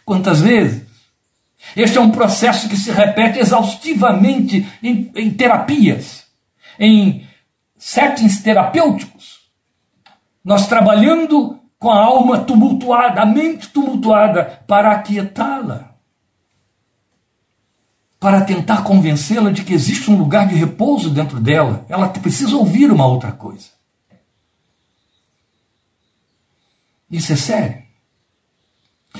Quantas 0.05 0.39
vezes? 0.39 0.87
Este 1.75 1.97
é 1.97 2.01
um 2.01 2.11
processo 2.11 2.69
que 2.69 2.77
se 2.77 2.91
repete 2.91 3.39
exaustivamente 3.39 4.65
em, 4.81 5.11
em 5.13 5.29
terapias, 5.29 6.25
em 6.79 7.27
settings 7.77 8.41
terapêuticos. 8.41 9.41
Nós 10.43 10.65
trabalhando 10.65 11.59
com 11.77 11.91
a 11.91 11.99
alma 11.99 12.39
tumultuada, 12.39 13.21
a 13.21 13.25
mente 13.25 13.67
tumultuada, 13.67 14.63
para 14.65 14.91
aquietá-la. 14.91 15.86
Para 18.27 18.41
tentar 18.41 18.83
convencê-la 18.83 19.51
de 19.51 19.63
que 19.63 19.73
existe 19.73 20.11
um 20.11 20.17
lugar 20.17 20.49
de 20.49 20.53
repouso 20.53 21.09
dentro 21.09 21.39
dela. 21.39 21.85
Ela 21.87 22.09
precisa 22.09 22.57
ouvir 22.57 22.91
uma 22.91 23.07
outra 23.07 23.31
coisa. 23.31 23.67
Isso 27.09 27.31
é 27.31 27.37
sério. 27.37 27.83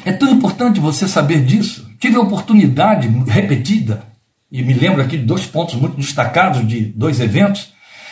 É 0.04 0.12
tão 0.12 0.30
importante 0.30 0.82
você 0.82 1.08
saber 1.08 1.46
disso. 1.46 1.90
Tive 1.98 2.18
a 2.18 2.20
oportunidade 2.20 3.08
repetida, 3.30 4.06
e 4.52 4.62
me 4.62 4.74
lembro 4.74 5.02
aqui 5.02 5.16
de 5.16 5.24
dois 5.24 5.46
pontos 5.46 5.76
muito 5.76 5.96
destacados 5.96 6.68
de 6.68 6.82
dois 6.88 7.22
eventos, 7.22 7.72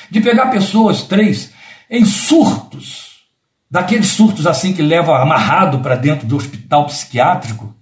de 0.10 0.22
pegar 0.22 0.46
pessoas, 0.46 1.02
três, 1.02 1.52
em 1.90 2.06
surtos, 2.06 3.26
daqueles 3.70 4.08
surtos 4.08 4.48
assim 4.48 4.72
que 4.72 4.82
leva 4.82 5.22
amarrado 5.22 5.80
para 5.80 5.98
dentro 5.98 6.26
do 6.26 6.38
hospital 6.38 6.86
psiquiátrico, 6.86 7.76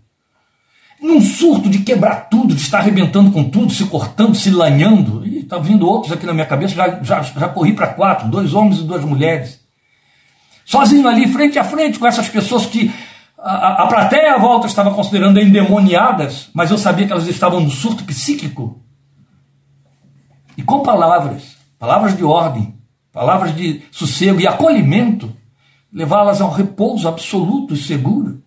num 1.03 1.19
surto 1.19 1.69
de 1.69 1.79
quebrar 1.79 2.29
tudo, 2.29 2.55
de 2.55 2.61
estar 2.61 2.79
arrebentando 2.79 3.29
com 3.29 3.43
tudo, 3.43 3.73
se 3.73 3.85
cortando, 3.85 4.35
se 4.35 4.49
lanhando. 4.49 5.27
E 5.27 5.39
está 5.39 5.57
vindo 5.57 5.85
outros 5.85 6.13
aqui 6.13 6.25
na 6.25 6.33
minha 6.33 6.45
cabeça, 6.45 6.73
já, 6.73 7.03
já, 7.03 7.21
já 7.21 7.49
corri 7.49 7.73
para 7.73 7.87
quatro, 7.87 8.29
dois 8.29 8.53
homens 8.53 8.79
e 8.79 8.83
duas 8.83 9.03
mulheres. 9.03 9.59
Sozinho 10.63 11.05
ali, 11.05 11.27
frente 11.27 11.59
a 11.59 11.63
frente, 11.65 11.99
com 11.99 12.07
essas 12.07 12.29
pessoas 12.29 12.65
que 12.65 12.89
a, 13.37 13.83
a 13.83 13.87
plateia 13.87 14.35
à 14.35 14.37
volta 14.37 14.65
estava 14.65 14.93
considerando 14.93 15.41
endemoniadas, 15.41 16.49
mas 16.53 16.71
eu 16.71 16.77
sabia 16.77 17.05
que 17.05 17.11
elas 17.11 17.27
estavam 17.27 17.59
no 17.59 17.69
surto 17.69 18.05
psíquico. 18.05 18.81
E 20.57 20.63
com 20.63 20.79
palavras, 20.79 21.57
palavras 21.77 22.15
de 22.15 22.23
ordem, 22.23 22.75
palavras 23.11 23.53
de 23.53 23.83
sossego 23.91 24.39
e 24.39 24.47
acolhimento, 24.47 25.35
levá-las 25.91 26.39
a 26.39 26.45
um 26.45 26.51
repouso 26.51 27.09
absoluto 27.09 27.73
e 27.73 27.77
seguro. 27.77 28.42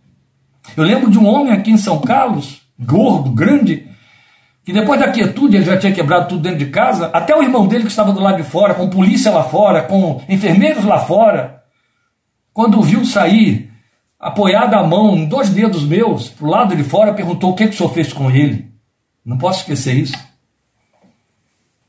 Eu 0.74 0.84
lembro 0.84 1.10
de 1.10 1.18
um 1.18 1.26
homem 1.26 1.52
aqui 1.52 1.70
em 1.70 1.76
São 1.76 2.00
Carlos, 2.00 2.62
gordo, 2.78 3.30
grande, 3.30 3.86
que 4.64 4.72
depois 4.72 4.98
da 4.98 5.12
quietude 5.12 5.56
ele 5.56 5.64
já 5.64 5.76
tinha 5.76 5.92
quebrado 5.92 6.28
tudo 6.28 6.42
dentro 6.42 6.58
de 6.58 6.66
casa, 6.66 7.06
até 7.12 7.36
o 7.36 7.42
irmão 7.42 7.66
dele 7.66 7.84
que 7.84 7.90
estava 7.90 8.12
do 8.12 8.20
lado 8.20 8.38
de 8.38 8.48
fora, 8.48 8.74
com 8.74 8.88
polícia 8.88 9.30
lá 9.30 9.44
fora, 9.44 9.82
com 9.82 10.22
enfermeiros 10.28 10.84
lá 10.84 10.98
fora, 10.98 11.62
quando 12.52 12.80
viu 12.82 13.04
sair 13.04 13.70
apoiada 14.18 14.76
a 14.78 14.82
mão 14.82 15.16
em 15.16 15.26
dois 15.26 15.50
dedos 15.50 15.84
meus, 15.84 16.28
para 16.28 16.46
o 16.46 16.50
lado 16.50 16.74
de 16.74 16.82
fora, 16.82 17.14
perguntou 17.14 17.52
o 17.52 17.54
que, 17.54 17.68
que 17.68 17.74
o 17.74 17.76
senhor 17.76 17.92
fez 17.92 18.12
com 18.12 18.30
ele. 18.30 18.72
Não 19.24 19.38
posso 19.38 19.60
esquecer 19.60 19.94
isso. 19.94 20.16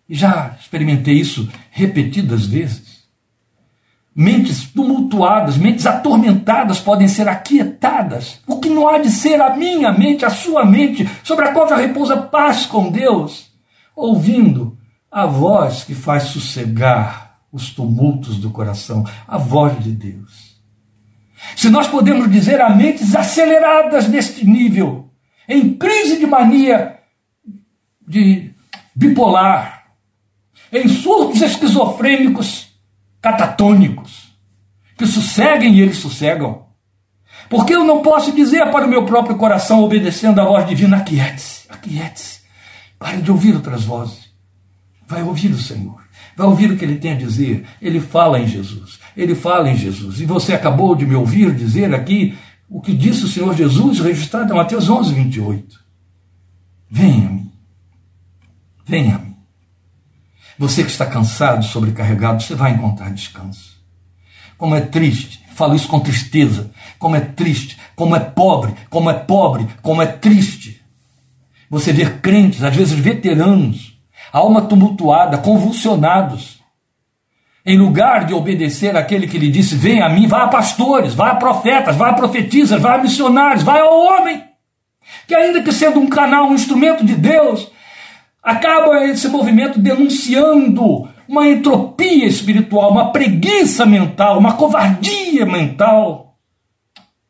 E 0.10 0.16
já 0.16 0.56
experimentei 0.60 1.16
isso 1.16 1.50
repetidas 1.72 2.46
vezes. 2.46 2.87
Mentes 4.20 4.65
tumultuadas, 4.72 5.57
mentes 5.57 5.86
atormentadas 5.86 6.80
podem 6.80 7.07
ser 7.07 7.28
aquietadas. 7.28 8.39
O 8.47 8.59
que 8.59 8.68
não 8.68 8.88
há 8.88 8.97
de 8.97 9.11
ser 9.11 9.39
a 9.39 9.55
minha 9.55 9.91
mente, 9.91 10.26
a 10.26 10.32
sua 10.32 10.65
mente, 10.65 11.07
sobre 11.24 11.45
a 11.47 11.53
qual 11.53 11.70
já 11.70 11.76
repousa 11.76 12.18
paz 12.18 12.65
com 12.65 12.89
Deus, 12.89 13.51
ouvindo 13.95 14.76
a 15.11 15.28
voz 15.28 15.84
que 15.84 15.93
faz 15.93 16.24
sossegar 16.24 17.38
os 17.51 17.70
tumultos 17.70 18.39
do 18.39 18.49
coração, 18.49 19.05
a 19.28 19.38
voz 19.38 19.84
de 19.84 19.91
Deus. 19.91 20.57
Se 21.55 21.70
nós 21.70 21.88
podemos 21.88 22.28
dizer 22.32 22.59
a 22.59 22.72
mentes 22.72 23.15
aceleradas 23.15 24.07
neste 24.07 24.43
nível, 24.43 25.11
em 25.47 25.76
crise 25.76 26.18
de 26.18 26.26
mania 26.26 26.97
de 28.07 28.51
bipolar, 28.95 29.91
em 30.74 30.88
surtos 30.88 31.39
esquizofrênicos 31.43 32.68
catatônicos, 33.22 34.07
que 34.98 35.06
sosseguem 35.06 35.76
e 35.76 35.82
eles 35.82 35.98
sossegam. 35.98 36.66
Porque 37.50 37.74
eu 37.74 37.84
não 37.84 38.02
posso 38.02 38.32
dizer 38.32 38.70
para 38.72 38.86
o 38.86 38.89
meu 38.89 39.06
próprio 39.06 39.38
coração, 39.38 39.84
obedecendo 39.84 40.39
à 40.41 40.45
voz 40.45 40.68
divina, 40.68 40.98
aquiete-se, 40.98 41.66
aquiete-se. 41.70 42.41
Pare 43.00 43.22
de 43.22 43.32
ouvir 43.32 43.56
outras 43.56 43.84
vozes. 43.84 44.32
Vai 45.08 45.24
ouvir 45.24 45.52
o 45.52 45.60
Senhor. 45.60 46.02
Vai 46.36 46.48
ouvir 46.48 46.72
o 46.72 46.78
que 46.78 46.84
ele 46.84 46.98
tem 46.98 47.14
a 47.14 47.16
dizer. 47.16 47.66
Ele 47.82 48.00
fala 48.00 48.39
em 48.39 48.48
Jesus 48.48 49.00
ele 49.18 49.34
fala 49.34 49.70
em 49.70 49.76
Jesus. 49.76 50.22
E 50.22 50.26
você 50.26 50.54
acabou 50.54 50.95
de 50.95 51.06
me 51.06 51.16
ouvir 51.16 51.54
dizer 51.54 51.93
aqui 51.93 52.38
o 52.70 52.80
que 52.80 52.93
disse 52.93 53.26
o 53.26 53.28
Senhor 53.28 53.56
Jesus, 53.56 54.00
registrado 54.00 54.54
em 54.54 54.56
Mateus 54.56 54.88
11, 54.88 55.14
28. 55.14 55.80
Venha 56.89 57.28
a 57.28 57.32
mim. 57.32 57.52
Venha 58.86 59.16
a 59.16 59.20
mim. 59.20 59.36
Você 60.60 60.84
que 60.84 60.91
está 60.91 61.06
cansado, 61.06 61.66
sobrecarregado, 61.66 62.43
você 62.43 62.54
vai 62.54 62.74
encontrar 62.74 63.12
descanso. 63.12 63.77
Como 64.58 64.76
é 64.76 64.82
triste 64.82 65.47
Falo 65.58 65.76
isso 65.76 65.88
com 65.88 65.99
tristeza. 65.99 66.70
Como 66.99 67.16
é 67.16 67.20
triste, 67.20 67.80
como 67.95 68.16
é 68.16 68.20
pobre, 68.20 68.76
como 68.91 69.10
é 69.10 69.14
pobre, 69.16 69.68
como 69.82 70.03
é 70.03 70.05
triste. 70.05 70.80
Você 71.68 71.91
vê 71.91 72.05
crentes, 72.05 72.64
às 72.64 72.76
vezes 72.76 72.93
veteranos, 72.93 73.97
alma 74.32 74.62
tumultuada, 74.62 75.39
convulsionados. 75.39 76.62
Em 77.66 77.76
lugar 77.76 78.26
de 78.26 78.36
obedecer 78.36 78.95
àquele 78.95 79.26
que 79.26 79.39
lhe 79.39 79.49
disse: 79.49 79.76
Vem 79.76 79.99
a 79.99 80.08
mim, 80.08 80.28
vá 80.28 80.43
a 80.43 80.47
pastores, 80.47 81.16
vá 81.16 81.32
a 81.32 81.36
profetas, 81.36 81.95
vá 81.95 82.10
a 82.10 82.14
profetisas, 82.14 82.80
vá 82.80 82.93
a 82.93 82.99
missionários, 82.99 83.64
vá 83.64 83.80
ao 83.80 83.99
homem. 83.99 84.43
Que 85.28 85.34
ainda 85.34 85.64
que 85.64 85.72
sendo 85.72 85.99
um 85.99 86.08
canal, 86.08 86.49
um 86.49 86.53
instrumento 86.53 87.03
de 87.03 87.16
Deus, 87.16 87.68
acaba 88.43 89.03
esse 89.05 89.28
movimento 89.28 89.80
denunciando 89.80 91.10
uma 91.28 91.48
entropia 91.48 92.26
espiritual, 92.26 92.92
uma 92.92 93.12
preguiça 93.12 93.86
mental, 93.86 94.38
uma 94.40 94.54
covardia 94.54 95.46
mental. 95.46 96.36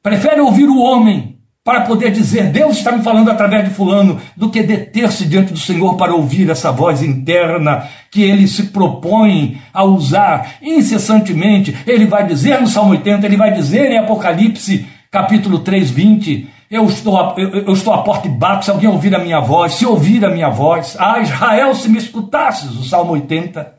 Prefere 0.01 0.39
ouvir 0.39 0.69
o 0.69 0.79
homem 0.79 1.37
para 1.67 1.81
poder 1.81 2.11
dizer 2.11 2.45
Deus 2.45 2.77
está 2.77 2.93
me 2.93 3.03
falando 3.03 3.29
através 3.29 3.67
de 3.67 3.75
Fulano, 3.75 4.21
do 4.37 4.49
que 4.49 4.63
deter-se 4.63 5.25
diante 5.25 5.51
do 5.51 5.59
Senhor 5.59 5.97
para 5.97 6.15
ouvir 6.15 6.49
essa 6.49 6.71
voz 6.71 7.03
interna 7.03 7.89
que 8.09 8.21
ele 8.21 8.47
se 8.47 8.67
propõe 8.67 9.57
a 9.73 9.83
usar 9.83 10.55
incessantemente. 10.61 11.75
Ele 11.85 12.05
vai 12.05 12.25
dizer 12.25 12.61
no 12.61 12.67
Salmo 12.67 12.91
80, 12.91 13.25
ele 13.25 13.35
vai 13.35 13.53
dizer 13.53 13.91
em 13.91 13.97
Apocalipse 13.97 14.87
capítulo 15.11 15.59
3, 15.59 15.91
20. 15.91 16.47
Eu 16.71 16.85
estou, 16.85 17.33
eu, 17.37 17.49
eu 17.49 17.73
estou 17.73 17.93
à 17.93 18.01
porta 18.01 18.29
e 18.29 18.31
bato, 18.31 18.63
se 18.63 18.71
alguém 18.71 18.89
ouvir 18.89 19.13
a 19.13 19.19
minha 19.19 19.41
voz, 19.41 19.73
se 19.73 19.85
ouvir 19.85 20.23
a 20.23 20.29
minha 20.29 20.49
voz, 20.49 20.95
ah, 20.97 21.19
Israel, 21.19 21.75
se 21.75 21.89
me 21.89 21.97
escutasses, 21.97 22.71
o 22.77 22.83
Salmo 22.85 23.11
80. 23.11 23.76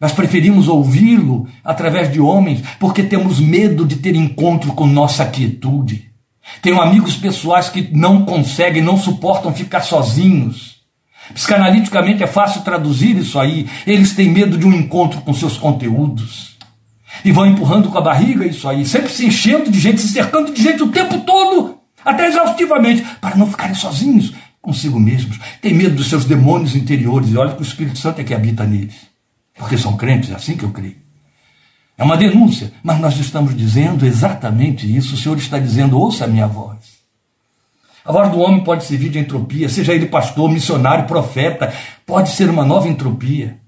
Nós 0.00 0.12
preferimos 0.12 0.68
ouvi-lo 0.68 1.48
através 1.64 2.12
de 2.12 2.20
homens 2.20 2.62
porque 2.78 3.02
temos 3.02 3.40
medo 3.40 3.84
de 3.84 3.96
ter 3.96 4.14
encontro 4.14 4.72
com 4.72 4.86
nossa 4.86 5.26
quietude. 5.26 6.08
Tenho 6.62 6.80
amigos 6.80 7.16
pessoais 7.16 7.68
que 7.68 7.88
não 7.92 8.24
conseguem, 8.24 8.82
não 8.82 8.96
suportam 8.96 9.52
ficar 9.52 9.80
sozinhos. 9.80 10.78
Psicanaliticamente 11.34 12.22
é 12.22 12.26
fácil 12.26 12.62
traduzir 12.62 13.16
isso 13.16 13.38
aí. 13.38 13.68
Eles 13.86 14.14
têm 14.14 14.30
medo 14.30 14.56
de 14.56 14.66
um 14.66 14.72
encontro 14.72 15.20
com 15.20 15.34
seus 15.34 15.58
conteúdos. 15.58 16.56
E 17.24 17.32
vão 17.32 17.46
empurrando 17.46 17.88
com 17.88 17.98
a 17.98 18.02
barriga 18.02 18.46
isso 18.46 18.68
aí, 18.68 18.86
sempre 18.86 19.10
se 19.10 19.26
enchendo 19.26 19.70
de 19.70 19.80
gente, 19.80 20.00
se 20.00 20.08
cercando 20.08 20.52
de 20.52 20.62
gente 20.62 20.82
o 20.82 20.88
tempo 20.88 21.18
todo, 21.20 21.78
até 22.04 22.28
exaustivamente, 22.28 23.04
para 23.20 23.34
não 23.34 23.50
ficarem 23.50 23.74
sozinhos 23.74 24.32
consigo 24.60 25.00
mesmos. 25.00 25.38
Tem 25.60 25.74
medo 25.74 25.96
dos 25.96 26.08
seus 26.08 26.24
demônios 26.24 26.76
interiores, 26.76 27.30
e 27.30 27.36
olha 27.36 27.54
que 27.54 27.62
o 27.62 27.64
Espírito 27.64 27.98
Santo 27.98 28.20
é 28.20 28.24
que 28.24 28.34
habita 28.34 28.64
neles. 28.64 29.07
Porque 29.58 29.76
são 29.76 29.96
crentes, 29.96 30.30
é 30.30 30.34
assim 30.34 30.56
que 30.56 30.64
eu 30.64 30.70
creio. 30.70 30.96
É 31.96 32.04
uma 32.04 32.16
denúncia, 32.16 32.72
mas 32.82 33.00
nós 33.00 33.18
estamos 33.18 33.56
dizendo 33.56 34.06
exatamente 34.06 34.96
isso. 34.96 35.14
O 35.14 35.18
Senhor 35.18 35.36
está 35.36 35.58
dizendo: 35.58 35.98
ouça 35.98 36.24
a 36.24 36.28
minha 36.28 36.46
voz. 36.46 36.98
A 38.04 38.12
voz 38.12 38.30
do 38.30 38.38
homem 38.38 38.64
pode 38.64 38.84
servir 38.84 39.10
de 39.10 39.18
entropia, 39.18 39.68
seja 39.68 39.92
ele 39.92 40.06
pastor, 40.06 40.50
missionário, 40.50 41.06
profeta, 41.06 41.74
pode 42.06 42.30
ser 42.30 42.48
uma 42.48 42.64
nova 42.64 42.88
entropia. 42.88 43.58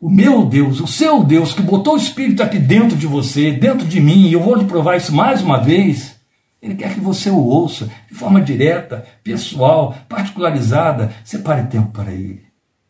O 0.00 0.10
meu 0.10 0.44
Deus, 0.44 0.80
o 0.80 0.86
seu 0.86 1.22
Deus, 1.22 1.52
que 1.52 1.62
botou 1.62 1.94
o 1.94 1.98
Espírito 1.98 2.42
aqui 2.42 2.58
dentro 2.58 2.96
de 2.96 3.06
você, 3.06 3.52
dentro 3.52 3.86
de 3.86 4.00
mim, 4.00 4.26
e 4.26 4.32
eu 4.32 4.42
vou 4.42 4.56
lhe 4.56 4.64
provar 4.64 4.96
isso 4.96 5.14
mais 5.14 5.42
uma 5.42 5.58
vez, 5.58 6.16
ele 6.60 6.74
quer 6.74 6.94
que 6.94 7.00
você 7.00 7.30
o 7.30 7.38
ouça 7.38 7.88
de 8.08 8.14
forma 8.14 8.40
direta, 8.40 9.06
pessoal, 9.22 9.94
particularizada. 10.08 11.12
Separe 11.22 11.68
tempo 11.68 11.92
para 11.92 12.12
ele. 12.12 12.45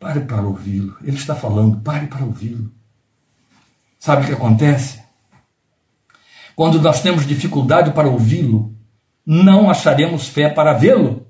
Pare 0.07 0.21
para 0.21 0.43
ouvi-lo. 0.43 0.97
Ele 1.03 1.17
está 1.17 1.35
falando, 1.35 1.79
pare 1.79 2.07
para 2.07 2.25
ouvi-lo. 2.25 2.71
Sabe 3.99 4.23
o 4.23 4.27
que 4.27 4.35
acontece? 4.35 5.01
Quando 6.55 6.81
nós 6.81 7.03
temos 7.03 7.27
dificuldade 7.27 7.91
para 7.91 8.07
ouvi-lo, 8.07 8.73
não 9.27 9.69
acharemos 9.69 10.29
fé 10.29 10.49
para 10.49 10.75
vê-lo. 10.75 11.27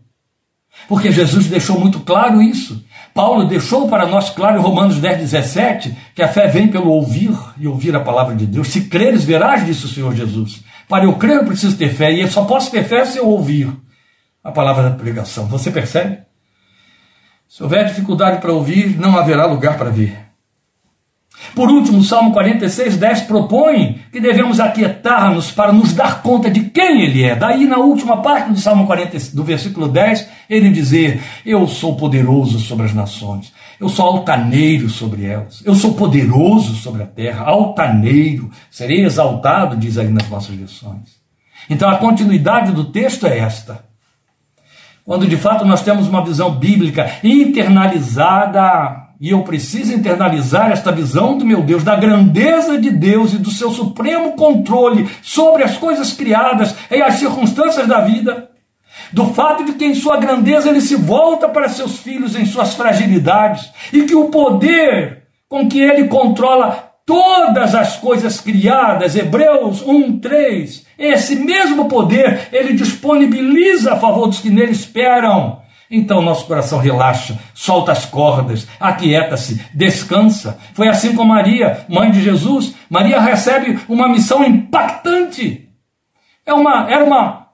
Porque 0.86 1.10
Jesus 1.10 1.46
deixou 1.46 1.80
muito 1.80 2.00
claro 2.00 2.42
isso. 2.42 2.84
Paulo 3.14 3.48
deixou 3.48 3.88
para 3.88 4.06
nós 4.06 4.28
claro 4.28 4.58
em 4.58 4.62
Romanos 4.62 5.00
10, 5.00 5.20
17, 5.20 5.96
que 6.14 6.22
a 6.22 6.28
fé 6.28 6.46
vem 6.46 6.68
pelo 6.68 6.90
ouvir 6.90 7.34
e 7.56 7.66
ouvir 7.66 7.96
a 7.96 8.00
palavra 8.00 8.36
de 8.36 8.44
Deus. 8.44 8.68
Se 8.68 8.82
creres, 8.90 9.24
verás, 9.24 9.64
disse 9.64 9.86
o 9.86 9.88
Senhor 9.88 10.14
Jesus. 10.14 10.62
Para 10.86 11.04
eu 11.04 11.14
crer, 11.14 11.36
eu 11.36 11.46
preciso 11.46 11.78
ter 11.78 11.94
fé, 11.94 12.12
e 12.12 12.20
eu 12.20 12.28
só 12.28 12.44
posso 12.44 12.70
ter 12.70 12.84
fé 12.84 13.06
se 13.06 13.16
eu 13.16 13.26
ouvir 13.26 13.74
a 14.44 14.52
palavra 14.52 14.90
da 14.90 14.96
pregação. 14.96 15.46
Você 15.46 15.70
percebe? 15.70 16.26
Se 17.48 17.62
houver 17.62 17.86
dificuldade 17.86 18.40
para 18.40 18.52
ouvir, 18.52 18.98
não 18.98 19.16
haverá 19.16 19.46
lugar 19.46 19.76
para 19.78 19.90
ver. 19.90 20.26
Por 21.54 21.70
último, 21.70 21.98
o 21.98 22.04
Salmo 22.04 22.32
46, 22.32 22.96
10 22.96 23.20
propõe 23.22 24.00
que 24.10 24.20
devemos 24.20 24.58
aquietar-nos 24.58 25.50
para 25.50 25.72
nos 25.72 25.92
dar 25.92 26.22
conta 26.22 26.50
de 26.50 26.60
quem 26.60 27.02
Ele 27.02 27.22
é. 27.22 27.36
Daí, 27.36 27.66
na 27.66 27.78
última 27.78 28.22
parte 28.22 28.50
do 28.50 28.58
Salmo 28.58 28.86
40, 28.86 29.18
do 29.34 29.44
versículo 29.44 29.88
10, 29.88 30.28
ele 30.48 30.70
dizer: 30.70 31.22
Eu 31.44 31.66
sou 31.66 31.96
poderoso 31.96 32.58
sobre 32.58 32.86
as 32.86 32.94
nações, 32.94 33.52
eu 33.78 33.88
sou 33.88 34.06
altaneiro 34.06 34.88
sobre 34.88 35.24
elas, 35.26 35.62
eu 35.64 35.74
sou 35.74 35.94
poderoso 35.94 36.74
sobre 36.76 37.02
a 37.02 37.06
terra, 37.06 37.44
altaneiro, 37.44 38.50
serei 38.70 39.04
exaltado, 39.04 39.76
diz 39.76 39.98
aí 39.98 40.08
nas 40.08 40.28
nossas 40.28 40.54
versões. 40.54 41.16
Então, 41.68 41.88
a 41.88 41.96
continuidade 41.96 42.72
do 42.72 42.84
texto 42.84 43.26
é 43.26 43.38
esta. 43.38 43.84
Quando 45.06 45.24
de 45.24 45.36
fato 45.36 45.64
nós 45.64 45.82
temos 45.82 46.08
uma 46.08 46.24
visão 46.24 46.50
bíblica 46.50 47.08
internalizada 47.22 49.06
e 49.20 49.30
eu 49.30 49.44
preciso 49.44 49.94
internalizar 49.94 50.72
esta 50.72 50.90
visão 50.90 51.38
do 51.38 51.46
meu 51.46 51.62
Deus, 51.62 51.84
da 51.84 51.94
grandeza 51.94 52.76
de 52.76 52.90
Deus 52.90 53.32
e 53.32 53.38
do 53.38 53.48
seu 53.48 53.70
supremo 53.70 54.32
controle 54.32 55.08
sobre 55.22 55.62
as 55.62 55.76
coisas 55.76 56.12
criadas 56.12 56.74
e 56.90 57.00
as 57.00 57.14
circunstâncias 57.14 57.86
da 57.86 58.00
vida. 58.00 58.50
Do 59.12 59.26
fato 59.26 59.64
de 59.64 59.74
que 59.74 59.84
em 59.84 59.94
sua 59.94 60.16
grandeza 60.16 60.68
ele 60.68 60.80
se 60.80 60.96
volta 60.96 61.48
para 61.48 61.68
seus 61.68 61.98
filhos 61.98 62.34
em 62.34 62.44
suas 62.44 62.74
fragilidades 62.74 63.70
e 63.92 64.02
que 64.02 64.14
o 64.16 64.28
poder 64.28 65.22
com 65.48 65.68
que 65.68 65.80
ele 65.80 66.08
controla 66.08 66.85
todas 67.06 67.74
as 67.74 67.96
coisas 67.96 68.40
criadas, 68.40 69.14
Hebreus 69.16 69.80
1, 69.80 70.18
3, 70.18 70.86
esse 70.98 71.36
mesmo 71.36 71.88
poder 71.88 72.48
ele 72.52 72.74
disponibiliza 72.74 73.94
a 73.94 73.96
favor 74.00 74.26
dos 74.26 74.40
que 74.40 74.50
nele 74.50 74.72
esperam 74.72 75.64
então 75.90 76.20
nosso 76.20 76.46
coração 76.46 76.80
relaxa, 76.80 77.38
solta 77.54 77.92
as 77.92 78.04
cordas, 78.04 78.66
aquieta-se, 78.80 79.64
descansa. 79.72 80.58
Foi 80.74 80.88
assim 80.88 81.14
com 81.14 81.24
Maria, 81.24 81.86
mãe 81.88 82.10
de 82.10 82.20
Jesus. 82.22 82.74
Maria 82.90 83.20
recebe 83.20 83.78
uma 83.88 84.08
missão 84.08 84.44
impactante. 84.44 85.68
É 86.44 86.52
uma, 86.52 86.90
era 86.90 87.04
uma 87.04 87.48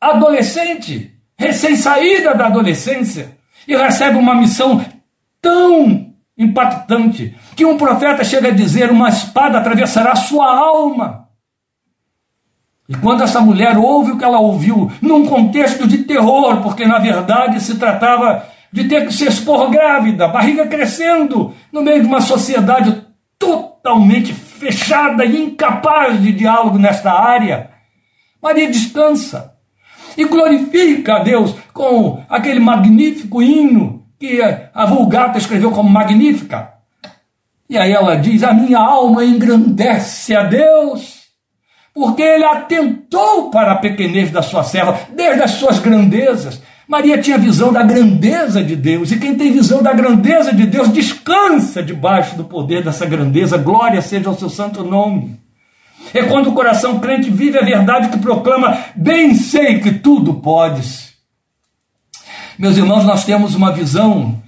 adolescente, 0.00 1.12
recém-saída 1.36 2.34
da 2.34 2.46
adolescência, 2.46 3.36
e 3.66 3.76
recebe 3.76 4.16
uma 4.16 4.34
missão 4.34 4.84
tão 5.42 6.05
impactante 6.36 7.36
que 7.54 7.64
um 7.64 7.76
profeta 7.76 8.22
chega 8.24 8.48
a 8.48 8.54
dizer: 8.54 8.90
uma 8.90 9.08
espada 9.08 9.58
atravessará 9.58 10.14
sua 10.14 10.46
alma. 10.46 11.26
E 12.88 12.94
quando 12.94 13.24
essa 13.24 13.40
mulher 13.40 13.76
ouve 13.76 14.12
o 14.12 14.18
que 14.18 14.24
ela 14.24 14.38
ouviu, 14.38 14.92
num 15.02 15.26
contexto 15.26 15.88
de 15.88 15.98
terror, 16.04 16.62
porque 16.62 16.86
na 16.86 16.98
verdade 16.98 17.60
se 17.60 17.76
tratava 17.78 18.46
de 18.72 18.84
ter 18.84 19.06
que 19.06 19.12
se 19.12 19.26
expor 19.26 19.70
grávida, 19.70 20.28
barriga 20.28 20.66
crescendo, 20.66 21.52
no 21.72 21.82
meio 21.82 22.02
de 22.02 22.06
uma 22.06 22.20
sociedade 22.20 23.04
totalmente 23.38 24.32
fechada 24.32 25.24
e 25.24 25.42
incapaz 25.42 26.22
de 26.22 26.32
diálogo 26.32 26.78
nesta 26.78 27.12
área, 27.12 27.70
Maria 28.40 28.68
descansa 28.68 29.54
e 30.16 30.24
glorifica 30.24 31.16
a 31.16 31.18
Deus 31.20 31.54
com 31.72 32.22
aquele 32.28 32.60
magnífico 32.60 33.42
hino 33.42 33.95
que 34.18 34.40
a 34.42 34.86
Vulgata 34.86 35.38
escreveu 35.38 35.70
como 35.70 35.88
magnífica. 35.88 36.72
E 37.68 37.76
aí 37.76 37.92
ela 37.92 38.16
diz: 38.16 38.42
A 38.42 38.52
minha 38.52 38.78
alma 38.78 39.24
engrandece 39.24 40.34
a 40.34 40.44
Deus 40.44 41.16
porque 41.96 42.22
ele 42.22 42.44
atentou 42.44 43.48
para 43.50 43.72
a 43.72 43.76
pequenez 43.76 44.30
da 44.30 44.42
sua 44.42 44.62
serva, 44.62 45.00
desde 45.14 45.42
as 45.42 45.52
suas 45.52 45.78
grandezas. 45.78 46.60
Maria 46.86 47.16
tinha 47.16 47.38
visão 47.38 47.72
da 47.72 47.82
grandeza 47.82 48.62
de 48.62 48.76
Deus, 48.76 49.10
e 49.10 49.18
quem 49.18 49.34
tem 49.34 49.50
visão 49.50 49.82
da 49.82 49.94
grandeza 49.94 50.52
de 50.52 50.66
Deus 50.66 50.92
descansa 50.92 51.82
debaixo 51.82 52.36
do 52.36 52.44
poder 52.44 52.84
dessa 52.84 53.06
grandeza, 53.06 53.56
glória 53.56 54.02
seja 54.02 54.28
ao 54.28 54.38
seu 54.38 54.50
santo 54.50 54.84
nome. 54.84 55.40
É 56.12 56.22
quando 56.24 56.50
o 56.50 56.52
coração 56.52 57.00
crente 57.00 57.30
vive 57.30 57.58
a 57.58 57.64
verdade 57.64 58.10
que 58.10 58.18
proclama: 58.18 58.76
bem 58.94 59.34
sei 59.34 59.80
que 59.80 59.92
tudo 59.92 60.34
podes. 60.34 61.05
Meus 62.58 62.76
irmãos, 62.76 63.04
nós 63.04 63.24
temos 63.24 63.54
uma 63.54 63.72
visão 63.72 64.42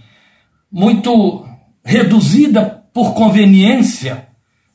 muito 0.70 1.46
reduzida 1.84 2.84
por 2.92 3.14
conveniência 3.14 4.28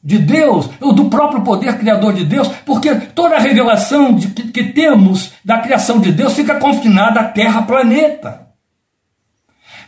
de 0.03 0.19
Deus, 0.19 0.69
ou 0.81 0.93
do 0.93 1.05
próprio 1.05 1.43
poder 1.43 1.77
criador 1.77 2.13
de 2.13 2.25
Deus, 2.25 2.47
porque 2.65 2.93
toda 2.93 3.37
a 3.37 3.39
revelação 3.39 4.13
de, 4.13 4.27
que, 4.27 4.51
que 4.51 4.63
temos 4.65 5.31
da 5.45 5.59
criação 5.59 6.01
de 6.01 6.11
Deus 6.11 6.33
fica 6.33 6.59
confinada 6.59 7.21
à 7.21 7.23
Terra, 7.23 7.61
planeta. 7.61 8.47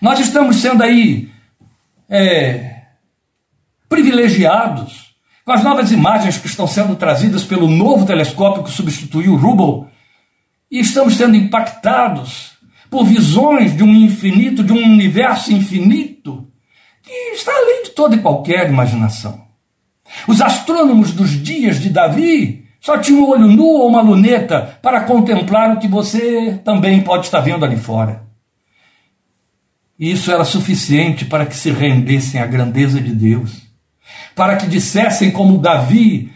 Nós 0.01 0.19
estamos 0.19 0.55
sendo 0.57 0.83
aí 0.83 1.29
é, 2.09 2.83
privilegiados 3.89 5.13
com 5.43 5.51
as 5.51 5.63
novas 5.63 5.91
imagens 5.91 6.37
que 6.37 6.47
estão 6.47 6.65
sendo 6.65 6.95
trazidas 6.95 7.43
pelo 7.43 7.69
novo 7.69 8.05
telescópio 8.05 8.63
que 8.63 8.71
substituiu 8.71 9.33
o 9.33 9.37
Hubble, 9.37 9.89
e 10.71 10.79
estamos 10.79 11.15
sendo 11.15 11.35
impactados 11.35 12.54
por 12.89 13.05
visões 13.05 13.75
de 13.75 13.83
um 13.83 13.93
infinito, 13.93 14.63
de 14.63 14.73
um 14.73 14.83
universo 14.83 15.51
infinito, 15.51 16.47
que 17.03 17.11
está 17.33 17.51
além 17.51 17.83
de 17.83 17.89
toda 17.91 18.15
e 18.15 18.19
qualquer 18.19 18.69
imaginação. 18.69 19.45
Os 20.27 20.41
astrônomos 20.41 21.11
dos 21.11 21.31
dias 21.31 21.79
de 21.79 21.89
Davi 21.89 22.65
só 22.79 22.97
tinham 22.97 23.21
um 23.21 23.29
olho 23.29 23.47
nu 23.47 23.65
ou 23.65 23.87
uma 23.87 24.01
luneta 24.01 24.77
para 24.81 25.01
contemplar 25.01 25.71
o 25.71 25.79
que 25.79 25.87
você 25.87 26.59
também 26.63 27.01
pode 27.01 27.25
estar 27.25 27.39
vendo 27.39 27.65
ali 27.65 27.77
fora. 27.77 28.23
E 29.97 30.11
isso 30.11 30.31
era 30.31 30.43
suficiente 30.43 31.25
para 31.25 31.45
que 31.45 31.55
se 31.55 31.71
rendessem 31.71 32.39
à 32.39 32.45
grandeza 32.45 33.01
de 33.01 33.13
Deus, 33.13 33.63
para 34.35 34.57
que 34.57 34.67
dissessem 34.67 35.31
como 35.31 35.57
Davi, 35.57 36.31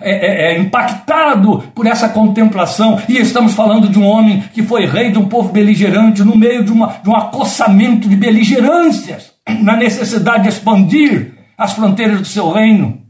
é, 0.00 0.10
é, 0.10 0.52
é, 0.52 0.58
impactado 0.58 1.64
por 1.74 1.86
essa 1.86 2.08
contemplação, 2.08 3.00
e 3.08 3.18
estamos 3.18 3.54
falando 3.54 3.88
de 3.88 3.98
um 3.98 4.06
homem 4.06 4.44
que 4.52 4.62
foi 4.62 4.86
rei 4.86 5.10
de 5.10 5.18
um 5.18 5.28
povo 5.28 5.50
beligerante, 5.50 6.22
no 6.22 6.36
meio 6.36 6.64
de, 6.64 6.72
uma, 6.72 6.98
de 7.02 7.08
um 7.08 7.16
acossamento 7.16 8.08
de 8.08 8.16
beligerâncias, 8.16 9.32
na 9.60 9.76
necessidade 9.76 10.44
de 10.44 10.48
expandir 10.48 11.34
as 11.56 11.72
fronteiras 11.72 12.20
do 12.20 12.26
seu 12.26 12.50
reino. 12.50 13.00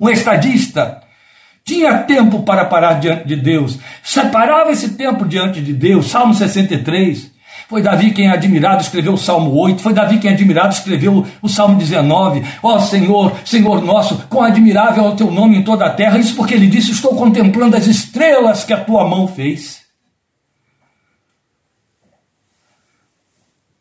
Um 0.00 0.08
estadista 0.08 1.02
tinha 1.64 1.98
tempo 1.98 2.44
para 2.44 2.64
parar 2.64 2.94
diante 2.94 3.26
de 3.26 3.36
Deus, 3.36 3.78
separava 4.02 4.70
esse 4.70 4.90
tempo 4.90 5.26
diante 5.26 5.60
de 5.60 5.72
Deus, 5.72 6.10
Salmo 6.10 6.32
63. 6.32 7.35
Foi 7.68 7.82
Davi 7.82 8.12
quem 8.12 8.28
admirado 8.28 8.80
escreveu 8.80 9.14
o 9.14 9.18
Salmo 9.18 9.52
8, 9.52 9.82
foi 9.82 9.92
Davi 9.92 10.18
quem 10.18 10.30
admirado 10.30 10.72
escreveu 10.72 11.26
o 11.42 11.48
Salmo 11.48 11.76
19. 11.76 12.44
Ó 12.62 12.76
oh, 12.76 12.80
Senhor, 12.80 13.36
Senhor 13.44 13.82
nosso, 13.82 14.18
quão 14.28 14.44
admirável 14.44 15.04
é 15.04 15.08
o 15.08 15.16
teu 15.16 15.30
nome 15.32 15.56
em 15.56 15.64
toda 15.64 15.84
a 15.84 15.92
terra. 15.92 16.18
Isso 16.18 16.36
porque 16.36 16.54
ele 16.54 16.68
disse: 16.68 16.92
Estou 16.92 17.16
contemplando 17.16 17.76
as 17.76 17.86
estrelas 17.86 18.62
que 18.62 18.72
a 18.72 18.84
tua 18.84 19.08
mão 19.08 19.26
fez. 19.26 19.84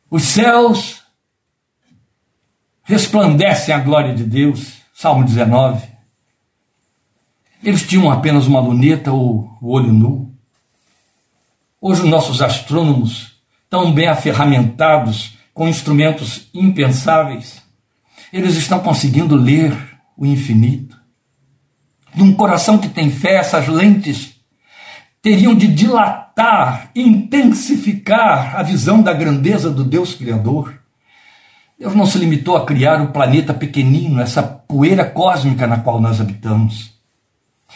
Os 0.09 0.23
céus 0.23 1.03
resplandecem 2.83 3.73
a 3.73 3.79
glória 3.79 4.15
de 4.15 4.23
Deus. 4.23 4.81
Salmo 4.95 5.23
19. 5.23 5.87
Eles 7.61 7.87
tinham 7.87 8.09
apenas 8.09 8.47
uma 8.47 8.59
luneta 8.59 9.11
ou 9.11 9.57
o 9.61 9.71
olho 9.71 9.91
nu. 9.91 10.33
Hoje, 11.79 12.01
os 12.01 12.09
nossos 12.09 12.41
astrônomos 12.41 13.34
tão 13.75 13.91
bem 13.91 14.07
aferramentados 14.07 15.37
com 15.53 15.67
instrumentos 15.67 16.47
impensáveis, 16.53 17.61
eles 18.31 18.55
estão 18.55 18.79
conseguindo 18.79 19.35
ler 19.35 19.75
o 20.15 20.25
infinito. 20.25 20.97
Num 22.15 22.33
coração 22.33 22.77
que 22.77 22.87
tem 22.87 23.11
fé, 23.11 23.35
essas 23.35 23.67
lentes 23.67 24.37
teriam 25.21 25.53
de 25.53 25.67
dilatar, 25.67 26.89
intensificar 26.95 28.55
a 28.55 28.63
visão 28.63 29.01
da 29.01 29.11
grandeza 29.11 29.69
do 29.69 29.83
Deus 29.83 30.13
Criador. 30.13 30.79
Deus 31.77 31.93
não 31.93 32.05
se 32.05 32.17
limitou 32.17 32.55
a 32.55 32.65
criar 32.65 33.01
o 33.01 33.11
planeta 33.11 33.53
pequenino, 33.53 34.21
essa 34.21 34.41
poeira 34.41 35.03
cósmica 35.03 35.67
na 35.67 35.79
qual 35.79 35.99
nós 35.99 36.21
habitamos. 36.21 36.93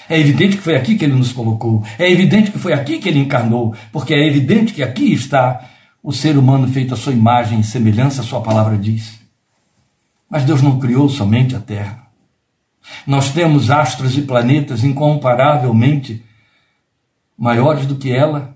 É 0.10 0.18
evidente 0.18 0.56
que 0.56 0.64
foi 0.64 0.78
aqui 0.78 0.96
que 0.96 1.04
ele 1.04 1.16
nos 1.16 1.34
colocou. 1.34 1.84
É 1.98 2.10
evidente 2.10 2.52
que 2.52 2.58
foi 2.58 2.72
aqui 2.72 3.00
que 3.00 3.10
ele 3.10 3.20
encarnou, 3.20 3.76
porque 3.92 4.14
é 4.14 4.26
evidente 4.26 4.72
que 4.72 4.82
aqui 4.82 5.12
está 5.12 5.68
o 6.02 6.12
ser 6.12 6.38
humano 6.38 6.68
feito 6.68 6.94
à 6.94 6.98
sua 6.98 7.14
imagem 7.14 7.60
e 7.60 7.64
semelhança, 7.64 8.24
sua 8.24 8.42
palavra 8.42 8.78
diz. 8.78 9.20
Mas 10.30 10.44
Deus 10.44 10.62
não 10.62 10.80
criou 10.80 11.10
somente 11.10 11.56
a 11.56 11.60
Terra. 11.60 12.08
Nós 13.06 13.32
temos 13.32 13.70
astros 13.70 14.18
e 14.18 14.22
planetas 14.22 14.84
incomparavelmente 14.84 16.24
maiores 17.38 17.86
do 17.86 17.96
que 17.96 18.12
ela, 18.12 18.56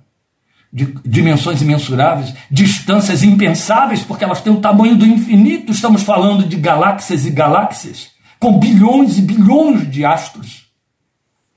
de 0.71 0.85
dimensões 1.05 1.61
imensuráveis, 1.61 2.33
distâncias 2.49 3.23
impensáveis, 3.23 4.03
porque 4.03 4.23
elas 4.23 4.41
têm 4.41 4.51
o 4.51 4.61
tamanho 4.61 4.95
do 4.95 5.05
infinito. 5.05 5.71
Estamos 5.71 6.03
falando 6.03 6.47
de 6.47 6.55
galáxias 6.57 7.25
e 7.25 7.29
galáxias, 7.29 8.11
com 8.39 8.57
bilhões 8.59 9.17
e 9.17 9.21
bilhões 9.21 9.89
de 9.89 10.03
astros 10.03 10.63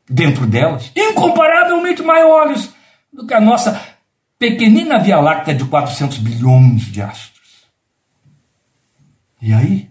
dentro 0.09 0.47
delas, 0.47 0.93
incomparavelmente 0.95 2.03
maiores 2.03 2.71
do 3.13 3.27
que 3.27 3.35
a 3.35 3.41
nossa 3.41 3.96
pequenina 4.39 4.99
Via 4.99 5.21
Láctea 5.21 5.55
de 5.55 5.65
400 5.65 6.19
bilhões 6.19 6.83
de 6.83 7.03
astros. 7.03 7.67
E 9.41 9.53
aí, 9.53 9.91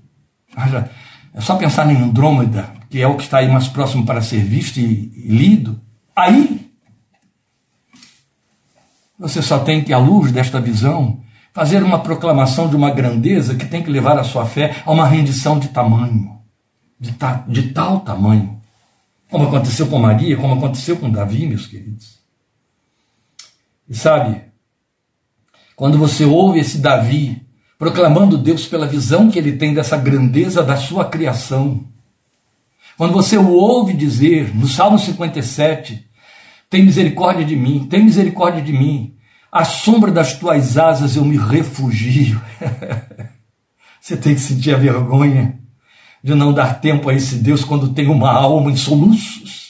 é 1.33 1.41
só 1.41 1.55
pensar 1.55 1.91
em 1.91 1.97
Andrômeda, 1.97 2.73
que 2.89 3.01
é 3.01 3.07
o 3.07 3.15
que 3.15 3.23
está 3.23 3.39
aí 3.39 3.47
mais 3.47 3.67
próximo 3.67 4.05
para 4.05 4.21
ser 4.21 4.43
visto 4.43 4.77
e, 4.77 5.11
e 5.15 5.27
lido. 5.29 5.81
Aí, 6.15 6.71
você 9.17 9.41
só 9.41 9.59
tem 9.59 9.83
que, 9.83 9.93
à 9.93 9.97
luz 9.97 10.31
desta 10.31 10.59
visão, 10.59 11.21
fazer 11.53 11.83
uma 11.83 11.99
proclamação 11.99 12.69
de 12.69 12.75
uma 12.75 12.91
grandeza 12.91 13.55
que 13.55 13.65
tem 13.65 13.81
que 13.81 13.89
levar 13.89 14.17
a 14.17 14.23
sua 14.23 14.45
fé 14.45 14.81
a 14.85 14.91
uma 14.91 15.07
rendição 15.07 15.57
de 15.57 15.69
tamanho, 15.69 16.37
de, 16.99 17.13
ta, 17.13 17.45
de 17.47 17.71
tal 17.71 18.01
tamanho, 18.01 18.59
como 19.29 19.47
aconteceu 19.47 19.87
com 19.87 19.97
Maria, 19.97 20.37
como 20.37 20.55
aconteceu 20.55 20.97
com 20.97 21.09
Davi, 21.09 21.47
meus 21.47 21.65
queridos. 21.65 22.14
E 23.87 23.95
sabe, 23.95 24.41
quando 25.75 25.97
você 25.97 26.25
ouve 26.25 26.59
esse 26.59 26.79
Davi 26.79 27.45
proclamando 27.77 28.37
Deus 28.37 28.65
pela 28.65 28.87
visão 28.87 29.29
que 29.29 29.37
ele 29.37 29.53
tem 29.53 29.73
dessa 29.73 29.97
grandeza 29.97 30.63
da 30.63 30.77
sua 30.77 31.05
criação, 31.05 31.85
quando 32.97 33.13
você 33.13 33.37
o 33.37 33.51
ouve 33.51 33.93
dizer 33.93 34.55
no 34.55 34.67
Salmo 34.67 34.97
57, 34.97 36.07
tem 36.69 36.83
misericórdia 36.83 37.45
de 37.45 37.55
mim, 37.55 37.87
tem 37.89 38.03
misericórdia 38.03 38.61
de 38.61 38.71
mim, 38.71 39.15
à 39.51 39.65
sombra 39.65 40.11
das 40.11 40.37
tuas 40.37 40.77
asas 40.77 41.15
eu 41.15 41.25
me 41.25 41.37
refugio. 41.37 42.41
você 43.99 44.15
tem 44.15 44.33
que 44.33 44.41
sentir 44.41 44.73
a 44.73 44.77
vergonha 44.77 45.59
de 46.23 46.33
não 46.33 46.53
dar 46.53 46.79
tempo 46.79 47.09
a 47.09 47.13
esse 47.13 47.35
Deus 47.35 47.63
quando 47.63 47.93
tem 47.93 48.07
uma 48.07 48.31
alma 48.31 48.71
em 48.71 48.75
soluços. 48.75 49.64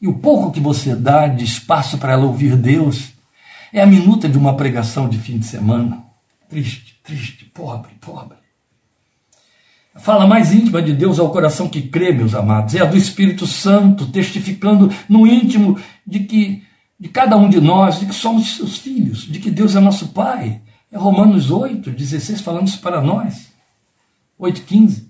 E 0.00 0.06
o 0.06 0.14
pouco 0.14 0.52
que 0.52 0.60
você 0.60 0.94
dá 0.94 1.26
de 1.26 1.44
espaço 1.44 1.98
para 1.98 2.12
ela 2.12 2.24
ouvir 2.24 2.56
Deus 2.56 3.12
é 3.72 3.80
a 3.80 3.86
minuta 3.86 4.28
de 4.28 4.38
uma 4.38 4.56
pregação 4.56 5.08
de 5.08 5.18
fim 5.18 5.38
de 5.38 5.46
semana. 5.46 6.04
Triste, 6.48 6.98
triste, 7.02 7.44
pobre, 7.46 7.90
pobre. 8.00 8.38
A 9.94 10.00
fala 10.00 10.26
mais 10.26 10.52
íntima 10.52 10.80
de 10.80 10.92
Deus 10.92 11.18
ao 11.18 11.30
coração 11.30 11.68
que 11.68 11.82
crê, 11.82 12.12
meus 12.12 12.34
amados, 12.34 12.74
é 12.74 12.80
a 12.80 12.84
do 12.84 12.96
Espírito 12.96 13.46
Santo, 13.46 14.06
testificando 14.06 14.92
no 15.08 15.26
íntimo 15.26 15.78
de 16.06 16.20
que 16.20 16.62
de 17.00 17.08
cada 17.08 17.36
um 17.36 17.48
de 17.48 17.60
nós, 17.60 18.00
de 18.00 18.06
que 18.06 18.14
somos 18.14 18.56
seus 18.56 18.78
filhos, 18.78 19.20
de 19.22 19.38
que 19.38 19.50
Deus 19.50 19.76
é 19.76 19.80
nosso 19.80 20.08
Pai. 20.08 20.60
É 20.90 20.96
Romanos 20.96 21.50
8, 21.50 21.90
16, 21.90 22.40
falando 22.40 22.66
isso 22.66 22.80
para 22.80 23.00
nós. 23.00 23.48
8, 24.38 24.62
15. 24.62 25.08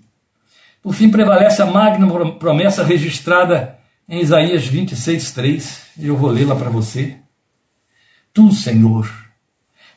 Por 0.83 0.95
fim, 0.95 1.09
prevalece 1.09 1.63
a 1.63 1.67
magna 1.67 2.07
promessa 2.39 2.85
registrada 2.85 3.78
em 4.09 4.23
Isaías 4.23 4.67
26, 4.67 5.33
3, 5.33 5.83
eu 6.01 6.17
vou 6.17 6.31
lê-la 6.31 6.57
para 6.57 6.71
você. 6.71 7.19
Tu, 8.33 8.51
Senhor, 8.53 9.13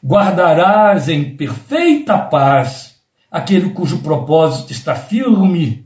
guardarás 0.04 1.08
em 1.08 1.36
perfeita 1.38 2.18
paz 2.18 3.00
aquele 3.32 3.70
cujo 3.70 4.00
propósito 4.00 4.72
está 4.72 4.96
firme, 4.96 5.86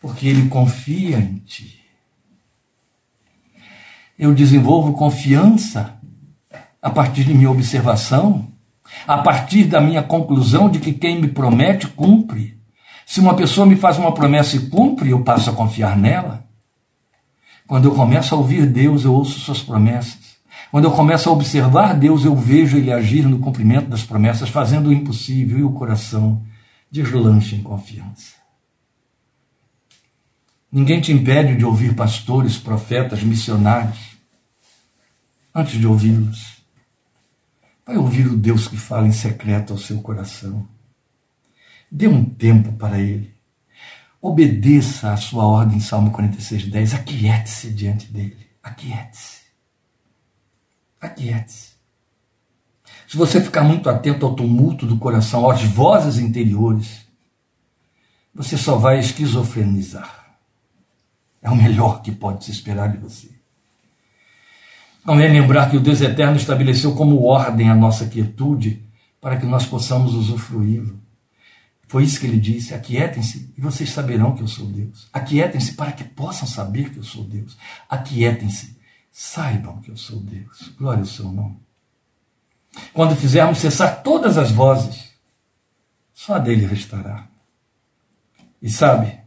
porque 0.00 0.28
ele 0.28 0.48
confia 0.48 1.18
em 1.18 1.38
ti. 1.38 1.80
Eu 4.16 4.32
desenvolvo 4.32 4.92
confiança 4.92 5.98
a 6.80 6.90
partir 6.90 7.24
de 7.24 7.34
minha 7.34 7.50
observação, 7.50 8.52
a 9.06 9.18
partir 9.18 9.64
da 9.64 9.80
minha 9.80 10.02
conclusão 10.02 10.70
de 10.70 10.78
que 10.78 10.92
quem 10.92 11.20
me 11.20 11.28
promete 11.28 11.88
cumpre. 11.88 12.56
Se 13.04 13.18
uma 13.20 13.34
pessoa 13.34 13.66
me 13.66 13.74
faz 13.74 13.98
uma 13.98 14.14
promessa 14.14 14.56
e 14.56 14.68
cumpre, 14.68 15.10
eu 15.10 15.24
passo 15.24 15.50
a 15.50 15.52
confiar 15.52 15.96
nela. 15.96 16.47
Quando 17.68 17.84
eu 17.84 17.94
começo 17.94 18.34
a 18.34 18.38
ouvir 18.38 18.66
Deus, 18.66 19.04
eu 19.04 19.12
ouço 19.12 19.38
suas 19.38 19.62
promessas. 19.62 20.38
Quando 20.70 20.84
eu 20.84 20.90
começo 20.90 21.28
a 21.28 21.32
observar 21.32 21.94
Deus, 21.94 22.24
eu 22.24 22.34
vejo 22.34 22.78
Ele 22.78 22.90
agir 22.90 23.28
no 23.28 23.40
cumprimento 23.40 23.90
das 23.90 24.02
promessas, 24.02 24.48
fazendo 24.48 24.88
o 24.88 24.92
impossível 24.92 25.58
e 25.58 25.62
o 25.62 25.72
coração 25.72 26.42
deslancha 26.90 27.54
em 27.54 27.62
confiança. 27.62 28.36
Ninguém 30.72 30.98
te 30.98 31.12
impede 31.12 31.56
de 31.56 31.64
ouvir 31.64 31.94
pastores, 31.94 32.56
profetas, 32.56 33.22
missionários. 33.22 34.16
Antes 35.54 35.78
de 35.78 35.86
ouvi-los, 35.86 36.62
vai 37.86 37.98
ouvir 37.98 38.28
o 38.28 38.36
Deus 38.36 38.66
que 38.66 38.78
fala 38.78 39.06
em 39.06 39.12
secreto 39.12 39.74
ao 39.74 39.78
seu 39.78 40.00
coração. 40.00 40.66
Dê 41.92 42.08
um 42.08 42.24
tempo 42.24 42.72
para 42.72 42.98
Ele. 42.98 43.37
Obedeça 44.20 45.12
a 45.12 45.16
sua 45.16 45.46
ordem, 45.46 45.78
Salmo 45.80 46.10
46, 46.10 46.66
10. 46.66 46.94
Aquiete-se 46.94 47.70
diante 47.70 48.12
dele. 48.12 48.36
Aquiete-se. 48.62 49.42
Aquiete-se. 51.00 51.78
Se 53.06 53.16
você 53.16 53.40
ficar 53.40 53.62
muito 53.62 53.88
atento 53.88 54.26
ao 54.26 54.34
tumulto 54.34 54.84
do 54.84 54.98
coração, 54.98 55.48
às 55.48 55.62
vozes 55.62 56.18
interiores, 56.18 57.06
você 58.34 58.56
só 58.56 58.76
vai 58.76 58.98
esquizofrenizar. 58.98 60.36
É 61.40 61.48
o 61.48 61.56
melhor 61.56 62.02
que 62.02 62.12
pode 62.12 62.44
se 62.44 62.50
esperar 62.50 62.90
de 62.90 62.98
você. 62.98 63.30
Convém 65.04 65.32
lembrar 65.32 65.70
que 65.70 65.76
o 65.76 65.80
Deus 65.80 66.00
Eterno 66.00 66.36
estabeleceu 66.36 66.94
como 66.94 67.24
ordem 67.24 67.70
a 67.70 67.74
nossa 67.74 68.06
quietude 68.06 68.82
para 69.20 69.36
que 69.36 69.46
nós 69.46 69.64
possamos 69.64 70.14
usufruí-lo. 70.14 71.00
Foi 71.88 72.04
isso 72.04 72.20
que 72.20 72.26
ele 72.26 72.38
disse: 72.38 72.74
aquietem-se 72.74 73.52
e 73.56 73.60
vocês 73.60 73.90
saberão 73.90 74.34
que 74.34 74.42
eu 74.42 74.46
sou 74.46 74.66
Deus. 74.66 75.08
Aquietem-se 75.12 75.72
para 75.72 75.92
que 75.92 76.04
possam 76.04 76.46
saber 76.46 76.90
que 76.90 76.98
eu 76.98 77.02
sou 77.02 77.24
Deus. 77.24 77.56
Aquietem-se, 77.88 78.78
saibam 79.10 79.80
que 79.80 79.90
eu 79.90 79.96
sou 79.96 80.20
Deus. 80.20 80.70
Glória 80.78 81.00
ao 81.00 81.06
seu 81.06 81.32
nome. 81.32 81.58
Quando 82.92 83.16
fizermos 83.16 83.58
cessar 83.58 84.02
todas 84.02 84.36
as 84.36 84.50
vozes, 84.50 85.08
só 86.12 86.38
dele 86.38 86.66
restará. 86.66 87.26
E 88.60 88.68
sabe, 88.68 89.18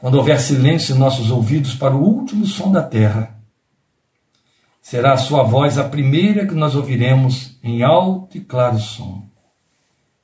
quando 0.00 0.14
houver 0.14 0.38
silêncio 0.38 0.94
em 0.94 0.98
nossos 0.98 1.30
ouvidos 1.30 1.74
para 1.74 1.96
o 1.96 2.02
último 2.02 2.46
som 2.46 2.70
da 2.70 2.82
terra, 2.82 3.36
será 4.80 5.14
a 5.14 5.18
sua 5.18 5.42
voz 5.42 5.78
a 5.78 5.88
primeira 5.88 6.46
que 6.46 6.54
nós 6.54 6.76
ouviremos 6.76 7.58
em 7.62 7.82
alto 7.82 8.36
e 8.36 8.40
claro 8.40 8.78
som. 8.78 9.28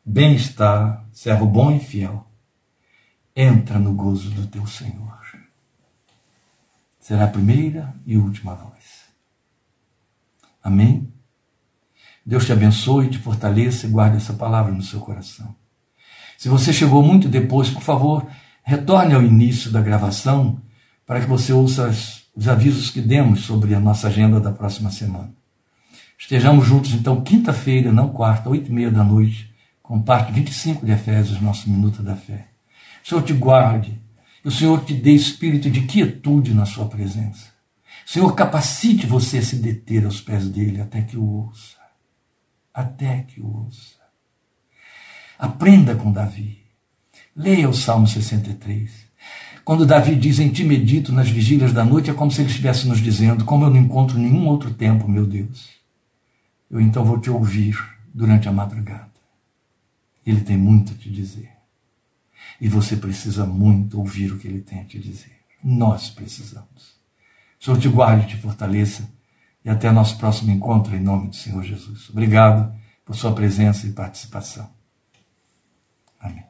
Bem-estar, 0.06 1.02
servo 1.12 1.46
bom 1.46 1.74
e 1.74 1.80
fiel. 1.80 2.26
Entra 3.34 3.78
no 3.78 3.94
gozo 3.94 4.30
do 4.30 4.46
teu 4.46 4.66
Senhor. 4.66 5.18
Será 7.00 7.24
a 7.24 7.28
primeira 7.28 7.94
e 8.04 8.18
última 8.18 8.54
voz. 8.54 9.04
Amém? 10.62 11.10
Deus 12.24 12.44
te 12.44 12.52
abençoe, 12.52 13.08
te 13.08 13.18
fortaleça 13.18 13.86
e 13.86 13.90
guarde 13.90 14.18
essa 14.18 14.34
palavra 14.34 14.72
no 14.72 14.82
seu 14.82 15.00
coração. 15.00 15.56
Se 16.36 16.50
você 16.50 16.70
chegou 16.70 17.02
muito 17.02 17.26
depois, 17.26 17.70
por 17.70 17.82
favor, 17.82 18.26
retorne 18.62 19.14
ao 19.14 19.22
início 19.22 19.70
da 19.70 19.80
gravação 19.80 20.60
para 21.06 21.20
que 21.20 21.26
você 21.26 21.50
ouça 21.50 21.88
os 22.36 22.46
avisos 22.46 22.90
que 22.90 23.00
demos 23.00 23.40
sobre 23.40 23.74
a 23.74 23.80
nossa 23.80 24.08
agenda 24.08 24.38
da 24.38 24.52
próxima 24.52 24.90
semana. 24.90 25.32
Estejamos 26.18 26.66
juntos, 26.66 26.92
então, 26.92 27.22
quinta-feira, 27.22 27.90
não 27.90 28.10
quarta, 28.10 28.50
oito 28.50 28.70
e 28.70 28.74
meia 28.74 28.90
da 28.90 29.02
noite, 29.02 29.53
com 29.84 30.00
parte 30.00 30.32
25 30.32 30.86
de 30.86 30.92
Efésios, 30.92 31.42
nosso 31.42 31.68
Minuto 31.68 32.02
da 32.02 32.16
Fé. 32.16 32.48
O 33.04 33.08
Senhor 33.08 33.22
te 33.22 33.34
guarde, 33.34 34.00
o 34.42 34.50
Senhor 34.50 34.82
te 34.82 34.94
dê 34.94 35.12
espírito 35.12 35.70
de 35.70 35.82
quietude 35.82 36.54
na 36.54 36.64
sua 36.64 36.86
presença. 36.86 37.48
O 38.06 38.10
Senhor 38.10 38.34
capacite 38.34 39.06
você 39.06 39.38
a 39.38 39.42
se 39.42 39.56
deter 39.56 40.06
aos 40.06 40.22
pés 40.22 40.48
dele 40.48 40.80
até 40.80 41.02
que 41.02 41.18
o 41.18 41.24
ouça. 41.24 41.76
Até 42.72 43.24
que 43.28 43.42
o 43.42 43.64
ouça. 43.64 43.96
Aprenda 45.38 45.94
com 45.94 46.10
Davi. 46.10 46.62
Leia 47.36 47.68
o 47.68 47.74
Salmo 47.74 48.08
63. 48.08 48.90
Quando 49.66 49.84
Davi 49.84 50.16
diz 50.16 50.38
em 50.38 50.48
ti 50.48 50.64
medito 50.64 51.12
nas 51.12 51.28
vigílias 51.28 51.74
da 51.74 51.84
noite, 51.84 52.10
é 52.10 52.14
como 52.14 52.30
se 52.30 52.40
ele 52.40 52.48
estivesse 52.48 52.88
nos 52.88 53.00
dizendo: 53.00 53.44
Como 53.44 53.66
eu 53.66 53.70
não 53.70 53.76
encontro 53.76 54.18
nenhum 54.18 54.46
outro 54.46 54.72
tempo, 54.72 55.06
meu 55.06 55.26
Deus, 55.26 55.68
eu 56.70 56.80
então 56.80 57.04
vou 57.04 57.20
te 57.20 57.30
ouvir 57.30 57.76
durante 58.14 58.48
a 58.48 58.52
madrugada. 58.52 59.13
Ele 60.26 60.40
tem 60.40 60.56
muito 60.56 60.92
a 60.92 60.96
te 60.96 61.10
dizer. 61.10 61.50
E 62.60 62.68
você 62.68 62.96
precisa 62.96 63.44
muito 63.44 63.98
ouvir 63.98 64.32
o 64.32 64.38
que 64.38 64.48
ele 64.48 64.60
tem 64.60 64.80
a 64.80 64.84
te 64.84 64.98
dizer. 64.98 65.36
Nós 65.62 66.10
precisamos. 66.10 66.94
O 67.60 67.64
Senhor 67.64 67.80
te 67.80 67.88
guarde, 67.88 68.28
te 68.28 68.36
fortaleça. 68.36 69.08
E 69.64 69.70
até 69.70 69.90
nosso 69.90 70.18
próximo 70.18 70.50
encontro, 70.50 70.94
em 70.94 71.00
nome 71.00 71.28
do 71.28 71.36
Senhor 71.36 71.62
Jesus. 71.62 72.10
Obrigado 72.10 72.74
por 73.04 73.16
sua 73.16 73.34
presença 73.34 73.86
e 73.86 73.92
participação. 73.92 74.70
Amém. 76.20 76.44